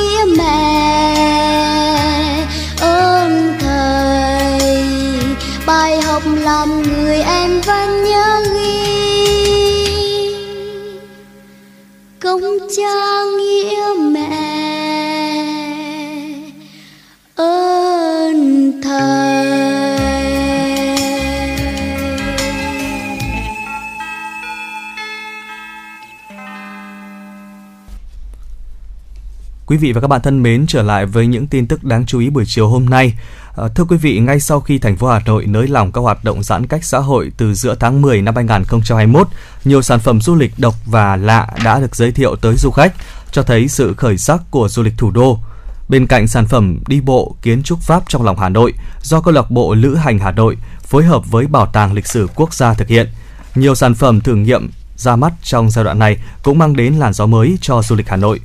[29.66, 32.18] Quý vị và các bạn thân mến, trở lại với những tin tức đáng chú
[32.18, 33.14] ý buổi chiều hôm nay.
[33.56, 36.24] À, thưa quý vị, ngay sau khi thành phố Hà Nội nới lỏng các hoạt
[36.24, 39.28] động giãn cách xã hội từ giữa tháng 10 năm 2021,
[39.64, 42.94] nhiều sản phẩm du lịch độc và lạ đã được giới thiệu tới du khách,
[43.30, 45.38] cho thấy sự khởi sắc của du lịch thủ đô.
[45.88, 48.72] Bên cạnh sản phẩm đi bộ kiến trúc Pháp trong lòng Hà Nội
[49.02, 52.28] do câu lạc bộ Lữ hành Hà Nội phối hợp với Bảo tàng Lịch sử
[52.34, 53.08] Quốc gia thực hiện,
[53.54, 57.12] nhiều sản phẩm thử nghiệm ra mắt trong giai đoạn này cũng mang đến làn
[57.12, 58.40] gió mới cho du lịch Hà Nội.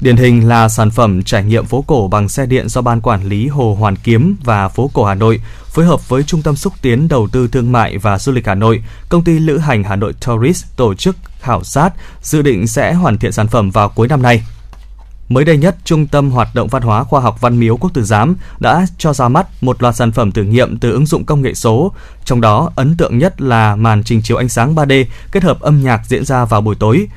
[0.00, 3.24] Điển hình là sản phẩm trải nghiệm phố cổ bằng xe điện do Ban Quản
[3.24, 6.72] lý Hồ Hoàn Kiếm và Phố cổ Hà Nội phối hợp với Trung tâm Xúc
[6.82, 9.96] tiến Đầu tư Thương mại và Du lịch Hà Nội, Công ty Lữ hành Hà
[9.96, 11.90] Nội Tourist tổ chức khảo sát,
[12.22, 14.42] dự định sẽ hoàn thiện sản phẩm vào cuối năm nay.
[15.28, 18.04] Mới đây nhất, Trung tâm Hoạt động Văn hóa Khoa học Văn miếu Quốc tử
[18.04, 21.42] Giám đã cho ra mắt một loạt sản phẩm thử nghiệm từ ứng dụng công
[21.42, 21.92] nghệ số.
[22.24, 25.82] Trong đó, ấn tượng nhất là màn trình chiếu ánh sáng 3D kết hợp âm
[25.82, 27.08] nhạc diễn ra vào buổi tối.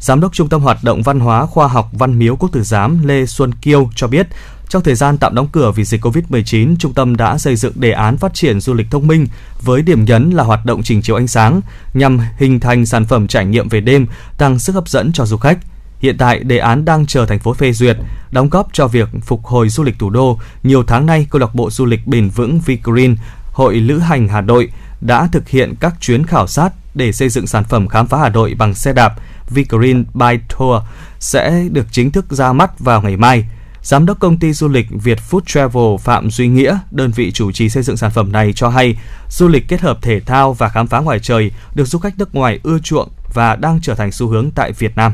[0.00, 3.06] Giám đốc Trung tâm Hoạt động Văn hóa Khoa học Văn miếu Quốc tử Giám
[3.06, 4.26] Lê Xuân Kiêu cho biết,
[4.68, 7.92] trong thời gian tạm đóng cửa vì dịch COVID-19, trung tâm đã xây dựng đề
[7.92, 9.26] án phát triển du lịch thông minh
[9.62, 11.60] với điểm nhấn là hoạt động trình chiếu ánh sáng
[11.94, 14.06] nhằm hình thành sản phẩm trải nghiệm về đêm
[14.38, 15.58] tăng sức hấp dẫn cho du khách.
[15.98, 17.96] Hiện tại, đề án đang chờ thành phố phê duyệt,
[18.30, 20.38] đóng góp cho việc phục hồi du lịch thủ đô.
[20.62, 23.16] Nhiều tháng nay, câu lạc bộ du lịch bền vững Vigreen,
[23.52, 24.70] Hội Lữ hành Hà Nội
[25.00, 28.28] đã thực hiện các chuyến khảo sát để xây dựng sản phẩm khám phá Hà
[28.28, 29.14] Nội bằng xe đạp
[29.50, 30.82] Vigreen by Tour
[31.20, 33.44] sẽ được chính thức ra mắt vào ngày mai.
[33.82, 37.52] Giám đốc công ty du lịch Việt Food Travel Phạm Duy Nghĩa, đơn vị chủ
[37.52, 38.98] trì xây dựng sản phẩm này cho hay,
[39.30, 42.34] du lịch kết hợp thể thao và khám phá ngoài trời được du khách nước
[42.34, 45.12] ngoài ưa chuộng và đang trở thành xu hướng tại Việt Nam.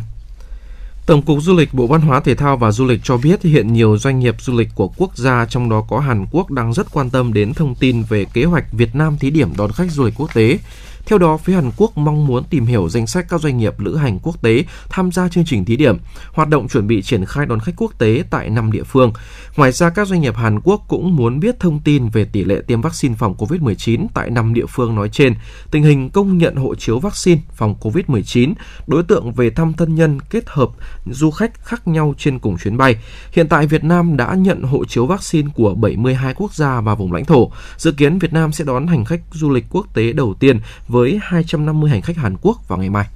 [1.06, 3.72] Tổng cục Du lịch Bộ Văn hóa Thể thao và Du lịch cho biết hiện
[3.72, 6.92] nhiều doanh nghiệp du lịch của quốc gia trong đó có Hàn Quốc đang rất
[6.92, 10.04] quan tâm đến thông tin về kế hoạch Việt Nam thí điểm đón khách du
[10.04, 10.58] lịch quốc tế.
[11.06, 13.96] Theo đó, phía Hàn Quốc mong muốn tìm hiểu danh sách các doanh nghiệp lữ
[13.96, 15.98] hành quốc tế tham gia chương trình thí điểm,
[16.32, 19.12] hoạt động chuẩn bị triển khai đón khách quốc tế tại năm địa phương.
[19.56, 22.62] Ngoài ra, các doanh nghiệp Hàn Quốc cũng muốn biết thông tin về tỷ lệ
[22.66, 25.34] tiêm vaccine phòng COVID-19 tại năm địa phương nói trên,
[25.70, 28.52] tình hình công nhận hộ chiếu vaccine phòng COVID-19,
[28.86, 30.70] đối tượng về thăm thân nhân kết hợp
[31.06, 32.96] du khách khác nhau trên cùng chuyến bay.
[33.32, 37.12] Hiện tại Việt Nam đã nhận hộ chiếu vaccine của 72 quốc gia và vùng
[37.12, 37.50] lãnh thổ.
[37.76, 40.60] Dự kiến Việt Nam sẽ đón hành khách du lịch quốc tế đầu tiên
[40.94, 43.06] với 250 hành khách Hàn Quốc vào ngày mai.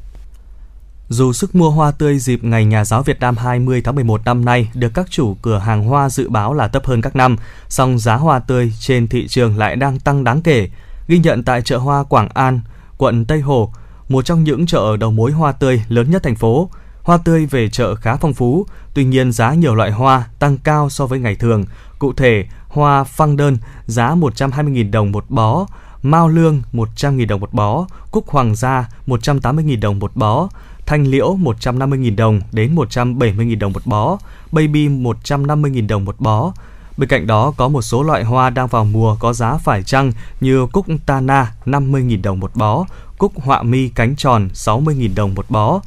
[1.09, 4.45] Dù sức mua hoa tươi dịp Ngày Nhà giáo Việt Nam 20 tháng 11 năm
[4.45, 7.37] nay được các chủ cửa hàng hoa dự báo là thấp hơn các năm,
[7.69, 10.69] song giá hoa tươi trên thị trường lại đang tăng đáng kể.
[11.09, 12.61] Ghi nhận tại chợ hoa Quảng An,
[12.97, 13.73] quận Tây Hồ,
[14.09, 16.71] một trong những chợ đầu mối hoa tươi lớn nhất thành phố.
[17.03, 20.91] Hoa tươi về chợ khá phong phú, tuy nhiên giá nhiều loại hoa tăng cao
[20.91, 21.65] so với ngày thường.
[21.99, 25.67] Cụ thể, hoa phăng đơn giá 120.000 đồng một bó,
[26.03, 30.49] mao lương 100.000 đồng một bó, cúc hoàng gia 180.000 đồng một bó,
[30.87, 34.19] thanh liễu 150.000 đồng đến 170.000 đồng một bó,
[34.53, 36.53] baby 150.000 đồng một bó.
[36.97, 40.12] Bên cạnh đó có một số loại hoa đang vào mùa có giá phải chăng
[40.41, 42.85] như cúc tana 50.000 đồng một bó,
[43.19, 45.81] cúc họa mi cánh tròn 60.000 đồng một bó,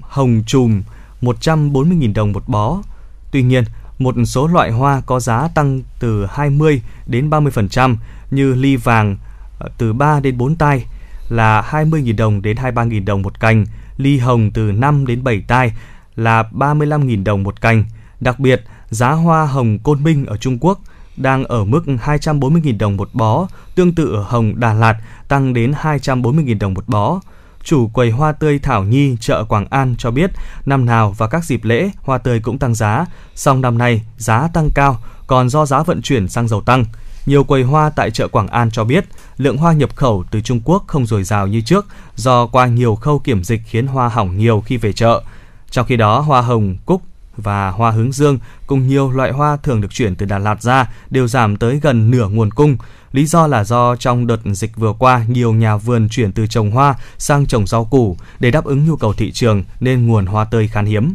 [0.00, 0.82] hồng trùm
[1.22, 2.82] 140.000 đồng một bó.
[3.30, 3.64] Tuy nhiên,
[3.98, 7.96] một số loại hoa có giá tăng từ 20 đến 30%
[8.30, 9.16] như ly vàng
[9.58, 10.84] ờ, từ 3 đến 4 tay
[11.28, 13.66] là 20.000 đồng đến 23.000 đồng một cành,
[13.96, 15.72] ly hồng từ 5 đến 7 tai
[16.16, 17.84] là 35.000 đồng một cành.
[18.20, 20.80] Đặc biệt, giá hoa hồng Côn Minh ở Trung Quốc
[21.16, 24.96] đang ở mức 240.000 đồng một bó, tương tự ở hồng Đà Lạt
[25.28, 27.20] tăng đến 240.000 đồng một bó.
[27.66, 30.30] Chủ quầy hoa tươi Thảo Nhi chợ Quảng An cho biết
[30.66, 34.48] năm nào và các dịp lễ hoa tươi cũng tăng giá, song năm nay giá
[34.54, 36.84] tăng cao còn do giá vận chuyển xăng dầu tăng.
[37.26, 39.04] Nhiều quầy hoa tại chợ Quảng An cho biết
[39.36, 41.86] lượng hoa nhập khẩu từ Trung Quốc không dồi dào như trước
[42.16, 45.22] do qua nhiều khâu kiểm dịch khiến hoa hỏng nhiều khi về chợ.
[45.70, 47.02] Trong khi đó, hoa hồng, cúc
[47.36, 50.92] và hoa hướng dương cùng nhiều loại hoa thường được chuyển từ Đà Lạt ra
[51.10, 52.76] đều giảm tới gần nửa nguồn cung.
[53.12, 56.70] Lý do là do trong đợt dịch vừa qua, nhiều nhà vườn chuyển từ trồng
[56.70, 60.44] hoa sang trồng rau củ để đáp ứng nhu cầu thị trường nên nguồn hoa
[60.44, 61.14] tươi khan hiếm.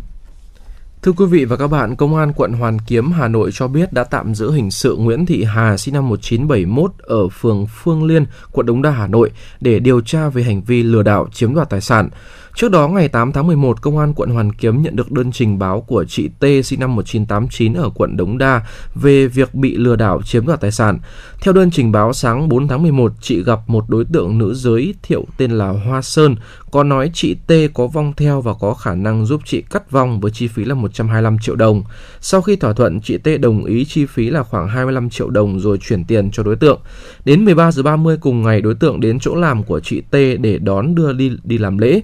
[1.01, 3.93] Thưa quý vị và các bạn, Công an quận Hoàn Kiếm, Hà Nội cho biết
[3.93, 8.25] đã tạm giữ hình sự Nguyễn Thị Hà sinh năm 1971 ở phường Phương Liên,
[8.51, 9.31] quận Đống Đa, Hà Nội
[9.61, 12.09] để điều tra về hành vi lừa đảo chiếm đoạt tài sản.
[12.55, 15.59] Trước đó, ngày 8 tháng 11, Công an quận Hoàn Kiếm nhận được đơn trình
[15.59, 18.61] báo của chị T sinh năm 1989 ở quận Đống Đa
[18.95, 20.99] về việc bị lừa đảo chiếm đoạt tài sản.
[21.41, 24.93] Theo đơn trình báo sáng 4 tháng 11, chị gặp một đối tượng nữ giới
[25.03, 26.35] thiệu tên là Hoa Sơn,
[26.71, 30.19] có nói chị T có vong theo và có khả năng giúp chị cắt vong
[30.19, 31.83] với chi phí là 125 triệu đồng.
[32.21, 35.59] Sau khi thỏa thuận, chị T đồng ý chi phí là khoảng 25 triệu đồng
[35.59, 36.79] rồi chuyển tiền cho đối tượng.
[37.25, 40.59] Đến 13 giờ 30 cùng ngày, đối tượng đến chỗ làm của chị T để
[40.61, 42.01] đón đưa đi đi làm lễ.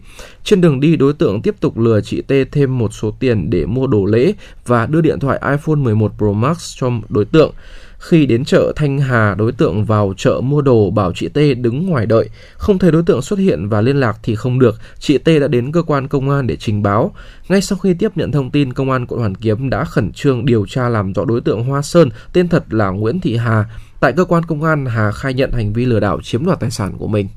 [0.48, 3.66] Trên đường đi, đối tượng tiếp tục lừa chị T thêm một số tiền để
[3.66, 4.34] mua đồ lễ
[4.66, 7.52] và đưa điện thoại iPhone 11 Pro Max cho đối tượng.
[8.00, 11.86] Khi đến chợ Thanh Hà, đối tượng vào chợ mua đồ bảo chị T đứng
[11.86, 12.30] ngoài đợi.
[12.58, 15.48] Không thấy đối tượng xuất hiện và liên lạc thì không được, chị T đã
[15.48, 17.12] đến cơ quan công an để trình báo.
[17.50, 20.46] Ngay sau khi tiếp nhận thông tin, công an quận Hoàn Kiếm đã khẩn trương
[20.46, 23.66] điều tra làm rõ đối tượng Hoa Sơn, tên thật là Nguyễn Thị Hà.
[24.00, 26.72] Tại cơ quan công an, Hà khai nhận hành vi lừa đảo chiếm đoạt tài
[26.72, 27.28] sản của mình.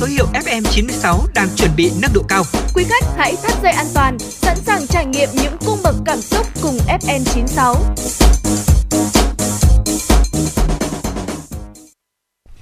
[0.00, 2.42] Số hiệu FM96 đang chuẩn bị nâng độ cao.
[2.74, 6.20] Quý khách hãy thắt dây an toàn, sẵn sàng trải nghiệm những cung bậc cảm
[6.20, 7.74] xúc cùng FN96.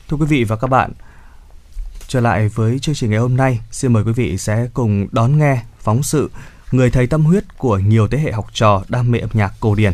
[0.08, 0.92] Thưa quý vị và các bạn,
[2.08, 5.38] trở lại với chương trình ngày hôm nay, xin mời quý vị sẽ cùng đón
[5.38, 6.30] nghe phóng sự
[6.72, 9.74] Người thầy tâm huyết của nhiều thế hệ học trò đam mê âm nhạc cổ
[9.74, 9.92] điển.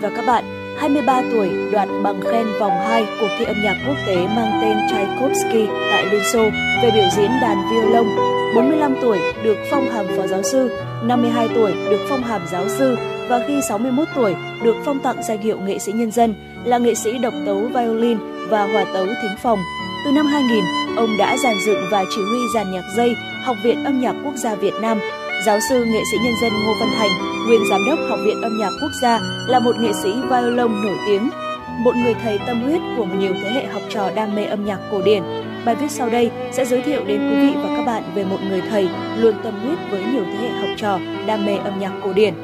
[0.00, 0.44] Và các bạn,
[0.78, 4.76] 23 tuổi đoạt bằng khen vòng 2 cuộc thi âm nhạc quốc tế mang tên
[4.90, 6.42] Tchaikovsky tại Liên Xô
[6.82, 8.06] về biểu diễn đàn violon.
[8.54, 10.70] 45 tuổi được phong hàm phó giáo sư,
[11.04, 12.96] 52 tuổi được phong hàm giáo sư
[13.28, 14.34] và khi 61 tuổi
[14.64, 16.34] được phong tặng danh hiệu nghệ sĩ nhân dân
[16.64, 18.18] là nghệ sĩ độc tấu violin
[18.48, 19.58] và hòa tấu thính phòng.
[20.04, 20.64] Từ năm 2000,
[20.96, 24.34] ông đã giàn dựng và chỉ huy dàn nhạc dây Học viện Âm nhạc Quốc
[24.36, 25.00] gia Việt Nam
[25.46, 27.10] Giáo sư nghệ sĩ nhân dân Ngô Văn Thành,
[27.46, 30.96] nguyên giám đốc Học viện Âm nhạc Quốc gia, là một nghệ sĩ violon nổi
[31.06, 31.30] tiếng,
[31.78, 34.78] một người thầy tâm huyết của nhiều thế hệ học trò đam mê âm nhạc
[34.90, 35.22] cổ điển.
[35.64, 38.36] Bài viết sau đây sẽ giới thiệu đến quý vị và các bạn về một
[38.48, 38.88] người thầy
[39.18, 42.34] luôn tâm huyết với nhiều thế hệ học trò đam mê âm nhạc cổ điển.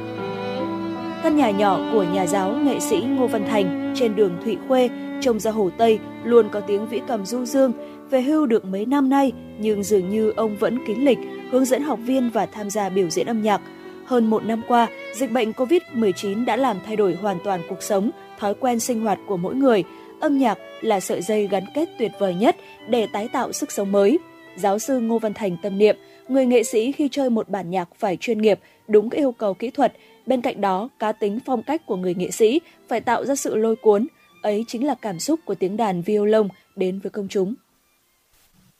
[1.22, 4.90] Căn nhà nhỏ của nhà giáo nghệ sĩ Ngô Văn Thành trên đường Thụy Khuê
[5.20, 7.72] trông ra Hồ Tây luôn có tiếng vĩ cầm du dương.
[8.14, 11.18] Về hưu được mấy năm nay, nhưng dường như ông vẫn kín lịch,
[11.50, 13.60] hướng dẫn học viên và tham gia biểu diễn âm nhạc.
[14.04, 18.10] Hơn một năm qua, dịch bệnh COVID-19 đã làm thay đổi hoàn toàn cuộc sống,
[18.38, 19.84] thói quen sinh hoạt của mỗi người.
[20.20, 22.56] Âm nhạc là sợi dây gắn kết tuyệt vời nhất
[22.88, 24.18] để tái tạo sức sống mới.
[24.56, 25.96] Giáo sư Ngô Văn Thành tâm niệm,
[26.28, 29.54] người nghệ sĩ khi chơi một bản nhạc phải chuyên nghiệp, đúng các yêu cầu
[29.54, 29.92] kỹ thuật.
[30.26, 33.56] Bên cạnh đó, cá tính phong cách của người nghệ sĩ phải tạo ra sự
[33.56, 34.06] lôi cuốn.
[34.42, 37.54] Ấy chính là cảm xúc của tiếng đàn violon đến với công chúng.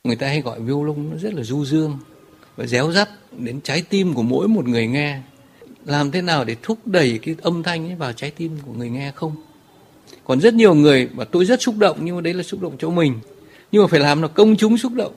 [0.05, 1.98] Người ta hay gọi violon nó rất là du dương
[2.56, 3.09] và réo rắt
[3.39, 5.18] đến trái tim của mỗi một người nghe.
[5.85, 8.90] Làm thế nào để thúc đẩy cái âm thanh ấy vào trái tim của người
[8.90, 9.36] nghe không?
[10.24, 12.76] Còn rất nhiều người mà tôi rất xúc động, nhưng mà đấy là xúc động
[12.78, 13.14] cho mình.
[13.72, 15.12] Nhưng mà phải làm nó công chúng xúc động.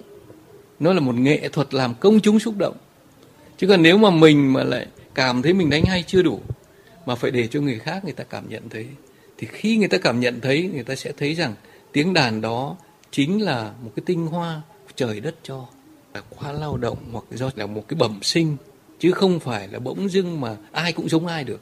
[0.80, 2.76] Nó là một nghệ thuật làm công chúng xúc động.
[3.58, 6.40] Chứ còn nếu mà mình mà lại cảm thấy mình đánh hay chưa đủ,
[7.06, 8.86] mà phải để cho người khác người ta cảm nhận thấy,
[9.38, 11.54] thì khi người ta cảm nhận thấy, người ta sẽ thấy rằng
[11.92, 12.78] tiếng đàn đó
[13.12, 14.62] chính là một cái tinh hoa
[14.98, 15.66] trời đất cho
[16.14, 18.58] là qua lao động hoặc do là một cái bẩm sinh
[19.00, 21.62] chứ không phải là bỗng dưng mà ai cũng giống ai được.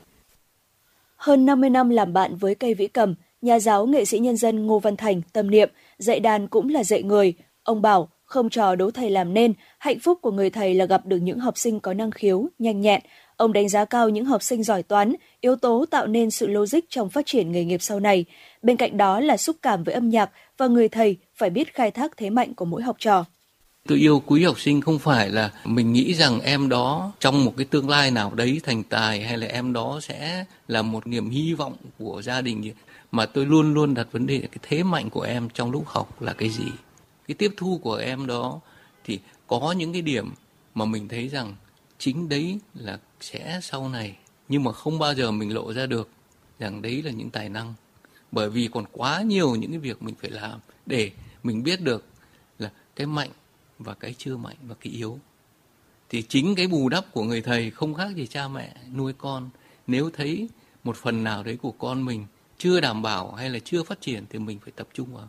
[1.16, 4.66] Hơn 50 năm làm bạn với cây vĩ cầm, nhà giáo nghệ sĩ nhân dân
[4.68, 7.34] Ngô Văn Thành tâm niệm dạy đàn cũng là dạy người.
[7.64, 11.06] Ông bảo không trò đấu thầy làm nên, hạnh phúc của người thầy là gặp
[11.06, 13.02] được những học sinh có năng khiếu, nhanh nhẹn.
[13.38, 16.80] Ông đánh giá cao những học sinh giỏi toán, yếu tố tạo nên sự logic
[16.90, 18.26] trong phát triển nghề nghiệp sau này.
[18.62, 21.92] Bên cạnh đó là xúc cảm với âm nhạc và người thầy phải biết khai
[21.92, 23.26] thác thế mạnh của mỗi học trò.
[23.88, 27.54] Tôi yêu quý học sinh không phải là mình nghĩ rằng em đó trong một
[27.58, 31.30] cái tương lai nào đấy thành tài hay là em đó sẽ là một niềm
[31.30, 32.74] hy vọng của gia đình
[33.12, 36.22] mà tôi luôn luôn đặt vấn đề cái thế mạnh của em trong lúc học
[36.22, 36.68] là cái gì.
[37.28, 38.60] Cái tiếp thu của em đó
[39.04, 40.34] thì có những cái điểm
[40.76, 41.56] mà mình thấy rằng
[42.00, 44.18] chính đấy là sẽ sau này
[44.50, 46.10] nhưng mà không bao giờ mình lộ ra được
[46.60, 47.74] rằng đấy là những tài năng
[48.32, 51.12] bởi vì còn quá nhiều những cái việc mình phải làm để
[51.46, 52.06] mình biết được
[52.60, 53.30] là cái mạnh
[53.80, 55.20] và cái chưa mạnh và cái yếu.
[56.10, 59.50] Thì chính cái bù đắp của người thầy không khác gì cha mẹ nuôi con.
[59.88, 60.50] Nếu thấy
[60.84, 62.26] một phần nào đấy của con mình
[62.58, 65.28] chưa đảm bảo hay là chưa phát triển thì mình phải tập trung vào.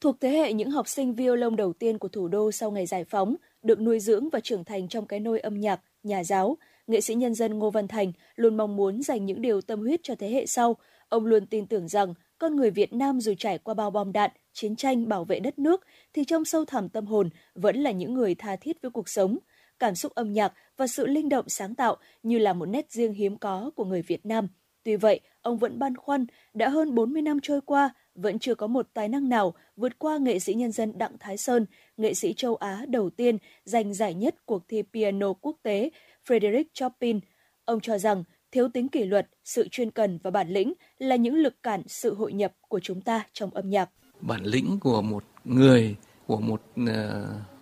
[0.00, 3.04] Thuộc thế hệ những học sinh violon đầu tiên của thủ đô sau ngày giải
[3.04, 6.56] phóng, được nuôi dưỡng và trưởng thành trong cái nôi âm nhạc, nhà giáo,
[6.86, 10.00] nghệ sĩ nhân dân Ngô Văn Thành luôn mong muốn dành những điều tâm huyết
[10.02, 10.76] cho thế hệ sau.
[11.08, 14.30] Ông luôn tin tưởng rằng con người Việt Nam dù trải qua bao bom đạn,
[14.58, 18.14] chiến tranh bảo vệ đất nước thì trong sâu thẳm tâm hồn vẫn là những
[18.14, 19.38] người tha thiết với cuộc sống.
[19.78, 23.12] Cảm xúc âm nhạc và sự linh động sáng tạo như là một nét riêng
[23.12, 24.48] hiếm có của người Việt Nam.
[24.82, 28.66] Tuy vậy, ông vẫn băn khoăn, đã hơn 40 năm trôi qua, vẫn chưa có
[28.66, 31.66] một tài năng nào vượt qua nghệ sĩ nhân dân Đặng Thái Sơn,
[31.96, 35.90] nghệ sĩ châu Á đầu tiên giành giải nhất cuộc thi piano quốc tế
[36.26, 37.20] Frederick Chopin.
[37.64, 41.34] Ông cho rằng thiếu tính kỷ luật, sự chuyên cần và bản lĩnh là những
[41.34, 43.90] lực cản sự hội nhập của chúng ta trong âm nhạc.
[44.20, 45.96] Bản lĩnh của một người,
[46.26, 46.88] của một uh,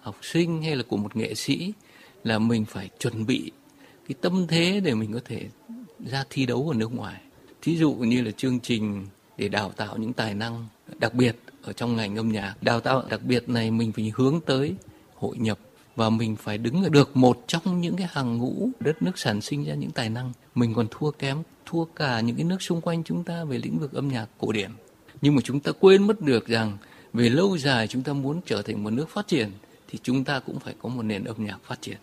[0.00, 1.72] học sinh hay là của một nghệ sĩ
[2.24, 3.50] là mình phải chuẩn bị
[4.08, 5.48] cái tâm thế để mình có thể
[6.06, 7.20] ra thi đấu ở nước ngoài.
[7.62, 9.06] Thí dụ như là chương trình
[9.38, 10.66] để đào tạo những tài năng
[10.98, 12.54] đặc biệt ở trong ngành âm nhạc.
[12.60, 14.74] Đào tạo đặc biệt này mình phải hướng tới
[15.14, 15.58] hội nhập
[15.96, 19.64] và mình phải đứng được một trong những cái hàng ngũ đất nước sản sinh
[19.64, 20.32] ra những tài năng.
[20.54, 23.78] Mình còn thua kém, thua cả những cái nước xung quanh chúng ta về lĩnh
[23.78, 24.70] vực âm nhạc cổ điển.
[25.20, 26.78] Nhưng mà chúng ta quên mất được rằng
[27.12, 29.50] về lâu dài chúng ta muốn trở thành một nước phát triển
[29.88, 31.96] thì chúng ta cũng phải có một nền âm nhạc phát triển.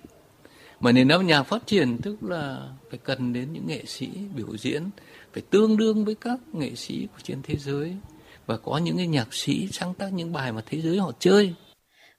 [0.80, 4.58] Mà nền âm nhạc phát triển tức là phải cần đến những nghệ sĩ biểu
[4.58, 4.84] diễn
[5.34, 7.96] phải tương đương với các nghệ sĩ của trên thế giới
[8.46, 11.54] và có những cái nhạc sĩ sáng tác những bài mà thế giới họ chơi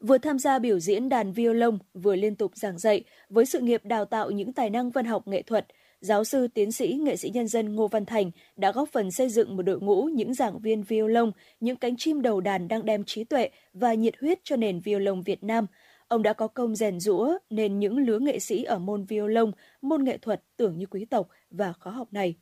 [0.07, 3.81] vừa tham gia biểu diễn đàn violon, vừa liên tục giảng dạy với sự nghiệp
[3.85, 5.67] đào tạo những tài năng văn học nghệ thuật.
[6.05, 9.29] Giáo sư tiến sĩ nghệ sĩ nhân dân Ngô Văn Thành đã góp phần xây
[9.29, 13.05] dựng một đội ngũ những giảng viên violon, những cánh chim đầu đàn đang đem
[13.05, 15.67] trí tuệ và nhiệt huyết cho nền violon Việt Nam.
[16.09, 19.53] Ông đã có công rèn rũa nên những lứa nghệ sĩ ở môn violon,
[19.83, 22.35] môn nghệ thuật tưởng như quý tộc và khó học này.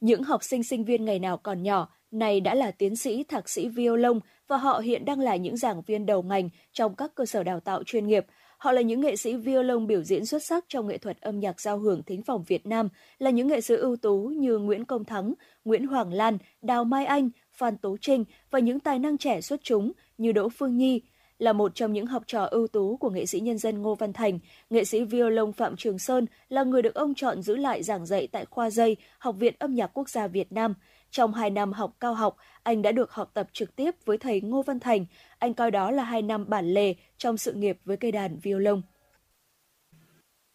[0.00, 3.48] Những học sinh sinh viên ngày nào còn nhỏ, này đã là tiến sĩ, thạc
[3.48, 7.26] sĩ violon và họ hiện đang là những giảng viên đầu ngành trong các cơ
[7.26, 8.26] sở đào tạo chuyên nghiệp.
[8.58, 11.60] Họ là những nghệ sĩ violon biểu diễn xuất sắc trong nghệ thuật âm nhạc
[11.60, 12.88] giao hưởng thính phòng Việt Nam,
[13.18, 15.34] là những nghệ sĩ ưu tú như Nguyễn Công Thắng,
[15.64, 19.60] Nguyễn Hoàng Lan, Đào Mai Anh, Phan Tố Trinh và những tài năng trẻ xuất
[19.62, 21.00] chúng như Đỗ Phương Nhi,
[21.38, 24.12] là một trong những học trò ưu tú của nghệ sĩ nhân dân Ngô Văn
[24.12, 24.38] Thành,
[24.70, 28.28] nghệ sĩ violon Phạm Trường Sơn là người được ông chọn giữ lại giảng dạy
[28.32, 30.74] tại khoa dây Học viện Âm nhạc Quốc gia Việt Nam.
[31.16, 34.40] Trong hai năm học cao học, anh đã được học tập trực tiếp với thầy
[34.40, 35.06] Ngô Văn Thành.
[35.38, 38.82] Anh coi đó là hai năm bản lề trong sự nghiệp với cây đàn violon.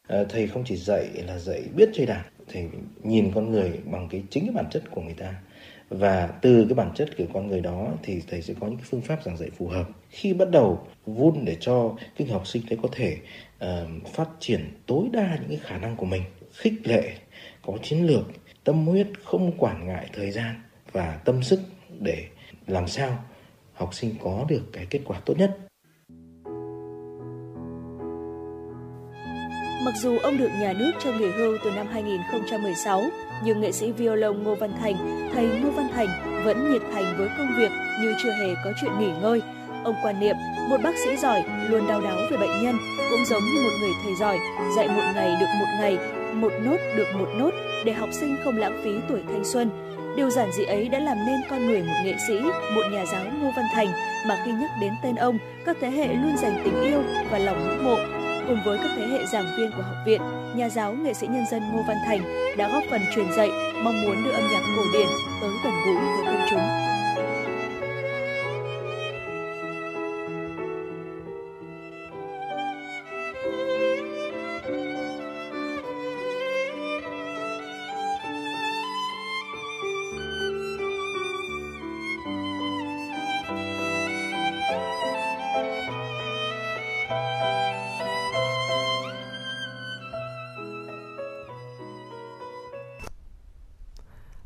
[0.07, 2.69] À, thầy không chỉ dạy là dạy biết chơi đàn, thầy
[3.03, 5.35] nhìn con người bằng cái chính cái bản chất của người ta
[5.89, 8.85] và từ cái bản chất của con người đó thì thầy sẽ có những cái
[8.89, 12.63] phương pháp giảng dạy phù hợp khi bắt đầu vun để cho cái học sinh
[12.69, 13.17] đấy có thể
[13.65, 16.21] uh, phát triển tối đa những cái khả năng của mình
[16.53, 17.13] khích lệ
[17.61, 18.23] có chiến lược
[18.63, 20.61] tâm huyết không quản ngại thời gian
[20.91, 21.59] và tâm sức
[21.99, 22.27] để
[22.67, 23.23] làm sao
[23.73, 25.57] học sinh có được cái kết quả tốt nhất
[29.85, 33.03] Mặc dù ông được nhà nước cho nghỉ hưu từ năm 2016,
[33.43, 34.95] nhưng nghệ sĩ violon Ngô Văn Thành,
[35.33, 36.07] thầy Ngô Văn Thành
[36.45, 37.71] vẫn nhiệt thành với công việc
[38.01, 39.41] như chưa hề có chuyện nghỉ ngơi.
[39.83, 40.35] Ông quan niệm,
[40.69, 42.75] một bác sĩ giỏi luôn đau đáu về bệnh nhân,
[43.09, 44.38] cũng giống như một người thầy giỏi,
[44.75, 45.97] dạy một ngày được một ngày,
[46.33, 47.51] một nốt được một nốt
[47.85, 49.69] để học sinh không lãng phí tuổi thanh xuân.
[50.17, 52.39] Điều giản dị ấy đã làm nên con người một nghệ sĩ,
[52.75, 53.87] một nhà giáo Ngô Văn Thành
[54.27, 57.67] mà khi nhắc đến tên ông, các thế hệ luôn dành tình yêu và lòng
[57.67, 57.97] ngưỡng mộ
[58.47, 60.21] cùng với các thế hệ giảng viên của học viện,
[60.55, 62.21] nhà giáo nghệ sĩ nhân dân Ngô Văn Thành
[62.57, 63.49] đã góp phần truyền dạy,
[63.83, 65.07] mong muốn đưa âm nhạc cổ điển
[65.41, 66.90] tới gần gũi với công chúng.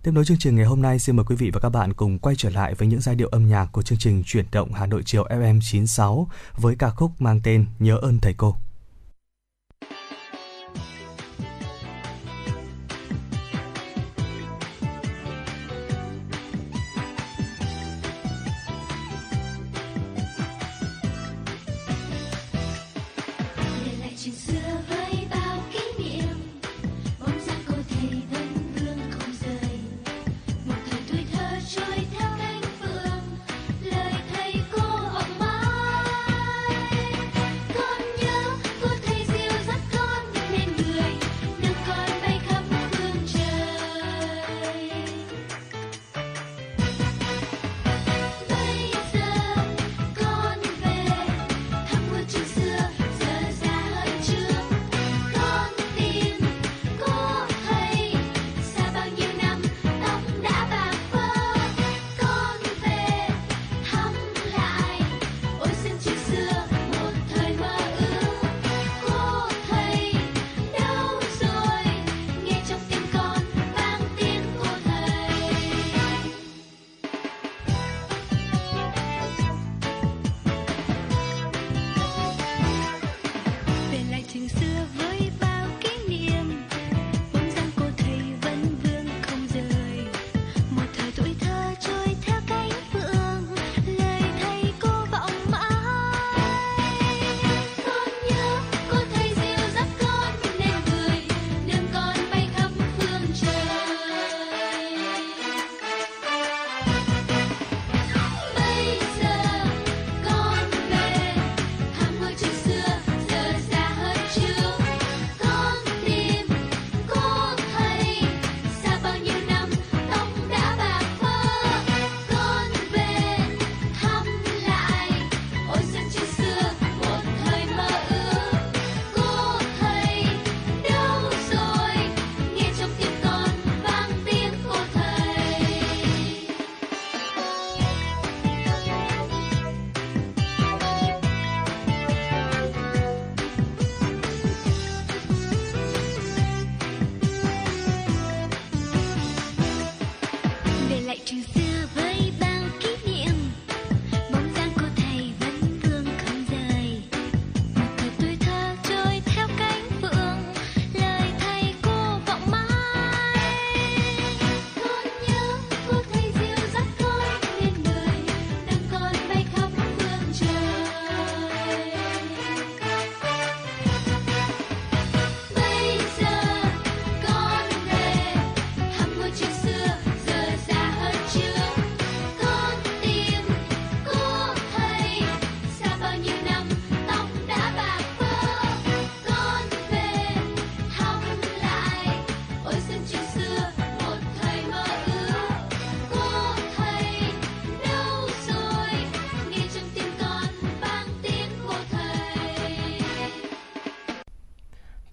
[0.05, 2.19] Tiếp nối chương trình ngày hôm nay, xin mời quý vị và các bạn cùng
[2.19, 4.85] quay trở lại với những giai điệu âm nhạc của chương trình chuyển động Hà
[4.85, 6.27] Nội chiều FM 96
[6.57, 8.55] với ca khúc mang tên Nhớ ơn thầy cô.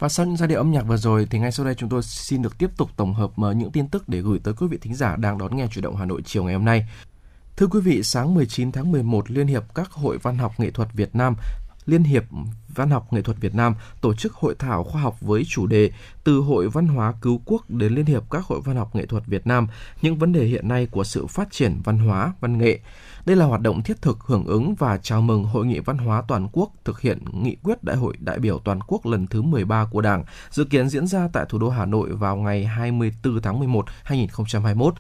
[0.03, 2.03] Và sau những giai điệu âm nhạc vừa rồi thì ngay sau đây chúng tôi
[2.03, 4.79] xin được tiếp tục tổng hợp mở những tin tức để gửi tới quý vị
[4.81, 6.87] thính giả đang đón nghe chuyển động Hà Nội chiều ngày hôm nay.
[7.57, 10.89] Thưa quý vị, sáng 19 tháng 11, Liên hiệp các hội văn học nghệ thuật
[10.93, 11.35] Việt Nam
[11.87, 12.25] Liên hiệp
[12.75, 15.91] Văn học Nghệ thuật Việt Nam tổ chức hội thảo khoa học với chủ đề
[16.25, 19.27] Từ Hội Văn hóa Cứu Quốc đến Liên hiệp các hội văn học nghệ thuật
[19.27, 19.69] Việt Nam,
[20.03, 22.79] những vấn đề hiện nay của sự phát triển văn hóa, văn nghệ.
[23.27, 26.23] Đây là hoạt động thiết thực hưởng ứng và chào mừng Hội nghị Văn hóa
[26.29, 29.85] Toàn quốc thực hiện nghị quyết Đại hội đại biểu toàn quốc lần thứ 13
[29.91, 33.59] của Đảng, dự kiến diễn ra tại thủ đô Hà Nội vào ngày 24 tháng
[33.59, 34.95] 11, 2021.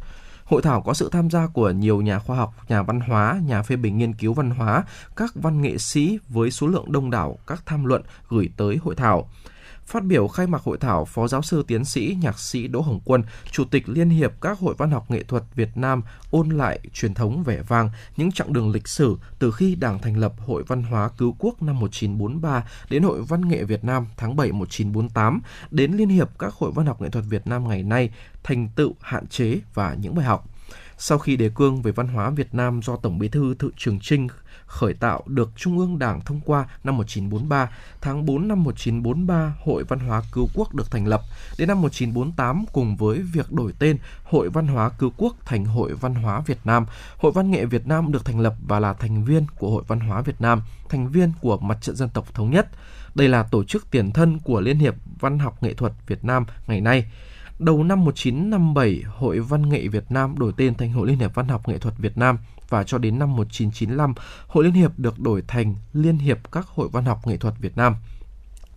[0.44, 3.62] Hội thảo có sự tham gia của nhiều nhà khoa học, nhà văn hóa, nhà
[3.62, 4.84] phê bình nghiên cứu văn hóa,
[5.16, 8.94] các văn nghệ sĩ với số lượng đông đảo các tham luận gửi tới hội
[8.94, 9.28] thảo.
[9.86, 13.00] Phát biểu khai mạc hội thảo, Phó giáo sư tiến sĩ nhạc sĩ Đỗ Hồng
[13.04, 16.78] Quân, Chủ tịch Liên hiệp các hội văn học nghệ thuật Việt Nam ôn lại
[16.92, 20.62] truyền thống vẻ vang những chặng đường lịch sử từ khi Đảng thành lập Hội
[20.62, 25.40] Văn hóa Cứu Quốc năm 1943 đến Hội Văn nghệ Việt Nam tháng 7 1948
[25.70, 28.10] đến Liên hiệp các hội văn học nghệ thuật Việt Nam ngày nay,
[28.42, 30.48] thành tựu, hạn chế và những bài học.
[30.98, 33.98] Sau khi đề cương về văn hóa Việt Nam do Tổng Bí thư Thự Trường
[34.00, 34.28] Trinh
[34.72, 37.70] khởi tạo được Trung ương Đảng thông qua năm 1943,
[38.00, 41.20] tháng 4 năm 1943 Hội Văn hóa Cứu Quốc được thành lập.
[41.58, 45.94] Đến năm 1948 cùng với việc đổi tên Hội Văn hóa Cứu Quốc thành Hội
[45.94, 46.86] Văn hóa Việt Nam,
[47.16, 50.00] Hội Văn nghệ Việt Nam được thành lập và là thành viên của Hội Văn
[50.00, 52.68] hóa Việt Nam, thành viên của Mặt trận Dân tộc Thống nhất.
[53.14, 56.44] Đây là tổ chức tiền thân của Liên hiệp Văn học Nghệ thuật Việt Nam
[56.66, 57.04] ngày nay.
[57.64, 61.48] Đầu năm 1957, Hội Văn nghệ Việt Nam đổi tên thành Hội Liên hiệp Văn
[61.48, 64.14] học Nghệ thuật Việt Nam và cho đến năm 1995,
[64.46, 67.76] Hội Liên hiệp được đổi thành Liên hiệp các Hội Văn học Nghệ thuật Việt
[67.76, 67.96] Nam.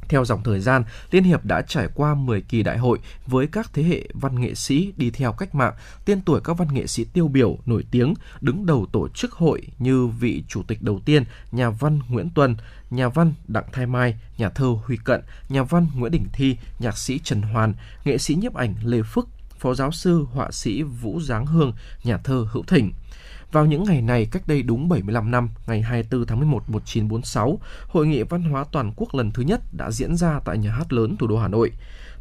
[0.10, 3.69] Theo dòng thời gian, Liên hiệp đã trải qua 10 kỳ đại hội với các
[3.73, 5.73] thế hệ văn nghệ sĩ đi theo cách mạng,
[6.06, 9.61] tên tuổi các văn nghệ sĩ tiêu biểu nổi tiếng đứng đầu tổ chức hội
[9.80, 12.56] như vị chủ tịch đầu tiên, nhà văn Nguyễn Tuân,
[12.90, 16.98] nhà văn Đặng Thái Mai, nhà thơ Huy Cận, nhà văn Nguyễn Đình Thi, nhạc
[16.98, 17.73] sĩ Trần Hoàn,
[18.06, 19.30] nghệ sĩ nhiếp ảnh Lê Phức,
[19.60, 21.73] phó giáo sư họa sĩ Vũ Giáng Hương,
[22.03, 22.91] nhà thơ Hữu Thịnh.
[23.51, 28.07] Vào những ngày này, cách đây đúng 75 năm, ngày 24 tháng 11 1946, Hội
[28.07, 31.15] nghị Văn hóa Toàn quốc lần thứ nhất đã diễn ra tại Nhà hát lớn
[31.19, 31.72] thủ đô Hà Nội.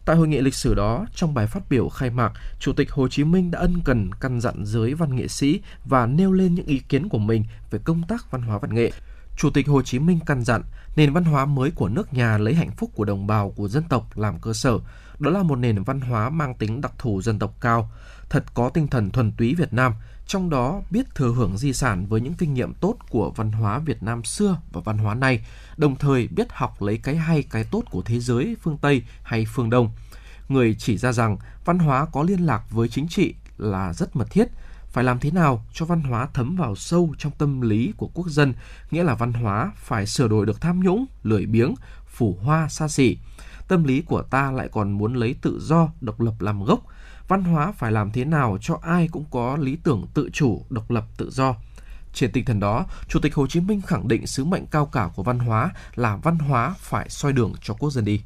[0.05, 3.09] Tại hội nghị lịch sử đó, trong bài phát biểu khai mạc, Chủ tịch Hồ
[3.09, 6.67] Chí Minh đã ân cần căn dặn giới văn nghệ sĩ và nêu lên những
[6.67, 8.93] ý kiến của mình về công tác văn hóa văn nghệ.
[9.37, 10.63] Chủ tịch Hồ Chí Minh căn dặn
[10.97, 13.83] nền văn hóa mới của nước nhà lấy hạnh phúc của đồng bào của dân
[13.89, 14.79] tộc làm cơ sở.
[15.19, 17.91] Đó là một nền văn hóa mang tính đặc thù dân tộc cao,
[18.31, 19.93] thật có tinh thần thuần túy Việt Nam,
[20.27, 23.79] trong đó biết thừa hưởng di sản với những kinh nghiệm tốt của văn hóa
[23.79, 25.45] Việt Nam xưa và văn hóa nay,
[25.77, 29.47] đồng thời biết học lấy cái hay cái tốt của thế giới phương Tây hay
[29.55, 29.91] phương Đông.
[30.49, 34.31] Người chỉ ra rằng văn hóa có liên lạc với chính trị là rất mật
[34.31, 34.49] thiết,
[34.89, 38.29] phải làm thế nào cho văn hóa thấm vào sâu trong tâm lý của quốc
[38.29, 38.55] dân,
[38.91, 41.75] nghĩa là văn hóa phải sửa đổi được tham nhũng, lười biếng,
[42.07, 43.19] phủ hoa xa xỉ.
[43.69, 46.81] Tâm lý của ta lại còn muốn lấy tự do, độc lập làm gốc,
[47.29, 50.91] văn hóa phải làm thế nào cho ai cũng có lý tưởng tự chủ, độc
[50.91, 51.55] lập, tự do.
[52.13, 55.11] Trên tinh thần đó, Chủ tịch Hồ Chí Minh khẳng định sứ mệnh cao cả
[55.15, 58.23] của văn hóa là văn hóa phải soi đường cho quốc dân đi.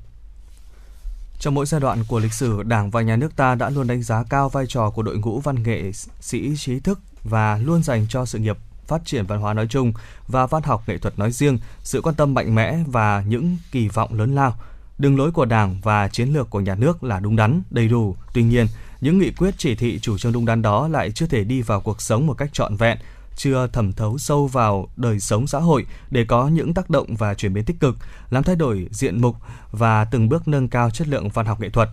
[1.40, 4.02] Trong mỗi giai đoạn của lịch sử, Đảng và Nhà nước ta đã luôn đánh
[4.02, 8.06] giá cao vai trò của đội ngũ văn nghệ sĩ trí thức và luôn dành
[8.08, 8.56] cho sự nghiệp
[8.86, 9.92] phát triển văn hóa nói chung
[10.28, 13.88] và văn học nghệ thuật nói riêng sự quan tâm mạnh mẽ và những kỳ
[13.88, 14.56] vọng lớn lao.
[14.98, 18.16] Đường lối của Đảng và chiến lược của nhà nước là đúng đắn, đầy đủ.
[18.34, 18.66] Tuy nhiên,
[19.00, 21.80] những nghị quyết chỉ thị chủ trương đúng đắn đó lại chưa thể đi vào
[21.80, 22.98] cuộc sống một cách trọn vẹn,
[23.36, 27.34] chưa thẩm thấu sâu vào đời sống xã hội để có những tác động và
[27.34, 27.96] chuyển biến tích cực,
[28.30, 29.36] làm thay đổi diện mục
[29.70, 31.88] và từng bước nâng cao chất lượng văn học nghệ thuật.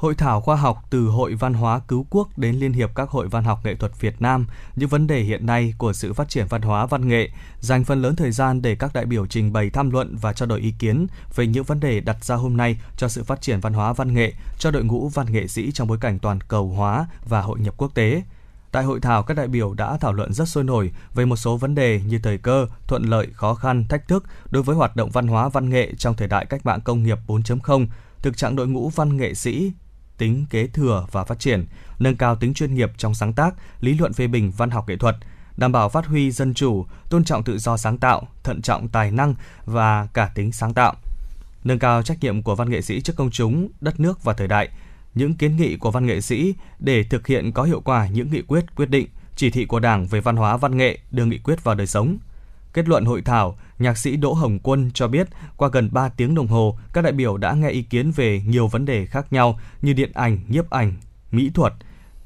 [0.00, 3.28] Hội thảo khoa học từ Hội Văn hóa Cứu Quốc đến Liên hiệp các hội
[3.28, 4.46] văn học nghệ thuật Việt Nam,
[4.76, 8.02] những vấn đề hiện nay của sự phát triển văn hóa văn nghệ, dành phần
[8.02, 10.74] lớn thời gian để các đại biểu trình bày tham luận và trao đổi ý
[10.78, 13.92] kiến về những vấn đề đặt ra hôm nay cho sự phát triển văn hóa
[13.92, 17.40] văn nghệ cho đội ngũ văn nghệ sĩ trong bối cảnh toàn cầu hóa và
[17.40, 18.22] hội nhập quốc tế.
[18.72, 21.56] Tại hội thảo, các đại biểu đã thảo luận rất sôi nổi về một số
[21.56, 25.10] vấn đề như thời cơ, thuận lợi, khó khăn, thách thức đối với hoạt động
[25.10, 27.86] văn hóa văn nghệ trong thời đại cách mạng công nghiệp 4.0,
[28.22, 29.72] thực trạng đội ngũ văn nghệ sĩ
[30.20, 31.66] tính kế thừa và phát triển,
[31.98, 34.96] nâng cao tính chuyên nghiệp trong sáng tác, lý luận phê bình văn học nghệ
[34.96, 35.16] thuật,
[35.56, 39.10] đảm bảo phát huy dân chủ, tôn trọng tự do sáng tạo, thận trọng tài
[39.10, 39.34] năng
[39.64, 40.94] và cả tính sáng tạo.
[41.64, 44.48] Nâng cao trách nhiệm của văn nghệ sĩ trước công chúng, đất nước và thời
[44.48, 44.68] đại,
[45.14, 48.42] những kiến nghị của văn nghệ sĩ để thực hiện có hiệu quả những nghị
[48.42, 49.06] quyết, quyết định,
[49.36, 52.18] chỉ thị của Đảng về văn hóa văn nghệ đưa nghị quyết vào đời sống.
[52.72, 56.34] Kết luận hội thảo, nhạc sĩ Đỗ Hồng Quân cho biết qua gần 3 tiếng
[56.34, 59.58] đồng hồ, các đại biểu đã nghe ý kiến về nhiều vấn đề khác nhau
[59.82, 60.94] như điện ảnh, nhiếp ảnh,
[61.32, 61.72] mỹ thuật,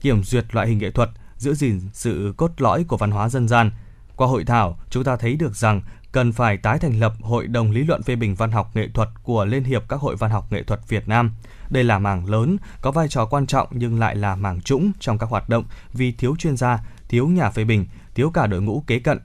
[0.01, 3.49] kiểm duyệt loại hình nghệ thuật, giữ gìn sự cốt lõi của văn hóa dân
[3.49, 3.71] gian.
[4.17, 7.71] Qua hội thảo, chúng ta thấy được rằng cần phải tái thành lập Hội đồng
[7.71, 10.53] lý luận phê bình văn học nghệ thuật của Liên hiệp các hội văn học
[10.53, 11.35] nghệ thuật Việt Nam.
[11.71, 15.19] Đây là mảng lớn, có vai trò quan trọng nhưng lại là mảng trũng trong
[15.19, 18.85] các hoạt động vì thiếu chuyên gia, thiếu nhà phê bình, thiếu cả đội ngũ
[18.87, 19.19] kế cận.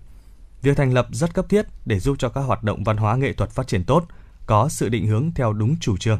[0.62, 3.34] Việc thành lập rất cấp thiết để giúp cho các hoạt động văn hóa nghệ
[3.34, 4.06] thuật phát triển tốt,
[4.46, 6.20] có sự định hướng theo đúng chủ trương.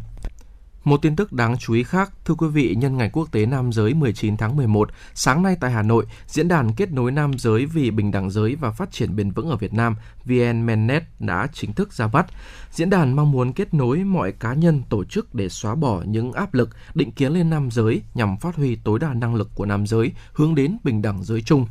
[0.84, 3.72] Một tin tức đáng chú ý khác, thưa quý vị, nhân ngày quốc tế nam
[3.72, 7.66] giới 19 tháng 11, sáng nay tại Hà Nội, diễn đàn kết nối nam giới
[7.66, 9.96] vì bình đẳng giới và phát triển bền vững ở Việt Nam
[10.26, 12.26] VN Mennet đã chính thức ra mắt.
[12.72, 16.32] Diễn đàn mong muốn kết nối mọi cá nhân, tổ chức để xóa bỏ những
[16.32, 19.66] áp lực, định kiến lên nam giới nhằm phát huy tối đa năng lực của
[19.66, 21.66] nam giới, hướng đến bình đẳng giới chung.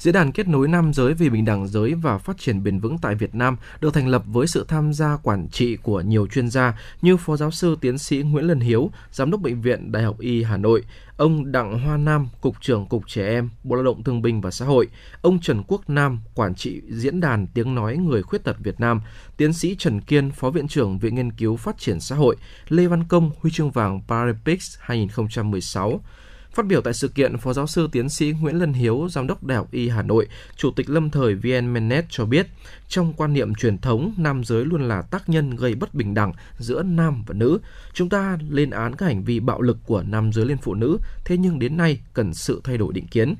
[0.00, 2.98] Diễn đàn kết nối nam giới vì bình đẳng giới và phát triển bền vững
[2.98, 6.50] tại Việt Nam được thành lập với sự tham gia quản trị của nhiều chuyên
[6.50, 10.02] gia như Phó Giáo sư Tiến sĩ Nguyễn Lân Hiếu, Giám đốc Bệnh viện Đại
[10.02, 10.82] học Y Hà Nội,
[11.16, 14.50] ông Đặng Hoa Nam, Cục trưởng Cục Trẻ Em, Bộ Lao động Thương binh và
[14.50, 14.88] Xã hội,
[15.22, 19.00] ông Trần Quốc Nam, Quản trị Diễn đàn Tiếng Nói Người Khuyết tật Việt Nam,
[19.36, 22.36] tiến sĩ Trần Kiên, Phó Viện trưởng Viện Nghiên cứu Phát triển Xã hội,
[22.68, 26.00] Lê Văn Công, Huy chương vàng Paralympics 2016,
[26.54, 29.44] Phát biểu tại sự kiện, Phó giáo sư tiến sĩ Nguyễn Lân Hiếu, Giám đốc
[29.44, 32.46] Đại học Y Hà Nội, Chủ tịch lâm thời VN Menet cho biết,
[32.88, 36.32] trong quan niệm truyền thống, nam giới luôn là tác nhân gây bất bình đẳng
[36.58, 37.58] giữa nam và nữ.
[37.92, 40.98] Chúng ta lên án các hành vi bạo lực của nam giới lên phụ nữ,
[41.24, 43.34] thế nhưng đến nay cần sự thay đổi định kiến.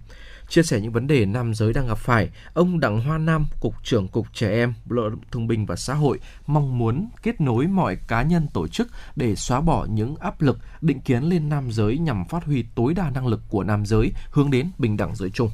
[0.50, 3.74] Chia sẻ những vấn đề nam giới đang gặp phải, ông Đặng Hoa Nam, Cục
[3.82, 7.40] trưởng Cục Trẻ Em, Bộ Lao động Thương binh và Xã hội mong muốn kết
[7.40, 11.48] nối mọi cá nhân tổ chức để xóa bỏ những áp lực định kiến lên
[11.48, 14.96] nam giới nhằm phát huy tối đa năng lực của nam giới hướng đến bình
[14.96, 15.50] đẳng giới chung.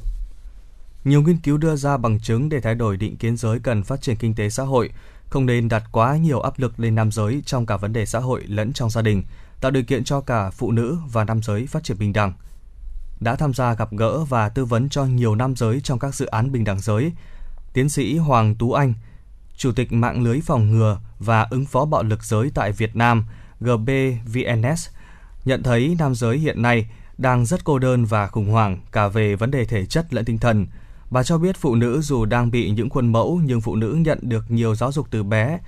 [1.05, 4.03] Nhiều nghiên cứu đưa ra bằng chứng để thay đổi định kiến giới cần phát
[4.03, 4.91] triển kinh tế xã hội,
[5.29, 8.19] không nên đặt quá nhiều áp lực lên nam giới trong cả vấn đề xã
[8.19, 9.23] hội lẫn trong gia đình,
[9.61, 12.33] tạo điều kiện cho cả phụ nữ và nam giới phát triển bình đẳng–
[13.21, 16.27] đã tham gia gặp gỡ và tư vấn cho nhiều nam giới trong các dự
[16.27, 17.13] án bình đẳng giới.
[17.73, 18.95] Tiến sĩ Hoàng Tú Anh,
[19.57, 23.25] Chủ tịch mạng lưới phòng ngừa và ứng phó bạo lực giới tại Việt Nam
[23.61, 24.89] GBVNS,
[25.45, 29.37] nhận thấy nam giới hiện nay đang rất cô đơn và khủng hoảng cả về
[29.37, 30.67] vấn đề thể chất lẫn tinh thần.
[31.11, 34.19] Bà cho biết phụ nữ dù đang bị những khuôn mẫu nhưng phụ nữ nhận
[34.23, 35.59] được nhiều giáo dục từ bé,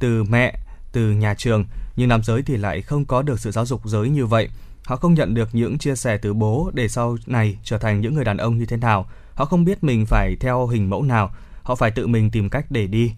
[0.00, 0.58] từ mẹ,
[0.92, 1.64] từ nhà trường,
[1.96, 4.48] nhưng nam giới thì lại không có được sự giáo dục giới như vậy–
[4.86, 8.14] Họ không nhận được những chia sẻ từ bố để sau này trở thành những
[8.14, 9.06] người đàn ông như thế nào.
[9.34, 11.30] Họ không biết mình phải theo hình mẫu nào.
[11.62, 13.12] Họ phải tự mình tìm cách để đi.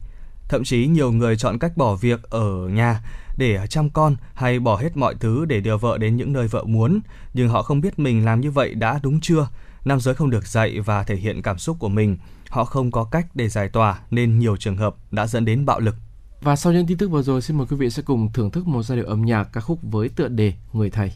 [0.49, 3.01] Thậm chí nhiều người chọn cách bỏ việc ở nhà
[3.37, 6.65] để chăm con hay bỏ hết mọi thứ để đưa vợ đến những nơi vợ
[6.65, 7.01] muốn,
[7.35, 9.49] nhưng họ không biết mình làm như vậy đã đúng chưa.
[9.85, 12.19] Nam giới không được dạy và thể hiện cảm xúc của mình.
[12.49, 15.81] Họ không có cách để giải tỏa nên nhiều trường hợp đã dẫn đến bạo
[15.81, 15.97] lực.
[16.43, 18.67] Và sau những tin tức vừa rồi, xin mời quý vị sẽ cùng thưởng thức
[18.67, 21.13] một giai điệu âm nhạc ca khúc với tựa đề Người Thầy.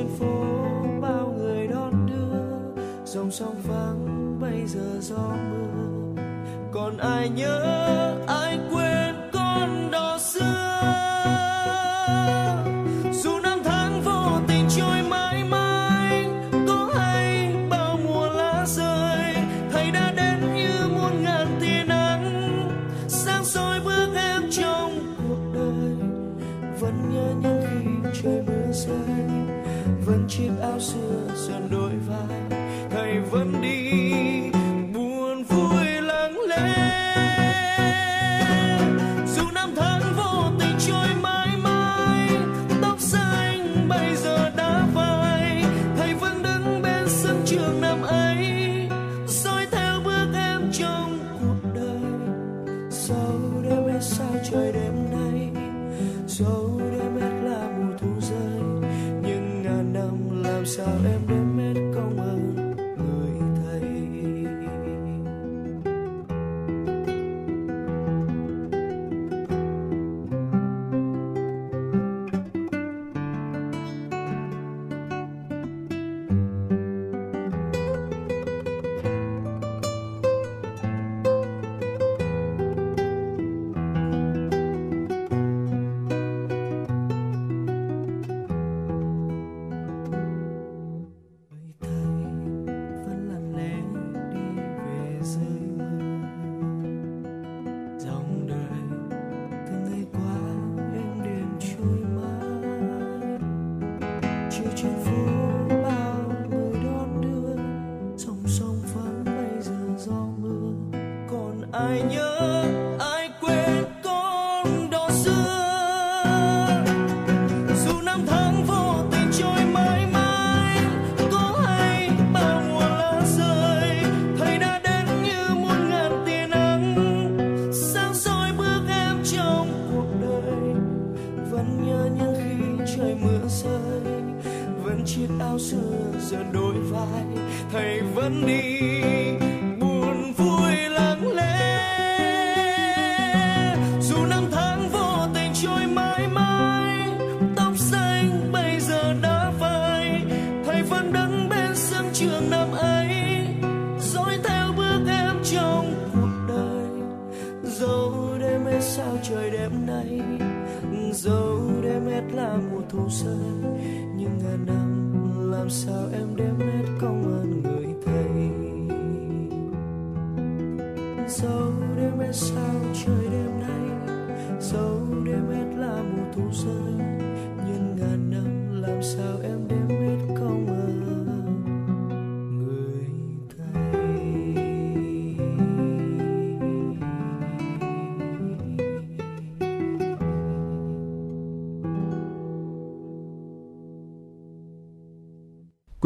[0.00, 0.56] Trên phố,
[1.00, 2.82] bao người đón đưa.
[3.04, 6.22] Dòng sông vắng, bây giờ gió mưa.
[6.72, 7.58] Còn ai nhớ
[8.28, 8.49] ai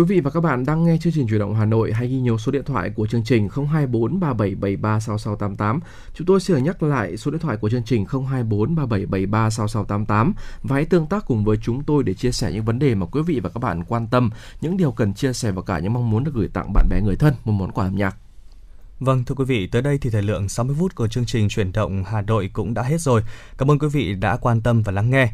[0.04, 2.20] Quý vị và các bạn đang nghe chương trình Chuyển động Hà Nội hãy ghi
[2.20, 5.80] nhớ số điện thoại của chương trình 024 3773 6688.
[6.14, 10.74] Chúng tôi sẽ nhắc lại số điện thoại của chương trình 024 3773 6688 và
[10.74, 13.22] hãy tương tác cùng với chúng tôi để chia sẻ những vấn đề mà quý
[13.22, 16.10] vị và các bạn quan tâm, những điều cần chia sẻ và cả những mong
[16.10, 18.16] muốn được gửi tặng bạn bè người thân một món quà âm nhạc.
[19.00, 21.72] Vâng thưa quý vị, tới đây thì thời lượng 60 phút của chương trình chuyển
[21.72, 23.22] động Hà Nội cũng đã hết rồi.
[23.58, 25.32] Cảm ơn quý vị đã quan tâm và lắng nghe.